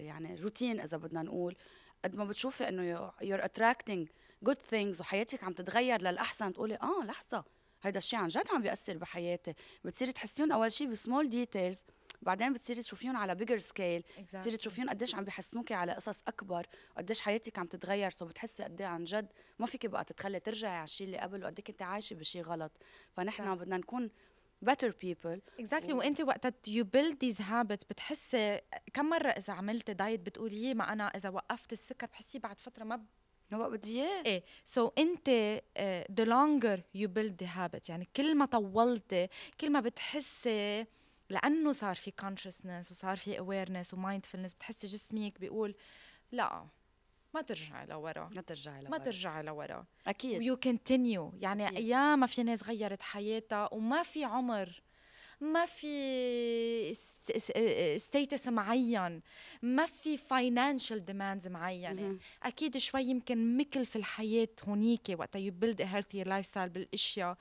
يعني 0.05 0.35
الروتين 0.35 0.81
إذا 0.81 0.97
بدنا 0.97 1.23
نقول. 1.23 1.57
قد 2.05 2.15
ما 2.15 2.25
بتشوفي 2.25 2.69
إنه 2.69 3.11
you're 3.11 3.45
attracting 3.45 4.09
good 4.49 4.59
things 4.71 5.01
وحياتك 5.01 5.45
عم 5.45 5.53
تتغير 5.53 6.03
للأحسن 6.03 6.53
تقولي 6.53 6.75
آه 6.75 7.05
لحظة 7.05 7.45
هيدا 7.83 7.99
الشيء 7.99 8.19
عن 8.19 8.29
جد 8.29 8.49
عم 8.53 8.63
بيأثر 8.63 8.97
بحياتي. 8.97 9.55
بتصيري 9.85 10.13
تحسيهم 10.13 10.53
أول 10.53 10.73
شيء 10.73 10.87
ب 10.91 10.97
small 10.97 11.29
details 11.29 11.85
بعدين 12.23 12.53
بتصيري 12.53 12.83
تشوفيهم 12.83 13.17
على 13.17 13.35
bigger 13.35 13.59
scale 13.59 14.03
exactly. 14.03 14.21
بتصيري 14.23 14.57
تشوفيهم 14.57 14.91
قديش 14.91 15.15
عم 15.15 15.25
بيحسنوكي 15.25 15.75
على 15.75 15.93
قصص 15.93 16.23
أكبر 16.29 16.67
وقديش 16.97 17.21
حياتك 17.21 17.59
عم 17.59 17.67
تتغير. 17.67 18.11
so 18.11 18.27
بتحسي 18.27 18.63
قد 18.65 18.83
عن 18.83 19.05
جد 19.05 19.33
ما 19.59 19.67
فيك 19.67 19.87
بقى 19.87 20.05
تتخلي 20.05 20.41
ترجعي 20.41 20.77
على 20.77 20.85
الشيء 20.85 21.07
اللي 21.07 21.19
قبل 21.19 21.45
وقد 21.45 21.61
انت 21.69 21.83
عايشة 21.83 22.15
بشيء 22.15 22.43
غلط. 22.43 22.73
فنحن 23.13 23.55
بدنا 23.55 23.77
نكون 23.77 24.11
better 24.65 24.91
people. 25.05 25.41
exactly 25.61 25.93
و... 25.93 25.99
وانت 25.99 26.21
وقت 26.21 26.69
you 26.69 26.85
build 26.85 27.25
these 27.25 27.41
habits 27.41 27.85
بتحسي 27.85 28.61
كم 28.95 29.09
مرة 29.09 29.29
إذا 29.29 29.53
عملت 29.53 29.91
دايت 29.91 30.21
بتقولي 30.21 30.75
ما 30.75 30.93
أنا 30.93 31.07
إذا 31.07 31.29
وقفت 31.29 31.73
السكر 31.73 32.07
بحسي 32.07 32.39
بعد 32.39 32.61
فترة 32.61 32.85
ما 32.85 32.97
ب... 32.97 33.07
هو 33.55 33.71
بدي 33.71 34.03
اياه 34.03 34.23
إيه. 34.27 34.45
so 34.65 34.93
انت 34.99 35.29
the 36.13 36.25
longer 36.25 36.83
you 36.95 37.09
build 37.09 37.43
the 37.43 37.49
habit 37.53 37.89
يعني 37.89 38.09
كل 38.17 38.35
ما 38.35 38.47
طولتي 38.47 39.29
كل 39.61 39.71
ما 39.71 39.81
بتحسي 39.81 40.87
لأنه 41.31 41.73
صار 41.73 41.95
في 41.95 42.13
consciousness 42.23 42.91
وصار 42.91 43.17
في 43.17 43.37
awareness 43.39 43.95
و 43.95 44.00
mindfulness 44.00 44.55
بتحسي 44.55 44.87
جسمك 44.87 45.41
بيقول 45.41 45.75
لا 46.33 46.67
ما 47.35 47.43
ترجعي 47.43 47.87
لورا. 47.87 48.31
ما 48.35 48.41
ترجعي 48.41 48.81
لورا. 48.81 48.91
ما 48.91 48.99
ترجعي 48.99 49.43
لورا. 49.43 49.85
أكيد. 50.07 50.39
و 50.39 50.57
you 50.57 50.77
continue 50.77 51.33
يعني 51.39 51.69
أكيد. 51.69 51.77
أيام 51.77 52.19
ما 52.21 52.27
في 52.27 52.43
ناس 52.43 52.65
غيرت 52.65 53.03
حياتها 53.03 53.75
وما 53.75 54.03
في 54.03 54.25
عمر 54.25 54.83
ما 55.41 55.67
في 55.67 56.95
status 57.97 58.49
معين 58.49 59.23
ما 59.63 59.87
في 59.87 60.17
financial 60.17 61.05
demands 61.05 61.49
معينة. 61.49 62.19
أكيد 62.43 62.77
شوي 62.77 63.03
يمكن 63.03 63.57
مكل 63.57 63.87
الحياة 63.97 64.49
هونيك 64.69 65.03
وقت 65.19 65.37
you 65.37 65.53
build 65.53 65.81
a 65.81 65.85
healthy 65.85 66.25
lifestyle 66.25 66.69
بالأشياء. 66.69 67.37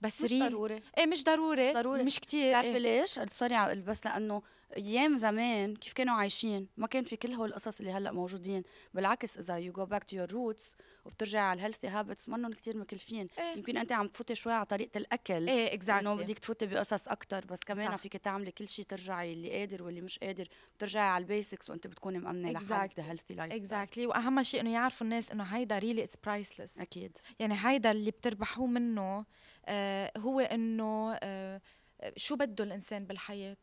بس 0.00 0.22
مش 0.22 0.30
real 0.30 0.48
ضروري 0.48 0.82
إيه 0.98 1.06
مش 1.06 1.24
ضروري 1.24 1.68
مش 1.68 1.74
ضروري. 1.74 2.02
مش 2.02 2.20
كتير 2.20 2.48
بتعرفي 2.50 2.68
إيه. 2.68 2.78
ليش؟ 2.78 3.18
sorry 3.30 3.54
بس 3.82 4.06
لأنه 4.06 4.42
أيام 4.76 5.18
زمان 5.18 5.76
كيف 5.76 5.92
كانوا 5.92 6.14
عايشين 6.14 6.68
ما 6.76 6.86
كان 6.86 7.02
في 7.02 7.16
كل 7.16 7.32
هول 7.32 7.48
القصص 7.48 7.80
اللي 7.80 7.92
هلأ 7.92 8.12
موجودين. 8.12 8.62
بالعكس 8.94 9.38
إذا 9.38 9.56
you 9.56 9.72
go 9.72 9.86
back 9.86 10.04
to 10.04 10.16
your 10.16 10.32
roots 10.32 10.76
وبترجعي 11.04 11.42
على 11.42 11.58
ال 11.58 11.62
healthy 11.62 11.88
habits 11.88 12.28
منهم 12.28 12.52
كثير 12.52 12.76
مكلفين. 12.76 13.28
إيه. 13.38 13.56
يمكن 13.56 13.76
أنت 13.76 13.92
عم 13.92 14.08
تفوتي 14.08 14.34
شوي 14.34 14.52
على 14.52 14.66
طريقة 14.66 14.98
الأكل. 14.98 15.48
إيه 15.48 15.66
إنه 15.66 15.74
exactly 15.74 16.16
بدك 16.16 16.38
تفوتي 16.38 16.66
بقصص 16.66 17.08
أكثر 17.08 17.44
بس 17.44 17.60
كمان. 17.66 17.96
فيك 17.96 18.16
تعملي 18.16 18.50
كل 18.50 18.68
شيء 18.68 18.84
ترجعي 18.84 19.32
اللي 19.32 19.58
قادر 19.58 19.82
واللي 19.82 20.00
مش 20.00 20.18
قادر 20.18 20.48
بترجعي 20.76 21.08
على 21.08 21.22
ال 21.22 21.29
basics 21.29 21.70
وأنت 21.70 21.86
بتكوني 21.86 22.18
لحالك 22.52 22.92
Exactly. 22.92 22.96
the 22.96 23.10
healthy 23.10 23.34
life 23.34 23.52
exactly 23.52 24.06
وأهم 24.06 24.42
شيء 24.42 24.60
إنه 24.60 24.72
يعرفوا 24.72 25.04
الناس 25.04 25.32
إنه 25.32 25.44
هيدا 25.44 25.78
really 25.78 26.04
it's 26.04 26.16
priceless 26.16 26.80
أكيد. 26.80 27.18
يعني 27.38 27.54
هيدا 27.58 27.90
اللي 27.90 28.10
بتربحوه 28.10 28.66
منه 28.66 29.24
آه 29.66 30.12
هو 30.16 30.40
إنه 30.40 31.18
آه 31.22 31.60
شو 32.16 32.36
بده 32.36 32.64
الإنسان 32.64 33.04
بالحياة؟ 33.04 33.56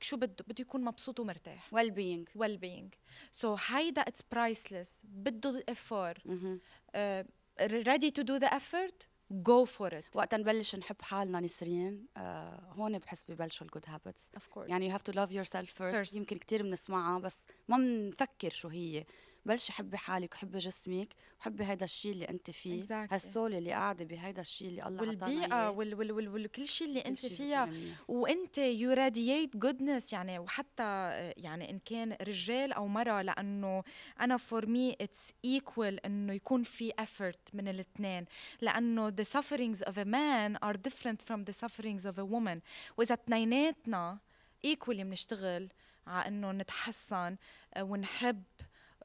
شو 0.00 0.16
بده 0.16 0.44
بده 0.48 0.62
يكون 0.62 0.84
مبسوط 0.84 1.20
ومرتاح. 1.20 1.74
well 1.74 2.58
being 2.60 2.96
so 3.40 3.46
هيدا 3.70 4.00
it's 4.02 4.22
priceless 4.32 5.02
بده 5.04 5.50
ال 5.50 5.59
effort 5.59 6.14
uh, 6.14 7.26
ready 7.62 8.10
to 8.10 8.22
do 8.22 8.38
the 8.40 8.50
effort 8.50 9.06
go 9.32 9.66
for 9.78 9.90
it. 9.90 10.16
وقت 10.16 10.34
نبلش 10.34 10.76
نحب 10.76 11.02
حالنا 11.02 11.40
نسرين 11.40 12.06
آه 12.16 12.72
هون 12.72 12.98
بحس 12.98 13.24
ببلشوا 13.30 13.66
ال 13.66 13.70
good 13.70 13.84
habits 13.86 14.30
of 14.36 14.54
course. 14.54 14.68
يعني 14.68 14.90
you 14.90 14.98
have 14.98 15.02
to 15.02 15.12
love 15.16 15.30
yourself 15.32 15.68
first, 15.78 16.10
First. 16.10 16.16
يمكن 16.16 16.36
كتير 16.36 16.62
بنسمعها 16.62 17.18
بس 17.18 17.42
ما 17.68 17.76
بنفكر 17.76 18.50
شو 18.50 18.68
هي. 18.68 19.04
بلشي 19.46 19.72
حبي 19.72 19.96
حالك 19.96 20.34
وحبي 20.34 20.58
جسمك 20.58 21.08
وحبي 21.40 21.64
هيدا 21.64 21.84
الشيء 21.84 22.12
اللي 22.12 22.28
انت 22.28 22.50
فيه 22.50 22.82
Exactly. 22.82 23.12
هالسولة 23.12 23.58
اللي 23.58 23.72
قاعدة 23.72 24.04
بهيدا 24.04 24.40
الشيء 24.40 24.68
اللي 24.68 24.86
الله 24.86 25.00
والبيئة. 25.00 25.70
وال 25.70 25.94
وال 25.94 26.12
وال 26.28 26.46
وكل 26.46 26.68
شيء 26.68 26.88
اللي 26.88 27.00
انت 27.00 27.26
فيها. 27.26 27.70
وانت 28.08 28.58
you 28.58 28.92
radiate 28.92 29.56
goodness 29.56 30.12
يعني 30.12 30.38
وحتى 30.38 31.10
يعني 31.36 31.70
إن 31.70 31.78
كان 31.78 32.12
رجال 32.22 32.72
أو 32.72 32.86
مراه 32.86 33.22
لأنه 33.22 33.82
أنا 34.20 34.36
for 34.36 34.66
me 34.66 34.96
it's 35.00 35.32
equal 35.44 36.06
إنه 36.06 36.32
يكون 36.32 36.62
في 36.62 36.92
effort 36.92 37.54
من 37.54 37.68
الاثنين 37.68 38.24
لأنه 38.60 39.10
the 39.10 39.24
sufferings 39.24 39.80
of 39.88 39.92
a 39.98 40.04
man 40.04 40.58
are 40.68 40.76
different 40.88 41.22
from 41.28 41.44
the 41.44 41.52
sufferings 41.52 42.06
of 42.06 42.18
a 42.18 42.24
woman 42.34 42.58
وإذا 42.96 43.14
اثنيناتنا 43.14 44.18
equally 44.66 44.88
بنشتغل 44.90 45.68
على 46.06 46.28
إنه 46.28 46.52
نتحسن 46.52 47.36
آه، 47.74 47.82
ونحب 47.82 48.42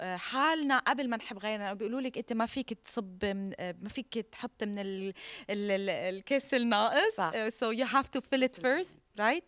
حالنا 0.04 0.78
قبل 0.80 1.10
ما 1.10 1.18
نحب 1.18 1.40
غيرنا 1.40 1.74
بيقولوا 1.74 2.02
لك 2.02 2.18
أنت 2.18 2.34
ما 2.34 2.46
فيك 2.46 2.74
تصب 2.74 3.26
من 3.26 3.50
ما 3.60 3.90
فيك 3.90 4.14
تحط 4.18 4.64
من 4.64 4.80
ال 4.80 5.14
ال 5.50 5.72
ال 5.72 5.90
الكيس 5.90 6.54
الناقص 6.54 7.22
so 7.50 7.72
you 7.72 7.86
have 7.86 8.08
to 8.18 8.22
fill 8.22 8.44
it 8.44 8.56
first 8.62 8.96
right 9.20 9.44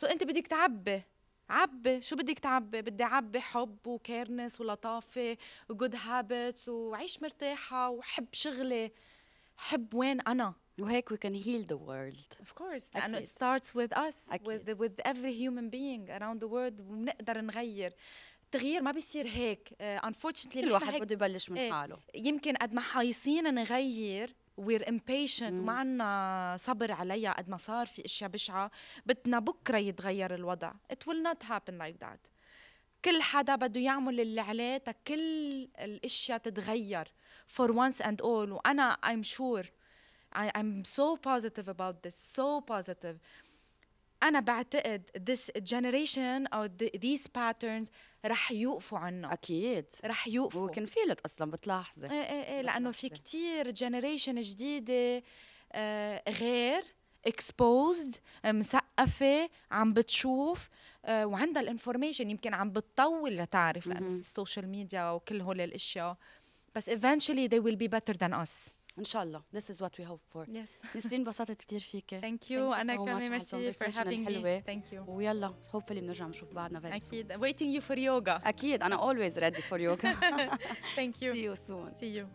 so 0.00 0.10
أنت 0.10 0.24
بدك 0.24 0.46
تعبي 0.46 1.02
عبي 1.50 2.00
شو 2.00 2.16
بدك 2.16 2.38
تعبي؟ 2.38 2.82
بدي 2.82 3.04
أعبي 3.04 3.40
حب 3.40 3.86
و 3.86 3.94
kindness 3.94 4.60
ولطافة 4.60 5.36
و 5.68 5.74
good 5.74 5.96
habits 5.96 6.68
وعيش 6.68 7.22
مرتاحة 7.22 7.90
وحب 7.90 8.26
شغلي 8.32 8.92
حب 9.56 9.94
وين 9.94 10.20
أنا؟ 10.20 10.54
وهيك 10.80 11.14
we 11.14 11.16
can 11.16 11.34
heal 11.34 11.64
the 11.72 11.76
world. 11.76 12.42
Of 12.42 12.54
course 12.54 12.94
لأنه 12.94 13.18
it 13.18 13.22
أكيد. 13.22 13.26
starts 13.28 13.68
with 13.74 13.96
us 13.98 14.32
أكيد. 14.32 14.46
with 14.46 14.78
with 14.78 15.00
every 15.08 15.32
human 15.32 15.70
being 15.70 16.10
around 16.10 16.40
the 16.40 16.48
world 16.48 16.80
وبنقدر 16.80 17.40
نغير. 17.40 17.92
التغيير 18.56 18.82
ما 18.82 18.92
بيصير 18.92 19.26
هيك. 19.26 19.68
uh, 19.68 20.06
unfortunately 20.06 20.54
كل 20.54 20.72
واحد 20.72 21.00
بده 21.00 21.12
يبلش 21.14 21.50
من 21.50 21.58
إيه. 21.58 21.72
حاله. 21.72 21.98
يمكن 22.14 22.56
قد 22.56 22.74
ما 22.74 22.80
حايصين 22.80 23.54
نغير 23.54 24.34
impatient 24.60 25.42
مم. 25.42 25.60
وما 25.60 25.72
عنا 25.72 26.56
صبر 26.58 26.92
عليها 26.92 27.32
قد 27.32 27.50
ما 27.50 27.56
صار 27.56 27.86
في 27.86 28.04
أشياء 28.04 28.30
بشعة. 28.30 28.70
بدنا 29.06 29.38
بكرة 29.38 29.78
يتغير 29.78 30.34
الوضع. 30.34 30.72
It 30.92 31.08
will 31.08 31.22
not 31.28 31.46
happen 31.46 31.74
like 31.78 32.04
that. 32.06 32.30
كل 33.04 33.22
حدا 33.22 33.56
بده 33.56 33.80
يعمل 33.80 34.20
اللي 34.20 34.40
عليه 34.40 34.76
تا 34.76 34.92
كل 34.92 35.68
الأشياء 35.80 36.38
تتغير 36.38 37.12
for 37.56 37.68
once 37.68 38.04
and 38.04 38.20
all. 38.22 38.48
وأنا 38.52 38.98
I'm 39.04 39.22
sure 39.22 39.64
I, 40.36 40.50
I'm 40.58 40.84
so 40.84 41.16
positive 41.16 41.68
about 41.68 42.02
this 42.02 42.16
so 42.36 42.60
positive. 42.60 43.16
أنا 44.28 44.40
بعتقد 44.40 45.02
this 45.30 45.60
generation 45.72 46.54
أو 46.54 46.68
th- 46.68 46.98
these 47.00 47.26
patterns 47.38 47.88
رح 48.26 48.52
يوقفوا 48.52 48.98
عنا 48.98 49.32
أكيد. 49.32 49.84
رح 50.04 50.28
يوقفوا. 50.28 50.68
وكان 50.70 50.86
فيلت 50.86 51.20
أصلا 51.20 51.50
بتلاحظي. 51.50 52.06
إيه 52.06 52.12
إيه 52.12 52.44
إيه 52.56 52.60
لأنه 52.62 52.90
في. 52.90 53.08
كتير 53.08 53.70
generation 53.70 54.40
جديدة 54.40 55.22
آه 55.72 56.22
غير 56.30 56.82
exposed 57.28 58.14
آه، 58.44 58.52
مثقفه 58.52 59.48
عم 59.70 59.92
بتشوف 59.92 60.68
آه 61.04 61.26
وعندها 61.26 61.62
ال 61.62 61.68
information 61.68 62.30
يمكن 62.30 62.54
عم 62.54 62.70
بتطول 62.70 63.36
لتعرف 63.36 63.86
لأنه 63.86 64.08
ال 64.08 64.17
social 64.17 64.68
media 64.68 65.10
وكل 65.10 65.40
هول 65.40 65.60
الأشياء. 65.60 66.16
بس 66.74 66.90
eventually 66.90 67.48
they 67.48 67.60
will 67.60 67.76
be 67.76 67.88
better 67.88 68.14
than 68.16 68.32
us. 68.44 68.75
ان 68.99 69.03
شاء 69.03 69.23
الله 69.23 69.41
this 69.55 69.61
is 69.73 69.77
what 69.77 69.89
we 69.99 70.03
hope 70.09 70.21
for 70.33 70.45
yes 70.47 70.95
نسرين 70.97 71.19
انبسطت 71.21 71.63
كثير 71.63 71.79
فيك 71.79 72.15
thank 72.15 72.43
you 72.45 72.49
you 72.49 72.79
انا 72.81 72.93
so 72.93 72.97
much 72.97 73.01
كمان 73.01 73.15
على 73.15 73.29
ميرسي 73.29 73.73
for 73.73 73.75
الconversation 73.75 73.93
having 73.97 74.07
الحلوة. 74.07 74.59
me 74.59 74.63
thank 74.63 74.91
you 74.93 75.09
ويلا 75.09 75.53
hopefully 75.73 75.91
بنرجع 75.99 76.27
نشوف 76.27 76.53
بعضنا 76.53 76.79
very 76.79 76.83
soon. 77.01 77.07
اكيد 77.07 77.33
waiting 77.33 77.79
you 77.81 77.85
for 77.87 77.95
yoga 77.97 78.47
اكيد 78.47 78.83
انا 78.83 78.97
always 79.13 79.33
ready 79.33 79.61
for 79.61 79.77
yoga 79.77 80.15
thank 80.95 81.15
you 81.21 81.33
see 81.33 81.45
you 81.47 81.55
soon 81.67 81.99
see 82.01 82.17
you 82.19 82.25